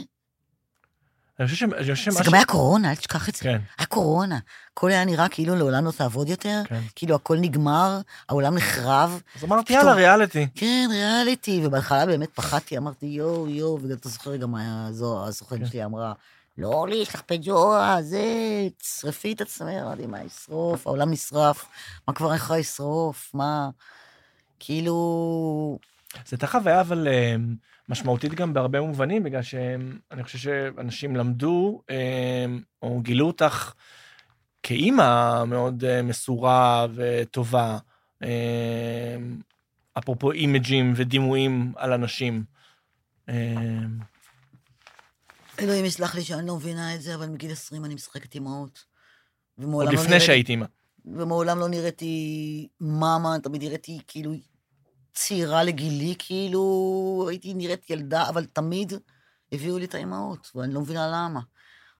אני 1.39 1.47
חושב 1.47 1.95
ש- 1.95 2.09
זה 2.09 2.23
גם. 2.25 2.33
היה 2.33 2.45
קורונה, 2.45 2.89
אל 2.89 2.95
תשכח 2.95 3.29
את 3.29 3.35
זה. 3.35 3.43
כן, 3.43 3.61
היה 3.77 3.85
קורונה. 3.85 4.39
הכל 4.71 4.89
היה 4.91 5.05
נראה 5.05 5.29
כאילו 5.29 5.55
לעולם 5.55 5.85
לא 5.85 5.91
תעבוד 5.91 6.29
יותר, 6.29 6.61
כן. 6.65 6.81
כאילו 6.95 7.15
הכל 7.15 7.37
נגמר, 7.37 7.99
העולם 8.29 8.55
נחרב. 8.55 9.21
אז 9.35 9.43
אמרתי, 9.43 9.73
יאללה, 9.73 9.93
ריאליטי. 9.93 10.47
כן, 10.55 10.87
ריאליטי, 10.91 11.61
ובהתחלה 11.65 12.05
באמת 12.05 12.29
פחדתי, 12.35 12.77
אמרתי, 12.77 13.05
יואו, 13.05 13.49
יואו, 13.49 13.79
וגם 13.81 13.95
אתה 13.97 14.09
זוכר 14.09 14.35
גם 14.35 14.51
מה 14.51 14.89
הסוכן 15.27 15.59
כן. 15.59 15.65
שלי 15.65 15.85
אמרה, 15.85 16.13
לא, 16.57 16.85
יש 16.91 17.15
לך 17.15 17.21
פג'ורה, 17.21 17.97
זה, 18.01 18.23
תשרפי 18.77 19.33
את 19.33 19.41
עצמך, 19.41 19.69
אמרתי, 19.81 20.05
מה 20.05 20.23
ישרוף? 20.23 20.87
העולם 20.87 21.11
נשרף, 21.11 21.65
מה 22.07 22.13
כבר 22.13 22.33
איך 22.33 22.53
ישרוף? 22.59 23.31
מה... 23.33 23.69
כאילו... 24.59 25.79
זו 26.25 26.35
הייתה 26.35 26.47
חוויה 26.47 26.81
אבל 26.81 27.07
אה, 27.07 27.35
משמעותית 27.89 28.33
גם 28.33 28.53
בהרבה 28.53 28.81
מובנים, 28.81 29.23
בגלל 29.23 29.41
שאני 29.41 30.23
חושב 30.23 30.37
שאנשים 30.37 31.15
למדו 31.15 31.81
אה, 31.89 32.45
או 32.81 33.01
גילו 33.01 33.27
אותך 33.27 33.73
כאימא 34.63 35.43
מאוד 35.43 35.83
אה, 35.83 36.01
מסורה 36.01 36.85
וטובה, 36.95 37.77
אפרופו 39.97 40.31
אימג'ים 40.31 40.93
ודימויים 40.95 41.73
על 41.75 41.93
אנשים. 41.93 42.43
אלוהים 45.59 45.85
יסלח 45.85 46.15
לי 46.15 46.23
שאני 46.23 46.47
לא 46.47 46.55
מבינה 46.55 46.95
את 46.95 47.01
זה, 47.01 47.15
אבל 47.15 47.27
מגיל 47.27 47.51
20 47.51 47.85
אני 47.85 47.95
משחקת 47.95 48.35
אימהות. 48.35 48.83
עוד 49.63 49.85
לא 49.85 49.91
לפני 49.93 50.07
נראיתי- 50.07 50.25
שהיית 50.25 50.49
אימא. 50.49 50.65
ומעולם 51.05 51.59
לא 51.59 51.67
נראיתי 51.67 52.67
מאמה, 52.81 53.35
תמיד 53.43 53.63
נראיתי 53.63 53.99
כאילו 54.07 54.33
צעירה 55.13 55.63
לגילי, 55.63 56.15
כאילו 56.19 57.25
הייתי 57.29 57.53
נראית 57.53 57.89
ילדה, 57.89 58.29
אבל 58.29 58.45
תמיד 58.45 58.93
הביאו 59.51 59.77
לי 59.77 59.85
את 59.85 59.95
האימהות, 59.95 60.51
ואני 60.55 60.73
לא 60.73 60.81
מבינה 60.81 61.07
למה. 61.07 61.39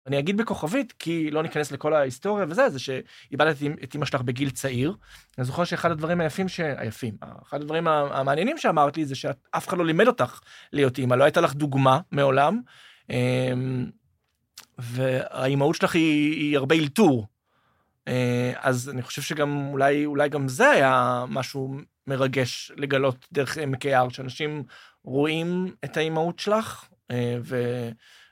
אני 0.08 0.20
אגיד 0.20 0.38
בכוכבית, 0.38 0.94
כי 1.00 1.32
לא 1.32 1.44
ניכנס 1.44 1.72
לכל 1.72 1.94
ההיסטוריה 1.94 2.46
וזה, 2.50 2.70
זה 2.70 2.80
שאיבדתי 2.80 3.70
את 3.84 3.94
אימא 3.94 4.06
שלך 4.06 4.22
בגיל 4.22 4.50
צעיר. 4.50 4.96
אני 5.38 5.46
זוכר 5.46 5.64
שאחד 5.64 5.92
הדברים 5.92 6.22
היפים, 6.22 6.50
ש... 6.50 6.60
היפים, 6.60 7.18
אחד 7.48 7.62
הדברים 7.62 7.88
המעניינים 7.88 8.58
שאמרת 8.58 8.98
לי, 8.98 9.06
זה 9.06 9.16
שאף 9.16 9.68
אחד 9.68 9.78
לא 9.78 9.86
לימד 9.86 10.08
אותך 10.08 10.40
להיות 10.74 10.98
אימא, 10.98 11.16
לא 11.16 11.24
הייתה 11.24 11.42
לך 11.42 11.54
דוגמה 11.54 12.00
מעולם, 12.12 12.62
והאימהות 14.78 15.76
שלך 15.76 15.96
היא, 15.96 16.34
היא 16.34 16.58
הרבה 16.58 16.76
אלתור. 16.76 17.28
אה, 18.08 18.54
אז 18.56 18.90
אני 18.90 19.02
חושב 19.02 19.22
שגם 19.22 19.68
אולי, 19.72 20.06
אולי 20.06 20.30
גם 20.30 20.48
זה 20.48 20.70
היה 20.70 21.26
משהו 21.28 21.78
מרגש 22.08 22.72
לגלות 22.78 23.26
דרך 23.32 23.58
היער, 23.84 24.10
שאנשים 24.10 24.64
רואים 25.04 25.76
את 25.86 25.98
האימהות 25.98 26.40
שלך, 26.40 26.86
אה, 27.12 27.38
ו... 27.44 27.90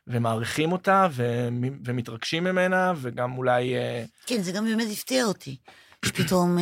ומעריכים 0.07 0.71
אותה 0.71 1.07
ו- 1.11 1.47
ומתרגשים 1.85 2.43
ממנה, 2.43 2.93
וגם 2.95 3.37
אולי... 3.37 3.75
אה, 3.75 4.03
כן, 4.25 4.41
זה 4.41 4.51
גם 4.51 4.65
באמת 4.65 4.87
הפתיע 4.91 5.25
אותי, 5.25 5.57
שפתאום 6.05 6.57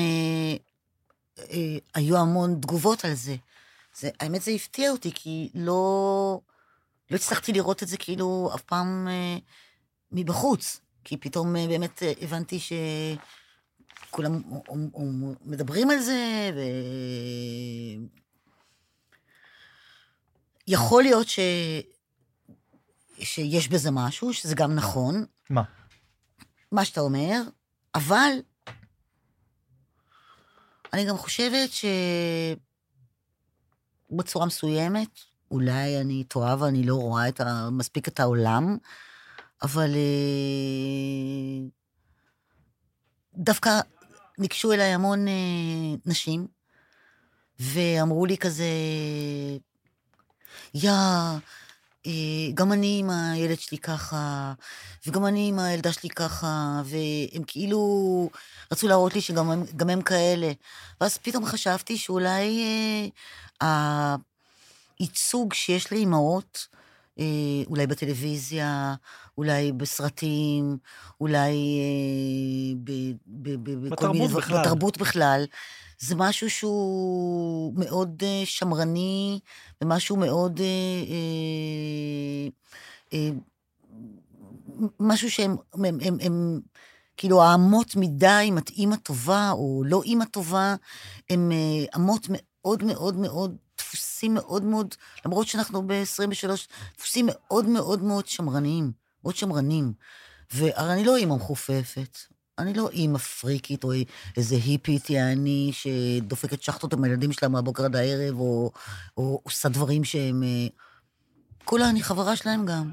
היו 1.95 2.17
המון 2.17 2.57
תגובות 2.61 3.05
על 3.05 3.13
זה. 3.13 3.35
זה. 3.95 4.09
האמת, 4.19 4.41
זה 4.41 4.51
הפתיע 4.51 4.91
אותי, 4.91 5.11
כי 5.13 5.49
לא, 5.55 6.39
לא 7.11 7.15
הצלחתי 7.15 7.53
לראות 7.53 7.83
את 7.83 7.87
זה 7.87 7.97
כאילו 7.97 8.51
אף 8.55 8.61
פעם 8.61 9.07
אה, 9.07 9.37
מבחוץ. 10.11 10.81
כי 11.03 11.17
פתאום 11.17 11.55
אה, 11.55 11.67
באמת 11.67 12.03
אה, 12.03 12.13
הבנתי 12.21 12.59
שכולם 12.59 14.33
אה, 14.33 14.39
אה, 14.69 14.75
אה, 14.95 15.01
מדברים 15.41 15.89
על 15.89 15.99
זה, 15.99 16.51
ו... 16.55 16.59
יכול 20.67 21.03
להיות 21.03 21.27
ש... 21.27 21.39
שיש 23.19 23.67
בזה 23.67 23.91
משהו, 23.91 24.33
שזה 24.33 24.55
גם 24.55 24.75
נכון, 24.75 25.25
מה? 25.49 25.63
מה 26.71 26.85
שאתה 26.85 27.01
אומר, 27.01 27.41
אבל 27.95 28.31
אני 30.93 31.05
גם 31.05 31.17
חושבת 31.17 31.69
שבצורה 34.11 34.45
מסוימת, 34.45 35.19
אולי 35.51 36.01
אני 36.01 36.23
טועה 36.23 36.55
ואני 36.59 36.83
לא 36.83 36.95
רואה 36.95 37.27
את 37.27 37.41
ה... 37.41 37.69
מספיק 37.71 38.07
את 38.07 38.19
העולם, 38.19 38.77
אבל 39.63 39.89
אה, 39.95 41.67
דווקא 43.35 43.79
ניגשו 44.37 44.73
אליי 44.73 44.93
המון 44.93 45.27
אה, 45.27 45.33
נשים, 46.05 46.47
ואמרו 47.59 48.25
לי 48.25 48.37
כזה, 48.37 48.65
יא, 50.73 50.91
אה, 52.07 52.51
גם 52.53 52.71
אני 52.71 52.97
עם 52.99 53.09
הילד 53.09 53.59
שלי 53.59 53.77
ככה, 53.77 54.53
וגם 55.07 55.25
אני 55.25 55.49
עם 55.49 55.59
הילדה 55.59 55.93
שלי 55.93 56.09
ככה, 56.09 56.81
והם 56.85 57.43
כאילו 57.47 58.29
רצו 58.71 58.87
להראות 58.87 59.15
לי 59.15 59.21
שגם 59.21 59.51
הם, 59.51 59.63
הם 59.89 60.01
כאלה. 60.01 60.51
ואז 61.01 61.17
פתאום 61.17 61.45
חשבתי 61.45 61.97
שאולי 61.97 62.63
אה, 63.61 64.15
הייצוג 65.01 65.53
שיש 65.53 65.91
לאימהות, 65.91 66.67
אה, 67.19 67.25
אולי 67.67 67.87
בטלוויזיה, 67.87 68.95
אולי 69.37 69.71
בסרטים, 69.71 70.77
אולי 71.21 71.51
אה, 71.79 72.75
ב, 72.83 72.91
ב, 73.27 73.49
ב, 73.63 73.89
בכל 73.89 74.09
מיני 74.09 74.27
דבר- 74.27 74.37
בכלל. 74.39 74.61
בתרבות 74.61 74.97
בכלל, 74.97 75.45
זה 75.99 76.15
משהו 76.15 76.49
שהוא 76.49 77.73
מאוד 77.77 78.23
אה, 78.25 78.41
שמרני, 78.45 79.39
ומשהו 79.81 80.15
מאוד... 80.17 80.59
אה, 80.59 80.65
אה, 81.13 82.47
אה, 83.13 83.29
משהו 84.99 85.31
שהם, 85.31 85.55
הם, 85.73 85.85
הם, 85.85 85.97
הם, 86.01 86.17
הם 86.21 86.59
כאילו 87.17 87.43
האמות 87.43 87.95
מידה, 87.95 88.39
אם 88.39 88.57
את 88.57 88.69
אימא 88.69 88.95
טובה 88.95 89.51
או 89.51 89.83
לא 89.85 90.03
אימא 90.03 90.25
טובה, 90.25 90.75
הם 91.29 91.51
אה, 91.51 91.85
אמות 91.95 92.27
מאוד 92.29 92.83
מאוד 92.83 93.15
מאוד, 93.17 93.55
דפוסים 93.91 94.33
מאוד 94.33 94.63
מאוד, 94.63 94.95
למרות 95.25 95.47
שאנחנו 95.47 95.87
ב-23, 95.87 96.49
דפוסים 96.97 97.25
מאוד 97.29 97.65
מאוד 97.65 98.03
מאוד 98.03 98.27
שמרניים, 98.27 98.91
מאוד 99.23 99.35
שמרנים. 99.35 99.93
והרי 100.53 100.93
אני 100.93 101.03
לא 101.03 101.15
אימא 101.15 101.35
מחופפת, 101.35 102.17
אני 102.59 102.73
לא 102.73 102.89
אימא 102.89 103.17
פריקית 103.17 103.83
או 103.83 103.91
איזה 104.37 104.55
היפית, 104.55 105.09
יעני, 105.09 105.71
שדופקת 105.73 106.61
שחטות 106.61 106.93
עם 106.93 107.03
הילדים 107.03 107.31
שלה 107.31 107.49
מהבוקר 107.49 107.85
עד 107.85 107.95
הערב, 107.95 108.39
או, 108.39 108.71
או 109.17 109.41
עושה 109.43 109.69
דברים 109.69 110.03
שהם... 110.03 110.43
אה, 110.43 110.67
כולה 111.65 111.89
אני 111.89 112.03
חברה 112.03 112.35
שלהם 112.35 112.65
גם. 112.65 112.91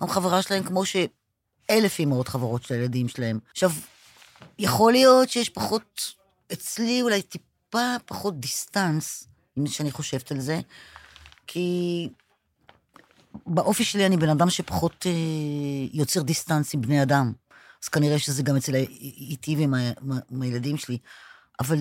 גם 0.00 0.08
חברה 0.08 0.42
שלהם 0.42 0.62
כמו 0.64 0.82
שאלף 0.86 1.98
אימהות 1.98 2.28
חברות 2.28 2.62
של 2.62 2.74
הילדים 2.74 3.08
שלהם. 3.08 3.38
עכשיו, 3.50 3.70
יכול 4.58 4.92
להיות 4.92 5.30
שיש 5.30 5.48
פחות, 5.48 6.14
אצלי 6.52 7.02
אולי 7.02 7.22
טיפה 7.22 7.96
פחות 8.06 8.40
distance, 8.40 9.28
שאני 9.66 9.90
חושבת 9.90 10.32
על 10.32 10.40
זה, 10.40 10.60
כי 11.46 12.08
באופי 13.46 13.84
שלי 13.84 14.06
אני 14.06 14.16
בן 14.16 14.28
אדם 14.28 14.50
שפחות 14.50 15.06
אה, 15.06 15.12
יוצר 15.92 16.22
distance 16.22 16.74
עם 16.74 16.80
בני 16.80 17.02
אדם. 17.02 17.32
אז 17.82 17.88
כנראה 17.88 18.18
שזה 18.18 18.42
גם 18.42 18.56
אצל 18.56 18.74
איתי 18.74 19.56
ועם 19.56 19.74
הילדים 20.42 20.76
שלי. 20.76 20.98
אבל 21.60 21.78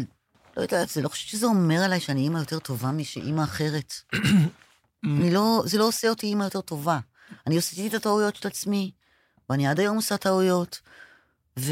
לא 0.58 0.62
יודעת, 0.62 0.90
זה 0.90 1.02
לא 1.02 1.10
חושבת 1.10 1.30
שזה 1.30 1.46
אומר 1.46 1.84
עליי 1.84 2.00
שאני 2.00 2.22
אימא 2.22 2.38
יותר 2.40 2.60
טובה 2.60 2.92
משאימא 2.92 3.44
אחרת. 3.44 3.94
אני 5.06 5.32
לא, 5.34 5.64
זה 5.66 5.78
לא 5.78 5.88
עושה 5.88 6.10
אותי 6.10 6.28
אימא 6.28 6.44
יותר 6.44 6.62
טובה. 6.62 7.00
אני 7.48 7.58
עשיתי 7.58 7.88
את 7.88 7.94
הטעויות 7.94 8.36
של 8.36 8.48
עצמי, 8.48 8.92
ואני 9.50 9.68
עד 9.68 9.80
היום 9.80 9.96
עושה 9.96 10.18
טעויות, 10.18 10.82
ו... 11.60 11.72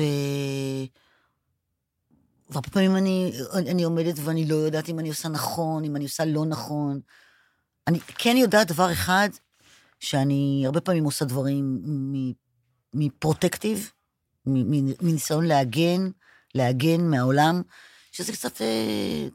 והרבה 2.49 2.69
פעמים 2.69 2.95
אני, 2.95 3.33
אני 3.53 3.83
עומדת 3.83 4.15
ואני 4.23 4.45
לא 4.45 4.55
יודעת 4.55 4.89
אם 4.89 4.99
אני 4.99 5.09
עושה 5.09 5.29
נכון, 5.29 5.83
אם 5.83 5.95
אני 5.95 6.03
עושה 6.03 6.25
לא 6.25 6.45
נכון. 6.45 6.99
אני 7.87 7.99
כן 7.99 8.37
יודעת 8.37 8.67
דבר 8.67 8.91
אחד, 8.91 9.29
שאני 9.99 10.63
הרבה 10.65 10.81
פעמים 10.81 11.03
עושה 11.03 11.25
דברים 11.25 11.81
מפרוטקטיב, 12.93 13.91
מניסיון 14.45 15.45
להגן, 15.45 16.09
להגן 16.55 17.01
מהעולם, 17.01 17.61
שזה 18.11 18.33
קצת, 18.33 18.61
אה, 18.61 19.27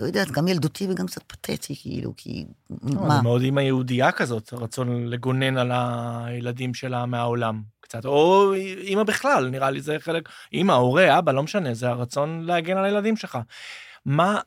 לא 0.00 0.06
יודעת, 0.06 0.30
גם 0.30 0.48
ילדותי 0.48 0.86
וגם 0.90 1.06
קצת 1.06 1.22
פתטי, 1.26 1.74
כאילו, 1.80 2.12
כי 2.16 2.44
לא, 2.70 3.00
מה? 3.00 3.16
זה 3.16 3.22
מאוד 3.22 3.42
אימא 3.42 3.60
יהודייה 3.60 4.12
כזאת, 4.12 4.52
הרצון 4.52 5.06
לגונן 5.06 5.56
על 5.56 5.70
הילדים 5.74 6.74
שלה 6.74 7.06
מהעולם. 7.06 7.62
קצת, 7.80 8.04
או 8.04 8.52
אימא 8.54 9.02
בכלל, 9.02 9.48
נראה 9.48 9.70
לי 9.70 9.80
זה 9.80 9.96
חלק, 9.98 10.28
אימא, 10.52 10.72
הורה, 10.72 11.18
אבא, 11.18 11.32
לא 11.32 11.42
משנה, 11.42 11.74
זה 11.74 11.88
הרצון 11.88 12.42
להגן 12.42 12.76
על 12.76 12.84
הילדים 12.84 13.16
שלך. 13.16 13.38
מה, 14.06 14.40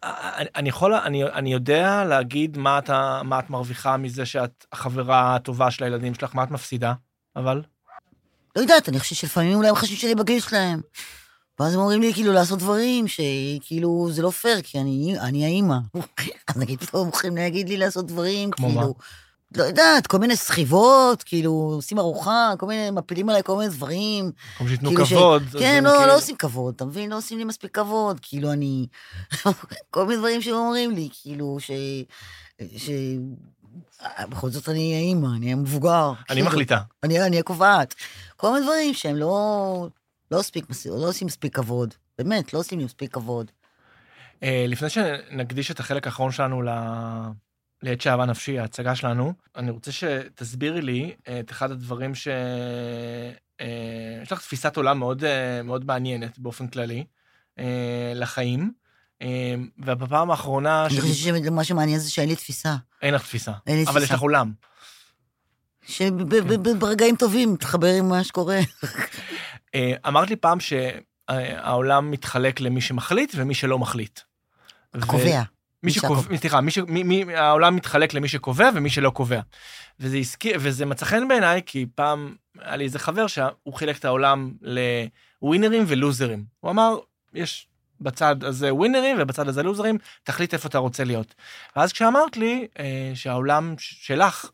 אני 0.56 0.70
יכול, 0.70 0.94
אני, 0.94 1.24
אני 1.24 1.54
יודע 1.54 2.04
להגיד 2.06 2.58
מה, 2.58 2.78
אתה, 2.78 3.22
מה 3.24 3.40
את 3.40 3.50
מרוויחה 3.50 3.98
מזה 3.98 4.26
שאת 4.26 4.66
החברה 4.72 5.36
הטובה 5.36 5.72
של 5.72 5.84
הילדים 5.84 6.14
שלך, 6.14 6.36
מה 6.36 6.44
את 6.44 6.52
מפסידה, 6.52 6.94
אבל? 7.36 7.62
לא 8.56 8.62
יודעת, 8.62 8.90
אני 8.90 9.00
חושבת 9.00 9.18
שלפעמים 9.18 9.54
אולי 9.54 9.70
הם 9.70 9.76
חושבים 9.76 9.98
שאני 9.98 10.16
בגיל 10.16 10.40
שלהם. 10.40 10.82
ואז 11.60 11.74
הם 11.74 11.80
אומרים 11.80 12.02
לי 12.02 12.14
כאילו 12.14 12.34
לעשות 12.34 12.60
דברים 12.60 13.06
שכאילו 13.08 14.08
זה 14.12 14.22
לא 14.22 14.30
פייר, 14.30 14.62
כי 14.62 14.80
אני, 14.80 15.20
אני 15.20 15.46
האימא. 15.46 15.76
אז 16.48 16.58
נגיד 16.58 16.80
פתאום 16.80 17.04
הם 17.04 17.10
יכולים 17.10 17.36
להגיד 17.36 17.70
לי 17.70 17.78
לעשות 17.78 18.08
דברים, 18.08 18.52
כמו 18.52 18.68
כאילו... 18.68 18.82
מה? 18.82 18.88
לא 19.58 19.64
יודעת, 19.64 20.08
כל 20.08 20.18
מיני 20.18 20.36
סחיבות, 20.36 21.24
כאילו, 21.24 21.52
עושים 21.52 22.00
ארוחה, 22.00 22.54
כל 22.60 22.66
מיני, 22.66 22.92
מפילים 22.92 23.30
עליי 23.30 23.44
כל 23.44 23.58
מיני 23.58 23.70
דברים. 23.70 24.32
כמו 24.58 24.68
שייתנו 24.68 24.90
כאילו 24.90 25.06
ש- 25.06 25.14
כבוד. 25.14 25.44
כן, 25.44 25.50
זה 25.76 25.82
לא, 25.82 25.90
כאילו- 25.90 26.08
לא 26.08 26.18
עושים 26.18 26.36
כבוד, 26.36 26.74
אתה 26.76 26.86
מבין? 26.86 27.10
לא 27.10 27.18
עושים 27.18 27.38
לי 27.38 27.44
מספיק 27.44 27.76
כבוד. 27.76 28.20
כאילו, 28.22 28.52
אני... 28.52 28.88
כל 29.92 30.06
מיני 30.06 30.18
דברים 30.20 30.42
שהם 30.42 30.54
אומרים 30.56 30.92
לי, 30.92 31.10
כאילו, 31.22 31.58
ש... 31.60 31.72
ש... 32.78 32.90
בכל 34.30 34.50
זאת 34.50 34.70
אני 34.70 34.96
האימא, 34.96 35.28
אני 35.38 35.54
המבוגר. 35.54 36.10
אני 36.18 36.26
כאילו, 36.28 36.46
מחליטה. 36.48 36.80
אני, 37.04 37.22
אני 37.22 37.40
הקובעת. 37.40 37.96
כל 38.38 38.52
מיני 38.54 38.64
דברים 38.66 38.94
שהם 38.94 39.16
לא... 39.16 39.88
לא, 40.32 40.40
מספיק, 40.40 40.66
לא 40.86 41.10
עושים 41.10 41.28
מספיק 41.28 41.56
כבוד. 41.56 41.94
באמת, 42.18 42.54
לא 42.54 42.60
עושים 42.60 42.80
לי 42.80 42.86
מספיק 42.86 43.14
כבוד. 43.14 43.52
אה, 44.44 44.66
לפני 44.68 44.90
שנקדיש 44.90 45.72
את 45.72 45.80
החלק 45.80 46.08
האחרון 46.08 46.32
שלנו 46.32 46.62
ל... 46.62 46.70
לעת 47.84 48.02
שאהבה 48.02 48.26
נפשי, 48.26 48.60
ההצגה 48.60 48.96
שלנו, 48.96 49.34
אני 49.56 49.72
רוצה 49.72 49.92
שתסבירי 49.92 50.82
לי 50.82 51.16
את 51.40 51.52
אחד 51.52 51.72
הדברים 51.72 52.16
ש... 52.16 52.28
אה, 53.62 54.20
יש 54.22 54.32
לך 54.32 54.40
תפיסת 54.40 54.78
עולם 54.78 55.00
מאוד, 55.00 55.24
אה, 55.24 55.64
מאוד 55.64 55.86
מעניינת 55.86 56.40
באופן 56.40 56.68
כללי 56.68 57.06
לחיים, 58.16 58.74
ובפעם 59.78 60.32
האחרונה... 60.32 60.86
אני 60.86 61.02
חושבת 61.02 61.44
שמה 61.46 61.64
שמעניין 61.64 62.00
זה 62.00 62.12
שאין 62.12 62.30
לי 62.30 62.36
תפיסה. 62.36 62.76
אין 63.02 63.14
לך 63.14 63.22
תפיסה, 63.24 63.52
אין 63.68 63.78
לי 63.78 63.84
אבל 63.84 63.92
יש 63.92 63.98
תפיסה. 63.98 64.16
לך 64.16 64.22
עולם. 64.22 64.52
שברגעים 65.88 67.16
טובים 67.16 67.56
תחבר 67.56 67.88
עם 67.88 68.10
מה 68.10 68.24
שקורה. 68.24 68.60
אה, 69.76 69.94
אמרת 70.08 70.30
לי 70.30 70.36
פעם 70.36 70.58
שהעולם 70.60 72.12
מתחלק 72.12 72.60
למי 72.60 72.82
שמחליט 72.82 73.32
ומי 73.36 73.54
שלא 73.54 73.80
מחליט. 73.80 74.20
ו- 74.96 75.08
קובע. 75.08 75.42
מי 75.84 75.92
מי 75.92 75.92
שקובע, 75.92 76.22
שהקובע. 76.22 76.38
סליחה, 76.38 76.60
העולם 77.36 77.76
מתחלק 77.76 78.14
למי 78.14 78.28
שקובע 78.28 78.70
ומי 78.74 78.90
שלא 78.90 79.10
קובע. 79.10 79.40
וזה 80.00 80.18
וזה 80.60 80.86
מצא 80.86 81.06
חן 81.06 81.28
בעיניי, 81.28 81.62
כי 81.66 81.86
פעם 81.96 82.36
היה 82.62 82.76
לי 82.76 82.84
איזה 82.84 83.00
חבר 83.00 83.28
שהוא 83.28 83.74
חילק 83.74 83.98
את 83.98 84.06
העולם 84.06 84.52
לווינרים 85.42 85.84
ולוזרים. 85.88 86.44
הוא 86.60 86.72
אמר, 86.72 86.98
יש 87.34 87.68
בצד 88.02 88.44
הזה 88.44 88.74
ווינרים 88.74 89.18
ובצד 89.20 89.48
הזה 89.48 89.64
לוזרים, 89.64 89.98
תחליט 90.24 90.54
איפה 90.54 90.68
אתה 90.68 90.78
רוצה 90.78 91.04
להיות. 91.04 91.36
ואז 91.76 91.94
כשאמרת 91.94 92.38
לי 92.38 92.68
אה, 92.80 93.12
שהעולם 93.14 93.76
שלך 93.78 94.50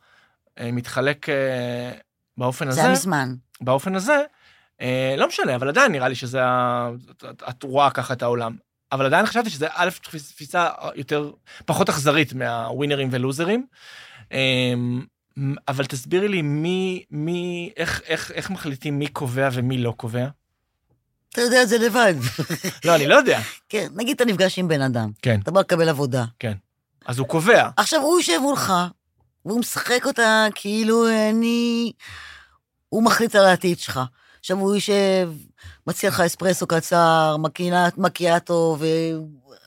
מתחלק 0.59 1.29
אה, 1.29 1.91
באופן 2.37 2.65
זה 2.65 2.71
הזה, 2.71 2.81
היה 2.81 2.91
מזמן. 2.91 3.35
באופן 3.61 3.95
הזה, 3.95 4.23
אה, 4.81 5.15
לא 5.17 5.27
משנה, 5.27 5.55
אבל 5.55 5.67
עדיין 5.69 5.91
נראה 5.91 6.07
לי 6.09 6.15
שזה, 6.15 6.43
ה- 6.43 6.89
את- 7.49 7.63
רואה 7.63 7.89
ככה 7.91 8.13
את 8.13 8.21
העולם. 8.23 8.55
אבל 8.91 9.05
עדיין 9.05 9.25
חשבתי 9.25 9.49
שזה 9.49 9.67
א', 9.73 9.89
תפיס- 10.03 10.31
תפיסה 10.31 10.67
יותר, 10.95 11.31
פחות 11.65 11.89
אכזרית 11.89 12.33
מהווינרים 12.33 13.09
ולוזרים. 13.11 13.65
אה, 14.31 14.73
אבל 15.67 15.85
תסבירי 15.85 16.27
לי 16.27 16.41
מי, 16.41 17.03
מי, 17.11 17.71
איך, 17.77 18.01
איך, 18.07 18.31
איך 18.31 18.49
מחליטים 18.49 18.99
מי 18.99 19.07
קובע 19.07 19.49
ומי 19.53 19.77
לא 19.77 19.93
קובע? 19.97 20.27
אתה 21.29 21.41
יודע 21.41 21.63
את 21.63 21.69
זה 21.69 21.77
לבד. 21.77 22.13
לא, 22.85 22.95
אני 22.95 23.07
לא 23.07 23.15
יודע. 23.15 23.39
כן, 23.69 23.87
נגיד 23.95 24.15
אתה 24.15 24.25
נפגש 24.25 24.59
עם 24.59 24.67
בן 24.67 24.81
אדם. 24.81 25.11
כן. 25.21 25.39
אתה 25.43 25.51
בא 25.51 25.59
לקבל 25.59 25.89
עבודה. 25.89 26.25
אז 27.05 27.19
הוא 27.19 27.27
קובע. 27.27 27.69
עכשיו, 27.77 28.01
הוא 28.01 28.19
יושב 28.19 28.37
מולך, 28.41 28.73
והוא 29.45 29.59
משחק 29.59 30.05
אותה 30.05 30.47
כאילו 30.55 31.07
אני... 31.29 31.91
הוא 32.89 33.03
מחליט 33.03 33.35
על 33.35 33.45
העתיד 33.45 33.79
שלך. 33.79 33.99
עכשיו 34.39 34.57
הוא 34.57 34.75
יושב, 34.75 35.31
מציע 35.87 36.09
לך 36.09 36.19
אספרסו 36.19 36.67
קצר, 36.67 37.35
מקינת 37.39 37.97
מקיאטו 37.97 38.77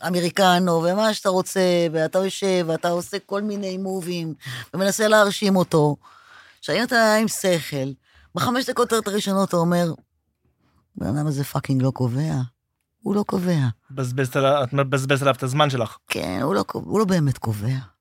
ואמריקנו, 0.02 0.82
ומה 0.82 1.14
שאתה 1.14 1.28
רוצה, 1.28 1.60
ואתה 1.92 2.18
יושב, 2.18 2.64
ואתה 2.68 2.88
עושה 2.88 3.16
כל 3.26 3.42
מיני 3.42 3.76
מובים, 3.76 4.34
ומנסה 4.74 5.08
להרשים 5.08 5.56
אותו. 5.56 5.96
עכשיו, 6.58 6.76
אם 6.76 6.82
אתה 6.82 7.14
עם 7.14 7.28
שכל, 7.28 7.92
בחמש 8.34 8.70
דקות 8.70 8.92
הראשונות 8.92 9.48
אתה 9.48 9.56
אומר, 9.56 9.92
בן 10.96 11.06
אדם 11.06 11.26
הזה 11.26 11.44
fucking 11.44 11.82
לא 11.82 11.90
קובע. 11.90 12.34
הוא 13.02 13.14
לא 13.14 13.22
קובע. 13.22 13.58
בזבזת 13.90 14.36
את 14.36 14.72
מבזבזת 14.72 15.22
עליו 15.22 15.34
את 15.34 15.42
הזמן 15.42 15.70
שלך. 15.70 15.96
כן, 16.08 16.40
הוא 16.42 16.54
לא, 16.54 16.64
הוא 16.72 16.98
לא 16.98 17.04
באמת 17.04 17.38
קובע. 17.38 17.93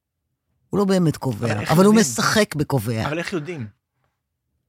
הוא 0.73 0.79
לא 0.79 0.85
באמת 0.85 1.17
קובע, 1.17 1.53
אבל 1.53 1.65
אבל, 1.65 1.85
הוא? 1.85 1.95
משחק 1.95 2.55
בקובע. 2.55 3.05
אבל 3.05 3.19
איך 3.19 3.33
יודעים? 3.33 3.67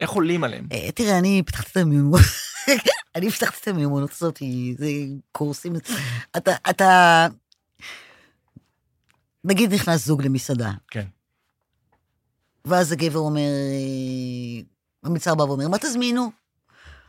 איך 0.01 0.11
עולים 0.11 0.45
עליהם? 0.45 0.69
אה, 0.73 0.93
תראה, 0.93 1.19
אני 1.19 1.43
פיתחתי 1.47 1.71
את 1.71 1.77
המיומנות, 1.77 2.21
אני 3.17 3.31
פיתחתי 3.31 3.57
את 3.61 3.69
המיומנות 3.69 4.11
הזאת, 4.13 4.43
זה 4.79 4.89
קורסים, 5.33 5.73
אתה, 6.37 6.53
אתה, 6.71 7.27
נגיד 9.45 9.75
נכנס 9.75 10.07
זוג 10.07 10.23
למסעדה. 10.23 10.71
כן. 10.91 11.05
ואז 12.65 12.93
הגבר 12.93 13.19
אומר, 13.19 13.41
אה, 13.41 14.63
המצער 15.05 15.35
בא 15.35 15.43
ואומר, 15.43 15.69
מה 15.69 15.79
תזמינו? 15.79 16.31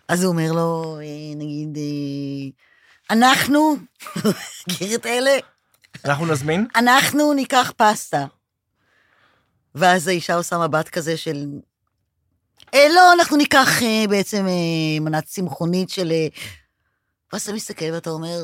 אז 0.08 0.24
הוא 0.24 0.32
אומר 0.32 0.52
לו, 0.52 1.00
אה, 1.00 1.36
נגיד, 1.36 1.78
אה, 1.78 3.16
אנחנו, 3.16 3.76
מכיר 4.70 4.96
את 4.96 5.06
אלה? 5.06 5.38
אנחנו 6.06 6.26
נזמין? 6.26 6.68
אנחנו 6.76 7.34
ניקח 7.34 7.72
פסטה. 7.78 8.26
ואז 9.76 10.07
האישה 10.07 10.36
עושה 10.36 10.57
מבט 10.67 10.89
כזה 10.89 11.17
של... 11.17 11.47
אה, 12.73 12.88
לא, 12.95 13.13
אנחנו 13.13 13.38
ניקח 13.38 13.82
אה, 13.84 14.05
בעצם 14.09 14.45
אה, 14.47 14.99
מנת 15.01 15.26
צמחונית 15.26 15.89
של... 15.89 16.11
אה... 16.11 16.28
ואז 17.34 17.41
אתה 17.41 17.53
מסתכל 17.53 17.86
ואתה 17.93 18.09
אומר, 18.09 18.43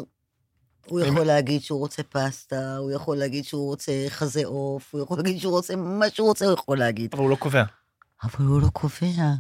הוא 0.88 1.00
יכול 1.00 1.24
להגיד 1.24 1.62
שהוא 1.62 1.80
רוצה 1.80 2.04
פסטה, 2.04 2.78
הוא 2.78 2.92
יכול 2.92 3.18
להגיד 3.18 3.46
שהוא 3.46 3.66
רוצה 3.66 3.92
חזה 4.10 4.42
עוף, 4.46 4.94
הוא 4.94 5.02
יכול 5.02 5.18
להגיד 5.18 5.40
שהוא 5.40 5.52
רוצה 5.52 5.76
מה 5.76 6.10
שהוא 6.10 6.28
רוצה, 6.28 6.46
הוא 6.46 6.54
יכול 6.54 6.78
להגיד. 6.78 7.14
אבל 7.14 7.22
הוא 7.22 7.30
לא 7.30 7.36
קובע. 7.36 7.64
אבל 8.24 8.46
הוא 8.46 8.62
לא 8.62 8.68
קובע. 8.74 9.34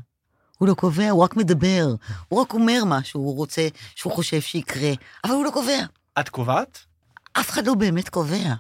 הוא 0.58 0.68
לא 0.68 0.74
קובע, 0.74 1.10
הוא 1.10 1.24
רק 1.24 1.36
מדבר. 1.36 1.96
הוא 2.28 2.42
רק 2.42 2.54
אומר 2.54 2.84
מה 2.86 3.04
שהוא 3.04 3.36
רוצה, 3.36 3.68
שהוא 3.96 4.14
חושב 4.14 4.42
שיקרה, 4.42 4.92
אבל 5.24 5.34
הוא 5.34 5.46
לא 5.46 5.52
קובע. 5.52 5.80
את 6.20 6.30
קובעת? 6.30 6.80
אף 7.34 7.50
אחד 7.50 7.68
לא 7.68 7.74
באמת 7.74 8.10
קובע. 8.10 8.54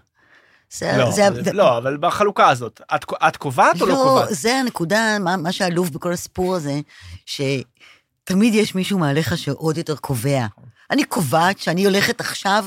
זה, 0.73 0.97
לא, 0.97 1.11
זה, 1.11 1.27
זה, 1.43 1.53
לא, 1.53 1.77
אבל 1.77 1.97
בחלוקה 1.97 2.49
הזאת, 2.49 2.81
את, 2.95 3.05
את 3.27 3.37
קובעת 3.37 3.81
או 3.81 3.85
לא 3.85 3.95
קובעת? 3.95 4.27
זה 4.31 4.55
הנקודה, 4.55 5.19
מה, 5.19 5.37
מה 5.37 5.51
שעלוב 5.51 5.93
בכל 5.93 6.11
הסיפור 6.11 6.55
הזה, 6.55 6.79
שתמיד 7.25 8.53
יש 8.53 8.75
מישהו 8.75 8.99
מעליך 8.99 9.37
שעוד 9.37 9.77
יותר 9.77 9.95
קובע. 9.95 10.45
אני 10.91 11.03
קובעת 11.03 11.59
שאני 11.59 11.85
הולכת 11.85 12.19
עכשיו 12.19 12.65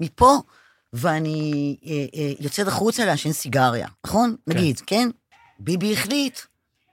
מפה, 0.00 0.38
ואני 0.92 1.76
אה, 1.86 1.90
אה, 2.14 2.32
יוצאת 2.40 2.68
החוצה 2.68 3.04
לעשן 3.04 3.32
סיגריה, 3.32 3.88
נכון? 4.06 4.36
כן. 4.46 4.56
נגיד, 4.56 4.80
כן? 4.86 5.08
ביבי 5.58 5.92
החליט 5.92 6.40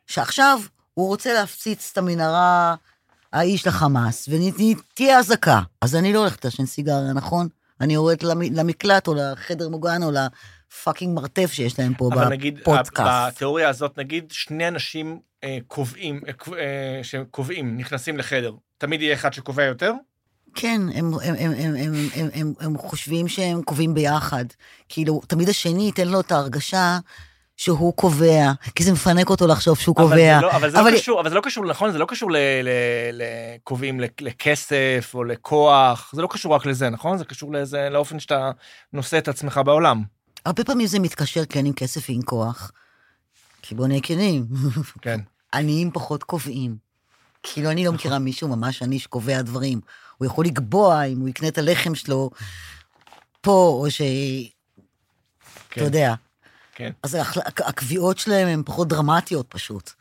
שעכשיו 0.08 0.60
הוא 0.94 1.08
רוצה 1.08 1.34
להפציץ 1.34 1.90
את 1.94 1.98
המנהרה 1.98 2.76
האיש 3.34 3.68
לחמאס, 3.68 4.30
ותהיה 4.30 5.20
אזעקה. 5.20 5.62
אז 5.82 5.96
אני 5.96 6.14
לא 6.14 6.20
הולכת 6.20 6.46
לעשן 6.46 6.66
סיגריה, 6.66 7.14
נכון? 7.14 7.48
אני 7.82 7.94
יורדת 7.94 8.24
למ- 8.24 8.54
למקלט 8.56 9.08
או 9.08 9.14
לחדר 9.14 9.70
מוגן 9.70 10.04
או 10.04 10.12
לפאקינג 10.12 11.16
מרתף 11.16 11.52
שיש 11.54 11.80
להם 11.80 11.94
פה 11.94 12.10
אבל 12.14 12.30
נגיד, 12.30 12.60
בפודקאסט. 12.60 13.36
בתיאוריה 13.36 13.70
הזאת, 13.70 13.98
נגיד 13.98 14.32
שני 14.32 14.68
אנשים 14.68 15.20
אה, 15.44 15.58
קובעים, 15.68 16.22
אה, 16.28 16.32
אה, 16.60 17.00
שקובעים, 17.04 17.78
נכנסים 17.78 18.18
לחדר, 18.18 18.52
תמיד 18.78 19.02
יהיה 19.02 19.14
אחד 19.14 19.34
שקובע 19.34 19.64
יותר? 19.64 19.94
כן, 20.56 20.82
הם, 20.94 21.14
הם, 21.14 21.36
הם, 21.38 21.52
הם, 21.58 21.76
הם, 21.76 21.94
הם, 22.16 22.30
הם, 22.34 22.54
הם 22.60 22.78
חושבים 22.78 23.28
שהם 23.28 23.62
קובעים 23.64 23.94
ביחד. 23.94 24.46
כאילו, 24.90 25.22
תמיד 25.28 25.50
השני 25.50 25.84
ייתן 25.84 26.08
לו 26.08 26.20
את 26.20 26.32
ההרגשה 26.32 27.00
שהוא 27.60 27.94
קובע, 27.94 28.52
כי 28.76 28.84
זה 28.84 28.92
מפנק 28.92 29.30
אותו 29.30 29.48
לחשוב 29.48 29.80
שהוא 29.80 29.96
אבל 29.98 30.04
קובע. 30.06 30.36
זה 30.40 30.46
לא, 30.46 30.52
אבל 30.56 30.70
זה 30.70 30.80
אבל- 30.82 30.92
לא 30.92 30.98
קשור, 30.98 31.22
אבל 31.22 31.30
זה 31.30 31.36
לא 31.36 31.42
קשור, 31.42 31.66
נכון? 31.66 31.92
זה 31.92 31.98
לא 31.98 32.06
קשור 32.06 32.30
לקובעים 33.14 34.00
לכסף 34.22 35.12
או 35.14 35.24
לכוח, 35.24 36.12
זה 36.16 36.22
לא 36.22 36.28
קשור 36.32 36.56
רק 36.56 36.66
לזה, 36.66 36.90
נכון? 36.90 37.18
זה 37.18 37.26
קשור 37.26 37.54
לזה, 37.54 37.88
לאופן 37.92 38.20
שאתה 38.20 38.52
נושא 38.94 39.18
את 39.18 39.28
עצמך 39.28 39.62
בעולם. 39.66 40.04
הרבה 40.46 40.64
פעמים 40.64 40.88
זה 40.88 41.00
מתקשר 41.00 41.46
כן 41.50 41.66
עם 41.66 41.74
כסף 41.74 42.10
ועם 42.10 42.22
כוח. 42.22 42.72
כי 43.62 43.76
בוא 43.76 43.88
נהיה 43.88 44.02
כנים, 44.04 44.46
כן. 45.02 45.20
עניים 45.54 45.92
פחות 45.92 46.24
קובעים. 46.24 46.76
כאילו, 47.44 47.72
אני 47.72 47.86
לא 47.86 47.92
מכירה 47.92 48.20
מישהו 48.20 48.48
ממש 48.48 48.82
עני 48.84 49.00
שקובע 49.00 49.42
דברים. 49.42 49.82
הוא 50.18 50.26
יכול 50.26 50.46
לקבוע 50.46 51.04
אם 51.04 51.20
הוא 51.20 51.30
יקנה 51.30 51.48
את 51.48 51.58
הלחם 51.58 51.96
שלו 51.96 52.30
פה, 53.42 53.80
או 53.82 53.92
ש... 53.92 54.02
כן. 55.70 55.82
אתה 55.82 55.88
יודע. 55.88 56.14
כן. 56.80 56.92
אז 57.04 57.18
הקביעות 57.58 58.18
שלהם 58.18 58.48
הן 58.48 58.64
פחות 58.66 58.88
דרמטיות 58.88 59.46
פשוט. 59.50 59.92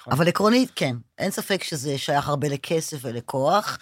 נכון. 0.00 0.12
אבל 0.12 0.28
עקרונית, 0.28 0.70
כן. 0.76 0.96
אין 1.18 1.30
ספק 1.30 1.62
שזה 1.62 1.98
שייך 1.98 2.28
הרבה 2.28 2.48
לכסף 2.48 2.98
ולכוח, 3.02 3.78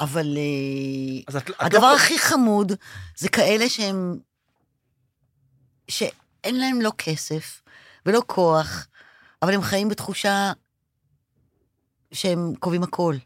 אבל 0.00 0.36
אה, 0.36 1.22
אז 1.28 1.36
את, 1.36 1.50
את 1.50 1.54
הדבר 1.60 1.92
לא... 1.92 1.96
הכי 1.96 2.18
חמוד 2.18 2.72
זה 3.16 3.28
כאלה 3.28 3.68
שהם... 3.68 4.18
שאין 5.88 6.60
להם 6.60 6.80
לא 6.80 6.92
כסף 6.98 7.62
ולא 8.06 8.22
כוח, 8.26 8.86
אבל 9.42 9.54
הם 9.54 9.62
חיים 9.62 9.88
בתחושה 9.88 10.52
שהם 12.12 12.52
קובעים 12.58 12.82
הכל. 12.82 13.16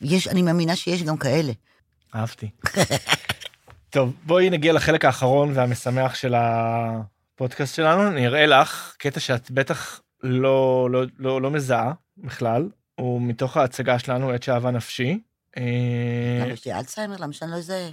יש, 0.00 0.28
אני 0.28 0.42
מאמינה 0.42 0.76
שיש 0.76 1.02
גם 1.02 1.16
כאלה. 1.16 1.52
אהבתי. 2.14 2.50
טוב, 3.90 4.12
בואי 4.26 4.50
נגיע 4.50 4.72
לחלק 4.72 5.04
האחרון 5.04 5.52
והמשמח 5.54 6.14
של 6.14 6.34
הפודקאסט 7.36 7.74
שלנו. 7.74 8.08
אני 8.08 8.26
אראה 8.26 8.46
לך 8.46 8.94
קטע 8.98 9.20
שאת 9.20 9.50
בטח 9.50 10.00
לא, 10.22 10.88
לא, 10.90 11.02
לא, 11.18 11.42
לא 11.42 11.50
מזהה 11.50 11.92
בכלל, 12.16 12.68
הוא 12.94 13.22
מתוך 13.22 13.56
ההצגה 13.56 13.98
שלנו, 13.98 14.30
עת 14.30 14.42
שאהבה 14.42 14.70
נפשי. 14.70 15.20
אה, 15.56 15.62
למה 16.42 16.52
יש 16.52 16.66
לי 16.66 16.74
אלצהיימר? 16.74 17.16
למה 17.18 17.32
שאני 17.32 17.50
לא 17.50 17.56
אזהה? 17.56 17.90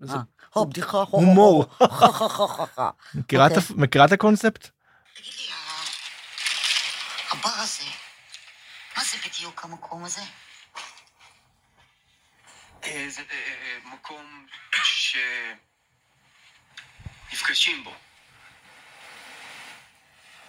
זה 0.00 0.16
אה, 0.16 0.20
הו, 0.52 0.66
בדיחה, 0.66 0.98
הו, 0.98 1.06
הו, 1.06 1.20
הומור. 1.20 1.66
הו, 1.78 1.86
הו, 1.88 2.12
הו, 2.12 2.28
הו, 2.28 2.46
הו, 2.46 2.66
הו. 2.76 2.84
מכירה 3.76 4.04
את 4.04 4.12
הקונספט? 4.12 4.70
תגיד 5.14 5.32
לי, 5.38 5.44
הבר 7.30 7.62
הזה, 7.62 7.84
מה 8.96 9.02
זה 9.04 9.16
בדיוק 9.28 9.64
המקום 9.64 10.04
הזה? 10.04 10.22
אה, 12.84 13.06
זה 13.08 13.22
מקום 13.92 14.46
שנפגשים 17.30 17.84
בו. 17.84 18.07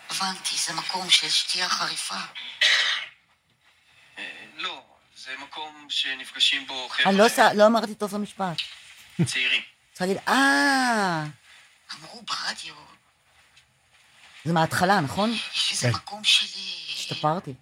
הבנתי, 0.09 0.55
זה 0.57 0.73
מקום 0.73 1.09
של 1.09 1.29
שתייה 1.29 1.69
חריפה. 1.69 2.15
אה, 4.17 4.45
לא, 4.55 4.83
זה 5.15 5.37
מקום 5.37 5.87
שנפגשים 5.89 6.67
בו 6.67 6.89
חבר'ה 6.89 7.09
אני 7.09 7.17
לא 7.17 7.25
לא 7.55 7.67
אמרתי 7.67 7.95
טוב 7.95 8.15
המשפט. 8.15 8.57
צעירים. 9.25 9.61
צריך 9.93 10.01
להגיד, 10.01 10.17
אה, 10.27 11.23
אמרו 11.93 12.21
ברדיו. 12.21 12.75
זה 14.45 14.53
מההתחלה, 14.53 14.99
נכון? 14.99 15.29
יש 15.31 15.71
איזה 15.71 15.87
כן. 15.87 15.95
מקום 15.95 16.23
שלי... 16.23 16.93
השתפרתי. 16.95 17.53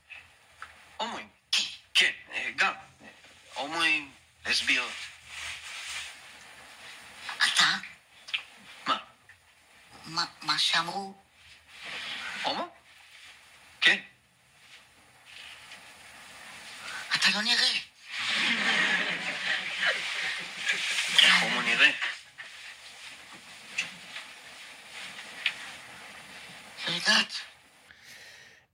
הומואים. 0.98 1.30
כן, 1.93 2.12
אה, 2.34 2.50
גם. 2.56 2.74
אה, 3.02 3.08
הומואים, 3.54 4.12
לסביות. 4.45 4.91
אתה? 7.38 7.66
מה? 8.88 8.98
מה- 10.06 10.26
מה 10.41 10.58
שאמרו? 12.48 12.62
הומו? 12.62 12.68
כן. 13.82 13.98
אתה 17.16 17.28
לא 17.36 17.41
נראה. 17.41 17.74
איך 21.24 21.43
הומו 21.43 21.62
נראה? 21.62 21.91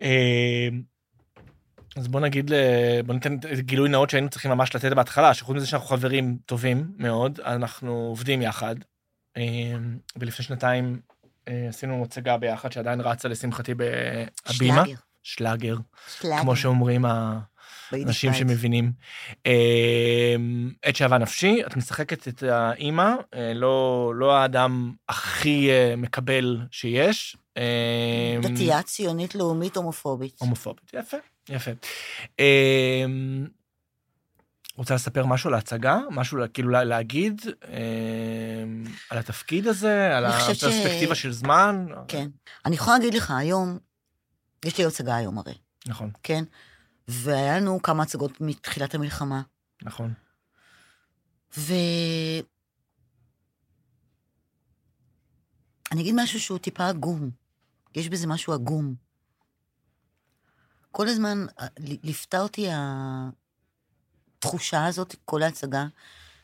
אה, 0.02 0.68
אז 1.96 2.08
בוא 2.08 2.20
נגיד, 2.20 2.52
בוא 3.06 3.14
ניתן 3.14 3.38
גילוי 3.60 3.90
נאות 3.90 4.10
שהיינו 4.10 4.30
צריכים 4.30 4.52
ממש 4.52 4.76
לתת 4.76 4.92
בהתחלה, 4.92 5.34
שחוץ 5.34 5.56
מזה 5.56 5.68
שאנחנו 5.68 5.88
חברים 5.88 6.38
טובים 6.46 6.92
מאוד, 6.98 7.40
אנחנו 7.40 7.92
עובדים 7.92 8.42
יחד. 8.42 8.76
אה, 9.38 9.42
ולפני 10.16 10.46
שנתיים 10.46 11.02
עשינו 11.70 12.04
הצגה 12.04 12.38
ביחד 12.38 12.72
שעדיין 12.72 13.02
רצה 13.02 13.28
לשמחתי 13.28 13.74
בהבימה. 13.74 14.84
שלאגר. 14.86 14.96
שלאגר, 15.24 15.76
שלאגר. 16.20 16.41
כמו 16.41 16.56
שאומרים 16.56 17.06
האנשים. 17.06 18.34
שמבינים. 18.34 18.91
אה, 19.46 20.36
עת 20.84 20.96
שאהבה 20.96 21.18
נפשי, 21.18 21.62
את 21.68 21.78
משחקת 21.78 22.28
את 22.28 22.44
האימא, 22.44 23.14
אה, 23.34 23.54
לא, 23.54 24.12
לא 24.16 24.38
האדם 24.38 24.94
הכי 25.10 25.70
אה, 25.72 25.96
מקבל 25.98 26.62
שיש. 26.72 27.38
אה, 27.58 28.38
דתייה 28.41 28.82
ציונית 28.82 29.36
לאומית 29.36 29.78
הומופובית. 29.78 30.36
הומופובית, 30.39 30.91
יפה, 30.94 31.18
יפה. 31.50 31.72
רוצה 34.76 34.96
לספר 34.96 35.26
משהו 35.26 35.48
על 35.48 35.54
ההצגה? 35.54 35.98
משהו 36.12 36.38
כאילו 36.54 36.70
לה- 36.70 36.84
להגיד 36.84 37.42
אה, 37.68 38.64
על 39.10 39.18
התפקיד 39.18 39.68
הזה, 39.68 40.18
על 40.18 40.32
חושבת 40.32 40.56
ש- 40.56 40.64
הפרספקטיבה 40.64 41.16
של 41.16 41.32
זמן? 41.32 41.86
כן. 42.08 42.30
אני 42.66 42.76
יכולה 42.76 42.98
להגיד 42.98 43.14
לך, 43.14 43.32
היום, 43.32 43.78
יש 44.66 44.78
לי 44.78 44.86
הצגה 44.86 45.16
היום 45.16 45.38
הרי, 45.38 45.54
נכון, 45.88 46.12
כן? 46.24 46.44
והיה 47.08 47.60
לנו 47.60 47.82
כמה 47.82 48.04
הצגות 48.04 48.42
מתחילת 48.42 48.96
המלחמה, 48.96 49.42
נכון. 49.82 50.14
ו... 51.58 51.74
אני 55.92 56.02
אגיד 56.02 56.16
משהו 56.18 56.40
שהוא 56.40 56.58
טיפה 56.60 56.88
עגום. 56.90 57.30
יש 57.96 58.10
בזה 58.10 58.28
משהו 58.28 58.54
עגום. 58.54 58.96
כל 60.92 61.08
הזמן 61.08 61.46
אה, 61.60 61.68
ל- 61.80 61.96
ליוותה 62.04 62.40
אותי 62.42 62.68
התחושה 64.46 64.86
הזאת, 64.86 65.16
כל 65.26 65.44
ההצגה. 65.44 65.86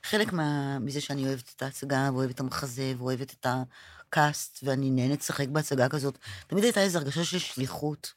חלק 0.03 0.33
מה, 0.33 0.79
מזה 0.79 1.01
שאני 1.01 1.27
אוהבת 1.27 1.53
את 1.55 1.61
ההצגה, 1.61 2.09
ואוהבת 2.13 2.35
את 2.35 2.39
המחזה, 2.39 2.93
ואוהבת 2.97 3.33
את 3.33 3.45
הקאסט, 3.49 4.59
ואני 4.63 4.89
נהנית 4.89 5.19
לשחק 5.19 5.47
בהצגה 5.47 5.89
כזאת. 5.89 6.17
תמיד 6.47 6.63
הייתה 6.63 6.81
איזו 6.81 6.99
הרגשה 6.99 7.23
של 7.23 7.39
שליחות. 7.39 8.13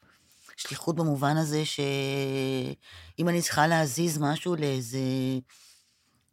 שליחות 0.57 0.97
במובן 0.97 1.37
הזה 1.37 1.65
שאם 1.65 3.29
אני 3.29 3.43
צריכה 3.43 3.67
להזיז 3.67 4.19
משהו 4.19 4.57
לאיזה 4.57 4.99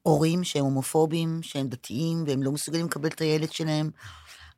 הורים 0.01 0.43
שהם 0.43 0.63
הומופובים, 0.63 1.43
שהם 1.43 1.67
דתיים, 1.67 2.23
והם 2.27 2.43
לא 2.43 2.51
מסוגלים 2.51 2.85
לקבל 2.85 3.09
את 3.09 3.21
הילד 3.21 3.51
שלהם, 3.51 3.89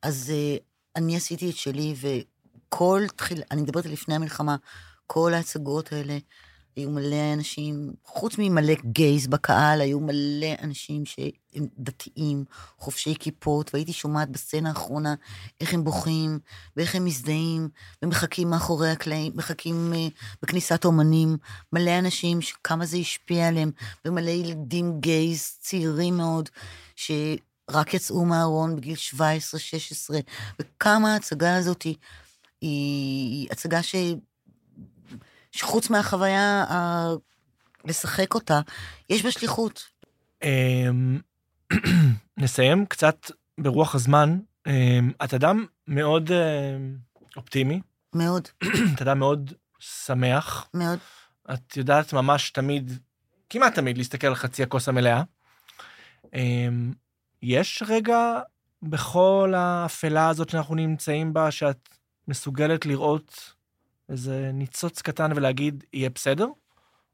אז 0.02 0.32
uh, 0.32 0.62
אני 0.96 1.16
עשיתי 1.16 1.50
את 1.50 1.56
שלי, 1.56 1.94
וכל 2.00 3.02
תחיל... 3.16 3.42
אני 3.50 3.62
מדברת 3.62 3.86
על 3.86 3.92
לפני 3.92 4.14
המלחמה, 4.14 4.56
כל 5.06 5.34
ההצגות 5.34 5.92
האלה 5.92 6.18
היו 6.76 6.90
מלא 6.90 7.32
אנשים, 7.34 7.92
חוץ 8.04 8.34
ממלא 8.38 8.74
גייז 8.84 9.26
בקהל, 9.26 9.80
היו 9.80 10.00
מלא 10.00 10.46
אנשים 10.62 11.04
שהם 11.04 11.66
דתיים, 11.78 12.44
חובשי 12.78 13.14
כיפות, 13.18 13.70
והייתי 13.74 13.92
שומעת 13.92 14.28
בסצנה 14.28 14.68
האחרונה 14.68 15.14
איך 15.60 15.74
הם 15.74 15.84
בוכים, 15.84 16.38
ואיך 16.76 16.94
הם 16.94 17.04
מזדהים, 17.04 17.68
ומחכים 18.02 18.50
מאחורי 18.50 18.90
הקלעים, 18.90 19.32
מחכים 19.34 19.92
אה, 19.94 20.06
בכניסת 20.42 20.84
אומנים, 20.84 21.36
מלא 21.72 21.98
אנשים 21.98 22.40
שכמה 22.40 22.86
זה 22.86 22.96
השפיע 22.96 23.48
עליהם, 23.48 23.70
ומלא 24.04 24.30
ילדים 24.30 25.00
גייז 25.00 25.56
צעירים 25.60 26.16
מאוד, 26.16 26.48
שרק 26.96 27.94
יצאו 27.94 28.24
מהארון 28.24 28.76
בגיל 28.76 28.96
17-16, 29.14 29.18
וכמה 30.60 31.12
ההצגה 31.12 31.56
הזאת 31.56 31.82
היא, 31.82 31.96
היא 32.60 33.48
הצגה 33.50 33.82
ש... 33.82 33.94
שחוץ 35.52 35.90
מהחוויה 35.90 36.64
ה... 36.70 37.08
לשחק 37.84 38.34
אותה, 38.34 38.60
יש 39.10 39.22
בה 39.22 39.30
שליחות. 39.30 39.88
אמ, 40.42 41.18
נסיים 42.36 42.86
קצת 42.86 43.30
ברוח 43.60 43.94
הזמן. 43.94 44.38
אמ, 44.66 45.12
את 45.24 45.34
אדם 45.34 45.66
מאוד 45.88 46.30
אמ, 46.32 46.96
אופטימי, 47.36 47.80
מאוד, 48.14 48.48
את 48.94 49.02
אדם 49.02 49.18
מאוד 49.18 49.52
שמח. 49.78 50.68
מאוד. 50.74 50.98
את 51.54 51.76
יודעת 51.76 52.12
ממש 52.12 52.50
תמיד, 52.50 52.98
כמעט 53.50 53.74
תמיד, 53.74 53.98
להסתכל 53.98 54.26
על 54.26 54.34
חצי 54.34 54.62
הכוס 54.62 54.88
המלאה. 54.88 55.22
אמ, 56.34 56.92
יש 57.42 57.82
רגע 57.86 58.40
בכל 58.82 59.54
האפלה 59.56 60.28
הזאת 60.28 60.48
שאנחנו 60.50 60.74
נמצאים 60.74 61.32
בה, 61.32 61.50
שאת 61.50 61.88
מסוגלת 62.28 62.86
לראות 62.86 63.51
איזה 64.12 64.50
ניצוץ 64.52 65.02
קטן 65.02 65.30
ולהגיד, 65.36 65.84
יהיה 65.92 66.10
בסדר? 66.10 66.46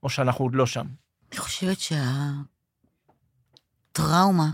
או 0.03 0.11
שאנחנו 0.11 0.45
עוד 0.45 0.55
לא 0.55 0.67
שם? 0.67 0.87
אני 1.33 1.39
חושבת 1.39 1.79
שהטראומה, 3.93 4.51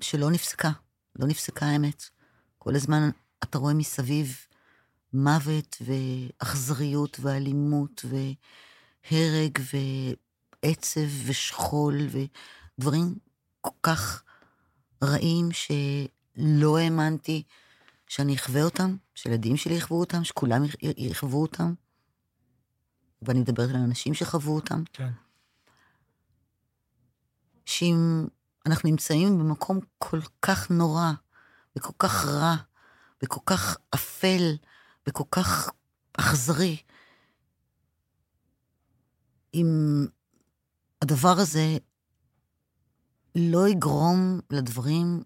שלא 0.00 0.30
נפסקה, 0.30 0.70
לא 1.16 1.26
נפסקה 1.26 1.66
האמת. 1.66 2.04
כל 2.58 2.74
הזמן 2.74 3.10
אתה 3.42 3.58
רואה 3.58 3.74
מסביב 3.74 4.38
מוות 5.12 5.76
ואכזריות 5.80 7.20
ואלימות 7.20 8.04
והרג 8.04 9.58
ועצב 10.62 11.08
ושכול 11.26 11.94
ודברים 12.78 13.14
כל 13.60 13.70
כך 13.82 14.23
רעים 15.02 15.48
שלא 15.52 16.78
האמנתי 16.78 17.42
שאני 18.06 18.34
אחווה 18.36 18.62
אותם, 18.62 18.96
שילדים 19.14 19.56
שלי 19.56 19.74
יחוו 19.74 20.00
אותם, 20.00 20.24
שכולם 20.24 20.64
יח- 20.64 20.74
יחוו 20.96 21.42
אותם. 21.42 21.74
ואני 23.22 23.40
מדברת 23.40 23.70
על 23.70 23.76
אנשים 23.76 24.14
שחוו 24.14 24.54
אותם. 24.54 24.82
כן. 24.92 25.10
שאם 27.66 28.26
אנחנו 28.66 28.90
נמצאים 28.90 29.38
במקום 29.38 29.80
כל 29.98 30.20
כך 30.42 30.70
נורא, 30.70 31.12
וכל 31.76 31.92
כך 31.98 32.24
רע, 32.24 32.54
וכל 33.22 33.40
כך 33.46 33.76
אפל, 33.94 34.56
וכל 35.08 35.24
כך 35.30 35.70
אכזרי, 36.12 36.76
אם 39.54 39.66
הדבר 41.02 41.34
הזה 41.38 41.76
לא 43.36 43.68
יגרום 43.68 44.40
לדברים 44.50 45.22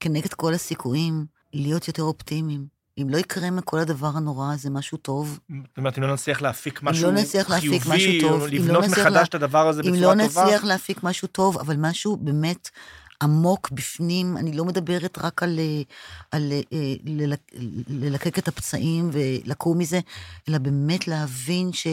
כנגד 0.00 0.32
כל 0.34 0.54
הסיכויים 0.54 1.26
להיות 1.52 1.88
יותר 1.88 2.02
אופטימיים. 2.02 2.66
אם 3.02 3.08
לא 3.10 3.18
יקרה 3.18 3.50
מכל 3.50 3.78
הדבר 3.78 4.10
הנורא 4.14 4.52
הזה 4.52 4.70
משהו 4.70 4.98
טוב, 4.98 5.38
זאת 5.66 5.76
אומרת, 5.78 5.98
אם 5.98 6.02
לא 6.02 6.14
נצליח 6.14 6.40
להפיק 6.42 6.82
אם 6.82 6.88
משהו 6.88 7.04
לא 7.04 7.12
נצליח 7.12 7.50
להפיק 7.50 7.82
חיובי, 7.82 7.96
משהו 7.96 8.12
טוב, 8.20 8.32
אם 8.42 8.48
לא 8.48 8.48
לבנות 8.48 8.84
נצליח 8.84 8.98
מחדש 8.98 9.14
לה- 9.16 9.22
את 9.22 9.34
הדבר 9.34 9.68
הזה 9.68 9.82
אם 9.82 9.92
בצורה 9.92 10.14
לא 10.14 10.26
טובה. 10.26 10.42
נצליח 10.44 10.64
להפיק 10.64 11.02
משהו 11.02 11.28
טוב, 11.28 11.58
אבל 11.58 11.76
משהו 11.78 12.16
באמת 12.16 12.68
עמוק 13.22 13.70
בפנים, 13.70 14.36
אני 14.36 14.52
לא 14.52 14.64
מדברת 14.64 15.18
רק 15.18 15.42
על, 15.42 15.58
אה, 15.58 15.82
על 16.30 16.52
אה, 16.72 16.94
ללק- 17.04 17.52
ללקק 17.88 18.38
את 18.38 18.48
הפצעים 18.48 19.10
ולקום 19.12 19.78
מזה, 19.78 20.00
אלא 20.48 20.58
באמת 20.58 21.08
להבין 21.08 21.72
ש... 21.72 21.86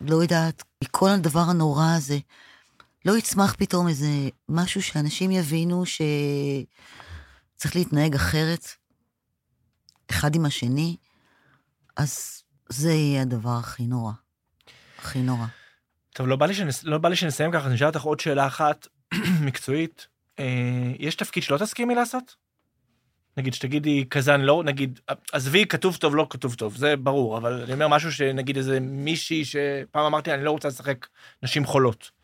לא 0.00 0.16
יודעת, 0.22 0.62
מכל 0.84 1.08
הדבר 1.08 1.40
הנורא 1.40 1.94
הזה, 1.96 2.18
לא 3.06 3.18
יצמח 3.18 3.54
פתאום 3.58 3.88
איזה 3.88 4.06
משהו 4.48 4.82
שאנשים 4.82 5.30
יבינו 5.30 5.84
שצריך 5.86 7.76
להתנהג 7.76 8.14
אחרת, 8.14 8.66
אחד 10.10 10.34
עם 10.34 10.44
השני, 10.44 10.96
אז 11.96 12.42
זה 12.68 12.92
יהיה 12.92 13.22
הדבר 13.22 13.56
הכי 13.58 13.86
נורא. 13.86 14.12
הכי 14.98 15.22
נורא. 15.22 15.46
טוב, 16.10 16.26
לא 16.26 16.36
בא 16.36 16.46
לי, 16.46 16.54
שנס... 16.54 16.84
לא 16.84 16.98
בא 16.98 17.08
לי 17.08 17.16
שנסיים 17.16 17.52
ככה, 17.52 17.66
אני 17.66 17.74
אשאל 17.74 17.86
אותך 17.86 18.02
עוד 18.02 18.20
שאלה 18.20 18.46
אחת 18.46 18.86
מקצועית. 19.46 20.06
אה, 20.38 20.92
יש 20.98 21.14
תפקיד 21.14 21.42
שלא 21.42 21.58
תסכימי 21.58 21.94
לעשות? 21.94 22.36
נגיד 23.36 23.54
שתגידי 23.54 24.04
אני 24.28 24.46
לא, 24.46 24.62
נגיד, 24.64 25.00
עזבי, 25.32 25.66
כתוב 25.66 25.96
טוב, 25.96 26.16
לא 26.16 26.26
כתוב 26.30 26.54
טוב, 26.54 26.76
זה 26.76 26.96
ברור, 26.96 27.38
אבל 27.38 27.62
אני 27.62 27.72
אומר 27.72 27.88
משהו 27.88 28.12
שנגיד 28.12 28.56
איזה 28.56 28.80
מישהי 28.80 29.44
שפעם 29.44 30.04
אמרתי, 30.04 30.34
אני 30.34 30.44
לא 30.44 30.50
רוצה 30.50 30.68
לשחק 30.68 31.06
נשים 31.42 31.64
חולות. 31.64 32.15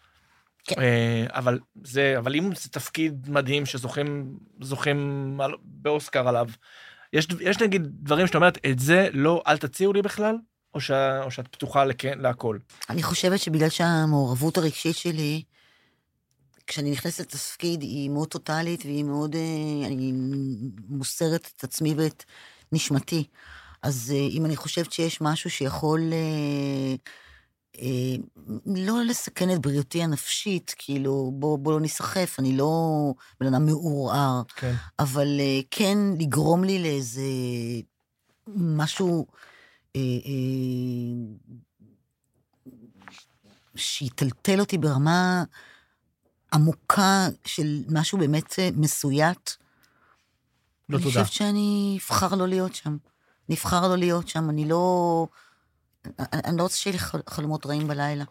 כן. 0.65 0.81
אה, 0.81 1.27
אבל 1.29 1.59
זה, 1.85 2.15
אבל 2.19 2.35
אם 2.35 2.55
זה 2.55 2.69
תפקיד 2.69 3.31
מדהים 3.31 3.67
שזוכים, 3.67 4.37
זוכים 4.61 5.39
על, 5.41 5.53
באוסקר 5.65 6.29
עליו, 6.29 6.49
יש, 7.13 7.29
יש 7.41 7.61
נגיד 7.61 7.83
דברים 7.87 8.27
שאת 8.27 8.35
אומרת, 8.35 8.59
את 8.67 8.79
זה 8.79 9.09
לא, 9.13 9.43
אל 9.47 9.59
תציעו 9.59 9.93
לי 9.93 10.03
בכלל, 10.03 10.37
או, 10.75 10.81
ש, 10.81 10.91
או 11.25 11.31
שאת 11.31 11.49
פתוחה 11.49 11.85
לכ, 11.85 12.05
להכל. 12.05 12.59
אני 12.91 13.03
חושבת 13.03 13.41
שבגלל 13.41 13.69
שהמעורבות 13.69 14.57
הרגשית 14.59 14.97
שלי, 14.97 15.43
כשאני 16.67 16.91
נכנסת 16.91 17.21
לתפקיד, 17.21 17.83
היא 17.83 18.11
מאוד 18.11 18.29
טוטאלית 18.29 18.85
והיא 18.85 19.05
מאוד... 19.05 19.35
אה, 19.35 19.87
אני 19.87 20.13
מוסרת 20.89 21.51
את 21.57 21.65
עצמי 21.65 21.95
ואת 21.97 22.25
נשמתי. 22.73 23.25
אז 23.83 24.13
אה, 24.15 24.29
אם 24.31 24.47
אני 24.47 24.57
חושבת 24.57 24.93
שיש 24.93 25.21
משהו 25.21 25.51
שיכול 25.51 26.01
לא 28.67 29.03
לסכן 29.05 29.51
את 29.51 29.59
בריאותי 29.59 30.03
הנפשית, 30.03 30.75
כאילו, 30.79 31.33
בוא, 31.35 31.59
בוא 31.59 31.73
לא 31.73 31.81
ניסחף, 31.81 32.37
אני 32.39 32.57
לא 32.57 33.13
בן 33.41 33.55
אדם 33.55 33.67
מעורער, 33.67 34.43
כן. 34.57 34.75
אבל 34.99 35.41
אה, 35.41 35.61
כן 35.71 35.99
לגרום 36.19 36.65
לי 36.65 36.83
לאיזה 36.83 37.23
משהו 38.57 39.27
אה, 39.97 40.01
אה, 40.01 41.53
שיטלטל 43.77 44.61
אותי 44.61 44.79
ברמה 44.79 45.45
עמוקה 46.53 47.29
של 47.45 47.83
משהו 47.89 48.19
באמת 48.19 48.59
אה, 48.59 48.69
מסויט. 48.77 49.51
לא 50.89 50.97
אני 50.97 51.05
תודה. 51.05 51.25
חושבת 51.25 51.33
שאני 51.33 51.99
אבחר 52.03 52.35
לא 52.35 52.49
להיות 52.49 52.75
שם. 52.75 52.97
אני 53.49 53.57
אבחר 53.57 53.89
לא 53.89 53.97
להיות 53.97 54.29
שם, 54.29 54.51
אני 54.51 54.69
לא... 54.69 55.27
אני, 56.33 56.57
לא 56.59 56.63
רוצה 56.63 56.77
שיהיה 56.77 56.93
לי 56.93 56.99
חל- 56.99 57.21
חלומות 57.29 57.67
רעים 57.67 57.89
בלילה. 57.89 58.25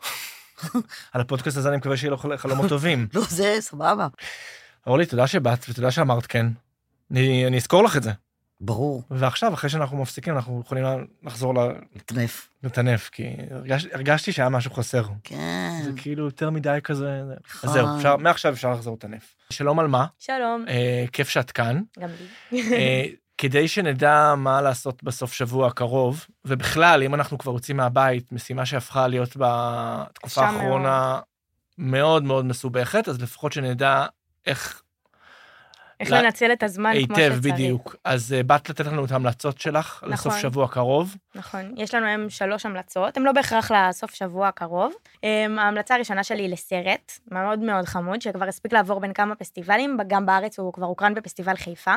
על 1.13 1.21
הפודקאסט 1.21 1.57
הזה 1.57 1.69
אני 1.69 1.77
מקווה 1.77 1.97
שיהיו 1.97 2.11
לו 2.11 2.17
חל- 2.17 2.37
חלומות 2.37 2.69
טובים. 2.69 3.07
לא, 3.13 3.21
זה 3.29 3.57
סבבה. 3.59 4.07
אורלי, 4.87 5.05
תודה 5.05 5.27
שבאת 5.27 5.65
ותודה 5.69 5.91
שאמרת 5.91 6.25
כן. 6.25 6.45
אני, 7.11 7.47
אני 7.47 7.57
אזכור 7.57 7.83
לך 7.83 7.97
את 7.97 8.03
זה. 8.03 8.11
ברור, 8.63 9.03
ועכשיו, 9.11 9.53
אחרי 9.53 9.69
שאנחנו 9.69 9.97
מפסיקים, 10.01 10.35
אנחנו 10.35 10.61
יכולים 10.65 10.83
לחזור 11.23 11.55
ל- 11.55 11.71
מטנף. 11.95 12.49
לטנף, 12.63 13.09
כי 13.09 13.23
הרגש, 13.51 13.85
הרגשתי 13.93 14.31
שהיה 14.31 14.49
משהו 14.49 14.71
חסר. 14.73 15.03
כן. 15.23 15.81
זה 15.83 15.91
כאילו 15.95 16.25
יותר 16.25 16.49
מדי 16.49 16.77
כזה. 16.83 17.21
זה- 17.27 17.33
נכון. 17.47 17.69
אז 17.69 17.73
זהו, 17.75 17.87
אפשר, 17.97 18.17
מעכשיו 18.17 18.53
אפשר 18.53 18.71
לחזור 18.71 18.93
לטנף. 18.95 19.35
שלום 19.49 19.79
על 19.79 19.87
מה, 19.87 20.05
שלום, 20.19 20.65
אה, 20.67 21.05
כיף 21.11 21.29
שאת 21.29 21.51
כאן. 21.51 21.81
גם 21.99 22.09
לי. 22.51 22.61
אה, 22.75 23.05
כדי 23.41 23.67
שנדע 23.67 24.33
מה 24.37 24.61
לעשות 24.61 25.03
בסוף 25.03 25.33
שבוע 25.33 25.67
הקרוב, 25.67 26.25
ובכלל, 26.45 27.03
אם 27.03 27.15
אנחנו 27.15 27.37
כבר 27.37 27.53
יוצאים 27.53 27.77
מהבית, 27.77 28.31
משימה 28.31 28.65
שהפכה 28.65 29.07
להיות 29.07 29.37
בתקופה 29.37 30.45
האחרונה 30.45 31.19
מאוד 31.77 32.23
מאוד 32.23 32.45
מסובכת, 32.45 33.07
אז 33.07 33.21
לפחות 33.21 33.53
שנדע 33.53 34.05
איך 34.45 34.81
איך 36.01 36.11
לה- 36.11 36.21
לנצל 36.21 36.53
את 36.53 36.63
הזמן 36.63 36.91
כמו 37.05 37.15
שצריך. 37.15 37.31
היטב 37.33 37.53
בדיוק. 37.53 37.95
אז 38.03 38.33
אה, 38.33 38.43
באת 38.43 38.69
לתת 38.69 38.85
לנו 38.85 39.05
את 39.05 39.11
ההמלצות 39.11 39.59
שלך 39.59 40.03
לסוף 40.07 40.27
נכון. 40.27 40.39
שבוע 40.41 40.67
קרוב. 40.67 41.15
נכון, 41.35 41.73
יש 41.77 41.95
לנו 41.95 42.05
היום 42.05 42.29
שלוש 42.29 42.65
המלצות, 42.65 43.17
הן 43.17 43.23
לא 43.23 43.31
בהכרח 43.31 43.71
לסוף 43.71 44.13
שבוע 44.13 44.47
הקרוב. 44.47 44.93
אמ, 45.23 45.59
ההמלצה 45.59 45.95
הראשונה 45.95 46.23
שלי 46.23 46.41
היא 46.43 46.49
לסרט, 46.49 47.11
מאוד 47.31 47.59
מאוד 47.59 47.85
חמוד, 47.85 48.21
שכבר 48.21 48.45
הספיק 48.47 48.73
לעבור 48.73 48.99
בין 48.99 49.13
כמה 49.13 49.35
פסטיבלים, 49.35 49.97
גם 50.07 50.25
בארץ 50.25 50.59
הוא 50.59 50.73
כבר 50.73 50.85
הוקרן 50.85 51.13
בפסטיבל 51.13 51.55
חיפה, 51.55 51.95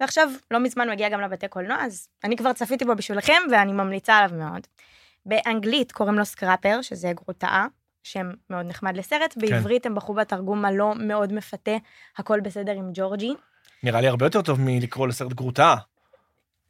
ועכשיו 0.00 0.28
לא 0.50 0.60
מזמן 0.60 0.90
מגיע 0.90 1.08
גם 1.08 1.20
לבתי 1.20 1.48
קולנוע, 1.48 1.76
אז 1.84 2.08
אני 2.24 2.36
כבר 2.36 2.52
צפיתי 2.52 2.84
בו 2.84 2.94
בשבילכם, 2.96 3.42
ואני 3.50 3.72
ממליצה 3.72 4.14
עליו 4.16 4.38
מאוד. 4.38 4.66
באנגלית 5.26 5.92
קוראים 5.92 6.18
לו 6.18 6.24
Scrapper, 6.24 6.78
שזה 6.82 7.12
גרוטאה, 7.12 7.66
שם 8.06 8.30
מאוד 8.50 8.66
נחמד 8.66 8.96
לסרט, 8.96 9.34
בעברית 9.36 9.86
הם 9.86 9.94
בחרו 9.94 10.14
בתרגום 10.14 10.64
הלא 10.64 10.94
מאוד 10.98 11.32
מפתה, 11.32 11.76
הכל 12.18 12.40
בסדר 12.40 12.72
עם 12.72 12.90
ג'ורג'י. 12.94 13.34
נראה 13.82 14.00
לי 14.00 14.08
הרבה 14.08 14.26
יותר 14.26 14.42
טוב 14.42 14.60
מלקרוא 14.60 15.08
לסרט 15.08 15.32
גרוטאה. 15.32 15.74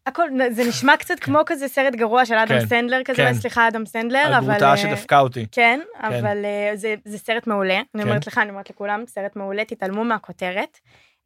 הכל, 0.07 0.29
זה 0.51 0.65
נשמע 0.65 0.97
קצת 0.97 1.19
כמו 1.21 1.39
כזה 1.47 1.69
סרט 1.69 1.95
גרוע 1.95 2.27
של 2.27 2.35
אדם 2.35 2.49
כן, 2.61 2.67
סנדלר 2.67 3.01
כזה, 3.05 3.17
כן. 3.17 3.35
סליחה 3.35 3.69
אדם 3.69 3.87
סנדלר, 3.87 4.39
אבל... 4.39 4.47
גרוטאה 4.47 4.71
אה, 4.71 4.77
שדפקה 4.77 5.21
אותי. 5.21 5.47
כן, 5.53 5.81
אבל 6.01 6.45
אה, 6.45 6.71
זה, 6.75 6.95
זה 7.05 7.19
סרט 7.19 7.47
מעולה. 7.47 7.75
אני 7.75 8.03
כן. 8.03 8.09
אומרת 8.09 8.27
לך, 8.27 8.39
אני 8.39 8.51
אומרת 8.51 8.71
לכולם, 8.71 9.05
סרט 9.07 9.37
מעולה, 9.37 9.65
תתעלמו 9.65 10.05
מהכותרת. 10.05 10.79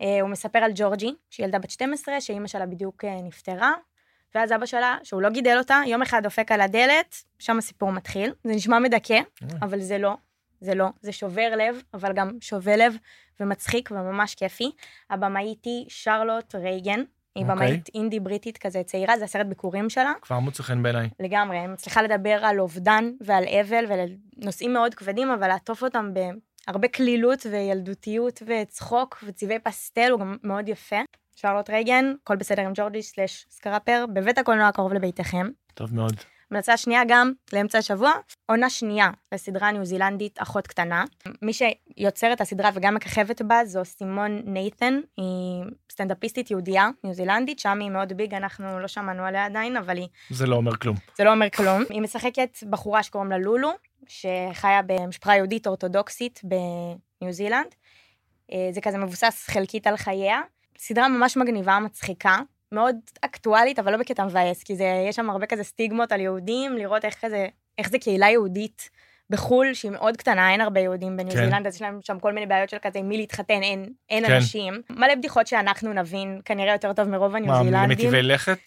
אה, 0.03 0.21
הוא 0.21 0.31
מספר 0.31 0.59
על 0.59 0.73
ג'ורג'י, 0.75 1.15
שהיא 1.31 1.47
ילדה 1.47 1.59
בת 1.59 1.71
12, 1.71 2.21
שאימא 2.21 2.47
שלה 2.47 2.67
בדיוק 2.67 3.05
נפטרה, 3.05 3.73
ואז 4.35 4.53
אבא 4.53 4.67
שלה, 4.67 4.97
שהוא 5.03 5.23
לא 5.23 5.31
גידל 5.31 5.59
אותה, 5.59 5.81
יום 5.87 6.03
אחד 6.03 6.23
דופק 6.23 6.53
על 6.53 6.61
הדלת, 6.61 7.25
שם 7.39 7.59
הסיפור 7.59 7.93
מתחיל. 7.93 8.33
זה 8.45 8.53
נשמע 8.53 8.79
מדכא, 8.79 9.21
אבל 9.63 9.81
זה 9.81 9.99
לא. 9.99 10.17
זה 10.61 10.75
לא, 10.75 10.89
זה 11.01 11.13
שובר 11.13 11.57
לב, 11.57 11.83
אבל 11.95 12.13
גם 12.13 12.31
שובה 12.41 12.77
לב 12.77 12.95
ומצחיק 13.41 13.91
וממש 13.91 14.35
כיפי. 14.35 14.71
הבמאית 15.11 15.65
היא 15.65 15.87
שרלוט 15.89 16.55
רייגן, 16.55 17.01
היא 17.35 17.45
אוקיי. 17.45 17.57
במאית 17.57 17.89
אינדי 17.95 18.21
בריטית 18.21 18.59
כזה 18.59 18.83
צעירה, 18.83 19.19
זה 19.19 19.25
הסרט 19.25 19.47
ביכורים 19.47 19.91
שלה. 19.91 20.13
כבר 20.23 20.39
מוצא 20.39 20.63
חן 20.63 20.83
בעיניי. 20.83 21.09
לגמרי, 21.21 21.59
היא 21.59 21.67
מצליחה 21.67 22.03
לדבר 22.03 22.45
על 22.45 22.61
אובדן 22.61 23.11
ועל 23.21 23.45
אבל 23.45 23.85
ונושאים 24.37 24.73
מאוד 24.73 24.95
כבדים, 24.95 25.31
אבל 25.31 25.49
לעטוף 25.49 25.83
אותם 25.83 26.11
בהרבה 26.67 26.89
קלילות 26.89 27.47
וילדותיות 27.51 28.43
וצחוק 28.47 29.25
וצבעי 29.27 29.59
פסטל, 29.59 30.11
הוא 30.11 30.21
גם 30.21 30.37
מאוד 30.43 30.69
יפה. 30.69 31.01
שרלוט 31.41 31.71
רייגן, 31.71 32.13
הכל 32.23 32.37
בסדר 32.37 32.63
עם 32.63 32.73
ג'ורג'י 32.75 33.03
slash 33.03 33.47
Scrapper, 33.51 34.05
בבית 34.15 34.39
הקולנוע 34.39 34.69
הקרוב 34.69 34.93
לביתכם. 34.93 35.49
טוב 35.75 35.95
מאוד. 35.95 36.17
המלצה 36.51 36.77
שנייה 36.77 37.03
גם 37.09 37.33
לאמצע 37.53 37.79
השבוע, 37.79 38.13
עונה 38.47 38.71
שנייה 38.71 39.11
לסדרה 39.33 39.69
הניו 39.69 39.85
זילנדית 39.85 40.39
אחות 40.39 40.67
קטנה. 40.67 41.05
מי 41.43 41.53
שיוצר 41.53 42.33
את 42.33 42.41
הסדרה 42.41 42.71
וגם 42.75 42.95
מככבת 42.95 43.43
בה 43.43 43.65
זו 43.65 43.85
סימון 43.85 44.43
נייתן, 44.45 45.01
היא 45.17 45.65
סטנדאפיסטית 45.93 46.51
יהודייה 46.51 46.89
ניו 47.05 47.15
זילנדית, 47.15 47.59
שם 47.59 47.79
היא 47.81 47.91
מאוד 47.91 48.13
ביג, 48.13 48.35
אנחנו 48.35 48.79
לא 48.79 48.89
שמענו 48.89 49.25
עליה 49.25 49.47
עדיין, 49.47 49.77
אבל 49.77 49.97
היא, 49.97 50.09
זה 50.31 50.47
לא 50.47 50.57
אומר 50.57 50.77
כלום. 50.77 50.97
זה 51.17 51.25
לא 51.25 51.31
אומר 51.33 51.51
כלום. 51.51 51.83
היא 51.91 52.03
משחקת 52.03 52.59
בחורה 52.71 53.03
שקוראים 53.03 53.31
לה 53.31 53.39
לולו, 53.39 53.71
שחיה 54.09 54.81
במשפחה 54.87 55.37
יהודית 55.37 55.67
אורתודוקסית 55.67 56.41
בניו 56.45 57.33
זילנד. 57.33 57.75
אה, 58.53 58.69
זה 58.73 58.81
כזה 58.81 58.99
מבוסס 58.99 59.47
חלקית 59.51 59.87
על 59.87 59.97
חייה. 59.97 60.41
סדרה 60.81 61.09
ממש 61.09 61.37
מגניבה, 61.37 61.79
מצחיקה. 61.79 62.39
מאוד 62.73 62.97
אקטואלית, 63.21 63.79
אבל 63.79 63.93
לא 63.93 63.99
בקטע 63.99 64.25
מבאס, 64.25 64.63
כי 64.63 64.77
זה, 64.77 65.05
יש 65.09 65.17
שם 65.17 65.31
הרבה 65.31 65.47
כזה 65.47 65.65
סטיגמות 65.65 66.13
על 66.13 66.21
יהודים, 66.21 66.77
לראות 66.77 67.05
איך 67.05 67.15
כזה, 67.21 67.47
איך 67.79 67.91
זה 67.91 67.99
קהילה 67.99 68.31
יהודית 68.31 68.91
בחו"ל, 69.31 69.75
שהיא 69.75 69.91
מאוד 69.91 70.17
קטנה, 70.17 70.53
אין 70.53 70.61
הרבה 70.61 70.81
יהודים 70.81 71.17
בניו 71.17 71.33
כן. 71.33 71.45
זילנד, 71.45 71.67
אז 71.67 71.75
יש 71.75 71.83
להם 71.83 71.99
שם 72.03 72.19
כל 72.19 72.33
מיני 72.33 72.47
בעיות 72.47 72.71
של 72.71 72.77
כזה, 72.83 72.99
עם 72.99 73.09
מי 73.09 73.17
להתחתן, 73.17 73.63
אין, 73.63 73.93
אין 74.11 74.27
כן. 74.27 74.33
אנשים. 74.33 74.83
מלא 74.91 75.15
בדיחות 75.15 75.47
שאנחנו 75.47 75.93
נבין, 75.93 76.41
כנראה 76.45 76.73
יותר 76.73 76.93
טוב 76.93 77.09
מרוב 77.09 77.37
הניו 77.37 77.49
מה, 77.49 77.63
זילנדים. 77.63 78.07
מטבעי 78.07 78.23
לכת? 78.23 78.59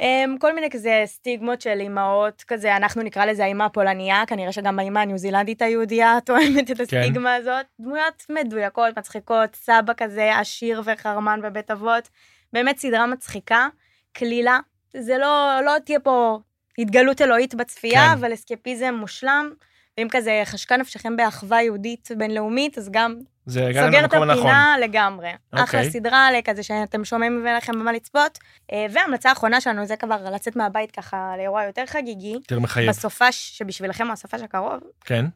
Um, 0.00 0.38
כל 0.38 0.54
מיני 0.54 0.70
כזה 0.70 1.02
סטיגמות 1.06 1.60
של 1.60 1.80
אימהות, 1.80 2.44
כזה, 2.46 2.76
אנחנו 2.76 3.02
נקרא 3.02 3.24
לזה 3.24 3.44
האימא 3.44 3.62
הפולניה, 3.64 4.22
כנראה 4.26 4.52
שגם 4.52 4.78
האימא 4.78 4.98
הניו 4.98 5.18
זילנדית 5.18 5.62
היהודייה 5.62 6.18
תואמת 6.26 6.70
את 6.70 6.80
הסטיגמה 6.80 7.34
הזאת. 7.34 7.66
דמויות 7.80 8.26
מדויקות, 8.30 8.98
מצחיקות, 8.98 9.56
סבא 9.56 9.92
כזה 9.96 10.38
עשיר 10.38 10.82
וחרמן 10.84 11.40
בבית 11.42 11.70
אבות. 11.70 12.08
באמת 12.52 12.78
סדרה 12.78 13.06
מצחיקה, 13.06 13.68
קלילה. 14.12 14.58
זה 14.96 15.18
לא, 15.18 15.60
לא 15.64 15.72
תהיה 15.84 16.00
פה 16.00 16.38
התגלות 16.78 17.22
אלוהית 17.22 17.54
בצפייה, 17.54 18.06
כן. 18.06 18.12
אבל 18.12 18.34
אסקפיזם 18.34 18.94
מושלם. 18.94 19.52
ואם 19.98 20.08
כזה 20.10 20.42
חשקה 20.44 20.76
נפשכם 20.76 21.16
באחווה 21.16 21.62
יהודית 21.62 22.08
בינלאומית, 22.18 22.78
אז 22.78 22.88
גם 22.92 23.18
סוגר 23.48 24.04
את. 24.04 24.14
הפינה 24.14 24.76
לגמרי. 24.80 25.30
אחלה 25.50 25.62
אוקיי. 25.62 25.90
סדרה 25.90 26.32
לכזה 26.32 26.62
שאתם 26.62 27.04
שומעים 27.04 27.46
לכם 27.56 27.72
במה 27.72 27.92
לצפות. 27.92 28.38
אה, 28.72 28.86
וההמלצה 28.90 29.28
האחרונה 29.28 29.60
שלנו 29.60 29.86
זה 29.86 29.96
כבר 29.96 30.30
לצאת 30.30 30.56
מהבית 30.56 30.90
ככה 30.90 31.34
לאירוע 31.36 31.64
יותר 31.64 31.86
חגיגי. 31.86 32.32
יותר 32.32 32.60
מחייב. 32.60 32.88
בסופש 32.88 33.52
שבשבילכם 33.58 34.04
הוא 34.04 34.12
הסופש 34.12 34.40
הקרוב, 34.42 34.80
כן. 35.04 35.26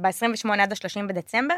ב-28 0.00 0.48
עד 0.60 0.72
ה-30 0.72 1.06
בדצמבר, 1.08 1.54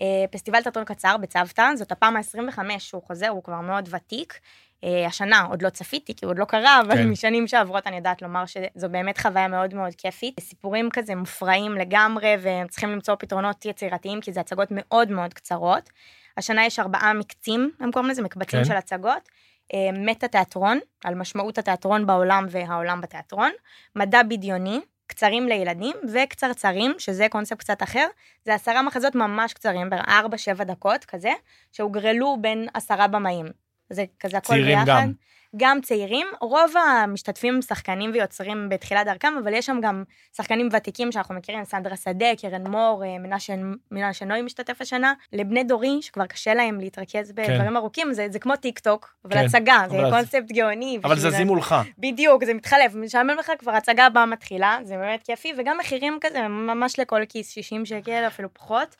אה, 0.00 0.24
פסטיבל 0.30 0.62
תיאטרון 0.62 0.84
קצר 0.84 1.16
בצוותא, 1.16 1.70
זאת 1.76 1.92
הפעם 1.92 2.16
ה-25 2.16 2.58
שהוא 2.78 3.02
חוזר, 3.02 3.28
הוא 3.28 3.42
כבר 3.42 3.60
מאוד 3.60 3.88
ותיק. 3.90 4.38
אה, 4.84 5.06
השנה 5.06 5.42
עוד 5.42 5.62
לא 5.62 5.70
צפיתי, 5.70 6.14
כי 6.14 6.24
הוא 6.24 6.30
עוד 6.30 6.38
לא 6.38 6.44
קרה, 6.44 6.80
אבל 6.80 6.94
כן. 6.94 7.08
משנים 7.08 7.46
שעברות 7.46 7.86
אני 7.86 7.96
יודעת 7.96 8.22
לומר 8.22 8.44
שזו 8.46 8.88
באמת 8.88 9.18
חוויה 9.18 9.48
מאוד 9.48 9.74
מאוד 9.74 9.94
כיפית. 9.94 10.40
סיפורים 10.40 10.90
כזה 10.90 11.14
מופרעים 11.14 11.72
לגמרי, 11.72 12.34
והם 12.40 12.68
צריכים 12.68 12.90
למצוא 12.90 13.14
פתרונות 13.18 13.64
יצירתיים, 13.64 14.20
כי 14.20 14.32
זה 14.32 14.40
הצגות 14.40 14.68
מאוד 14.70 15.10
מאוד 15.10 15.34
קצרות. 15.34 15.90
השנה 16.36 16.66
יש 16.66 16.78
ארבעה 16.78 17.12
מקצים, 17.12 17.70
הם 17.80 17.92
קוראים 17.92 18.10
לזה 18.10 18.22
מקבצים 18.22 18.58
כן. 18.58 18.64
של 18.64 18.76
הצגות. 18.76 19.28
אה, 19.74 19.92
מטה 19.92 20.28
תיאטרון, 20.28 20.78
על 21.04 21.14
משמעות 21.14 21.58
התיאטרון 21.58 22.06
בעולם 22.06 22.46
והעולם 22.50 23.00
בתיאטרון. 23.00 23.50
מדע 23.96 24.22
בדיוני, 24.22 24.80
קצרים 25.06 25.48
לילדים, 25.48 25.96
וקצרצרים, 26.12 26.94
שזה 26.98 27.26
קונספט 27.30 27.58
קצת 27.58 27.82
אחר. 27.82 28.06
זה 28.44 28.54
עשרה 28.54 28.82
מחזות 28.82 29.14
ממש 29.14 29.52
קצרים, 29.52 29.90
בארבע-שבע 29.90 30.64
דקות 30.64 31.04
כזה, 31.04 31.32
שהוגרלו 31.72 32.36
בין 32.40 32.68
עשרה 32.74 33.08
במאים. 33.08 33.63
זה 33.90 34.04
כזה 34.20 34.36
הכל 34.36 34.46
צעירים 34.46 34.78
ביחד. 34.78 34.86
גם. 35.02 35.12
גם 35.56 35.80
צעירים, 35.80 36.26
רוב 36.40 36.72
המשתתפים 36.76 37.62
שחקנים 37.62 38.10
ויוצרים 38.14 38.68
בתחילת 38.68 39.06
דרכם, 39.06 39.34
אבל 39.42 39.52
יש 39.54 39.66
שם 39.66 39.78
גם 39.82 40.04
שחקנים 40.36 40.68
ותיקים 40.72 41.12
שאנחנו 41.12 41.34
מכירים, 41.34 41.64
סנדרה 41.64 41.96
שדה, 41.96 42.26
קרן 42.40 42.66
מור, 42.66 43.04
אה, 43.04 43.18
מנשה, 43.18 43.54
מנשה 43.90 44.24
נוי 44.24 44.42
משתתף 44.42 44.80
השנה. 44.80 45.12
לבני 45.32 45.64
דורי, 45.64 45.98
שכבר 46.02 46.26
קשה 46.26 46.54
להם 46.54 46.80
להתרכז 46.80 47.32
בדברים 47.32 47.76
ארוכים, 47.76 48.12
זה, 48.12 48.26
זה 48.30 48.38
כמו 48.38 48.56
טיק 48.56 48.78
טוק, 48.78 49.14
אבל 49.24 49.34
כן, 49.34 49.44
הצגה, 49.44 49.84
זה 49.90 50.00
אבל- 50.00 50.10
קונספט 50.10 50.52
גאוני. 50.52 50.98
אבל 51.04 51.16
זזים 51.18 51.46
מולך. 51.46 51.74
בדיוק, 51.98 52.44
זה 52.44 52.54
מתחלף, 52.54 52.94
משעמם 52.94 53.36
לך 53.38 53.52
כבר 53.58 53.72
הצגה 53.72 54.06
הבאה 54.06 54.26
מתחילה, 54.26 54.78
זה 54.82 54.96
באמת 54.96 55.22
כיפי, 55.22 55.52
וגם 55.58 55.78
מחירים 55.78 56.18
כזה, 56.20 56.48
ממש 56.48 56.98
לכל 56.98 57.20
כיס, 57.28 57.50
60 57.50 57.86
שקל, 57.86 58.24
אפילו 58.26 58.54
פחות. 58.54 58.96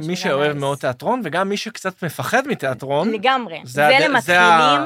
מי 0.00 0.16
שאוהב. 0.16 0.56
מאוד 0.56 0.78
תיאטרון, 0.78 1.20
וגם 1.24 1.48
מי 1.48 1.56
שקצת 1.56 2.02
מפחד 2.04 2.48
מתיאטרון. 2.48 3.10
לגמרי. 3.10 3.60
זה 3.64 3.72
זה, 3.72 4.06
למתחילים, 4.08 4.18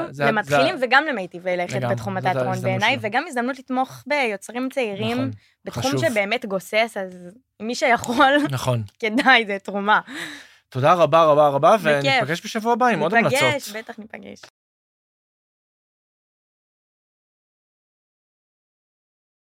זה 0.09 0.25
ה- 0.25 0.27
למתחילים 0.31 0.77
זה 0.77 0.85
וגם 0.85 1.03
למיטיבי 1.09 1.57
לכת 1.57 1.79
בתחום 1.89 2.17
התיאטרון 2.17 2.61
בעיניי. 2.61 2.97
וגם 3.01 3.23
הזדמנות 3.27 3.59
לתמוך 3.59 4.03
ביוצרים 4.07 4.69
צעירים, 4.73 5.17
נכון, 5.17 5.31
בתחום 5.65 5.83
חשוב. 5.83 6.09
שבאמת 6.09 6.45
גוסס, 6.45 6.97
אז 7.01 7.37
מי 7.61 7.75
שיכול, 7.75 8.33
נכון. 8.49 8.83
כדאי, 8.99 9.45
זה 9.47 9.57
תרומה. 9.63 9.99
תודה 10.69 10.93
רבה 10.93 11.23
רבה 11.23 11.47
רבה. 11.47 11.75
וניפגש 11.81 12.41
בשבוע 12.45 12.73
הבא 12.73 12.85
עם 12.87 12.99
עוד 12.99 13.13
המלצות. 13.13 13.41
ניפגש, 13.41 13.69
בטח 13.69 13.99
ניפגש. 13.99 14.41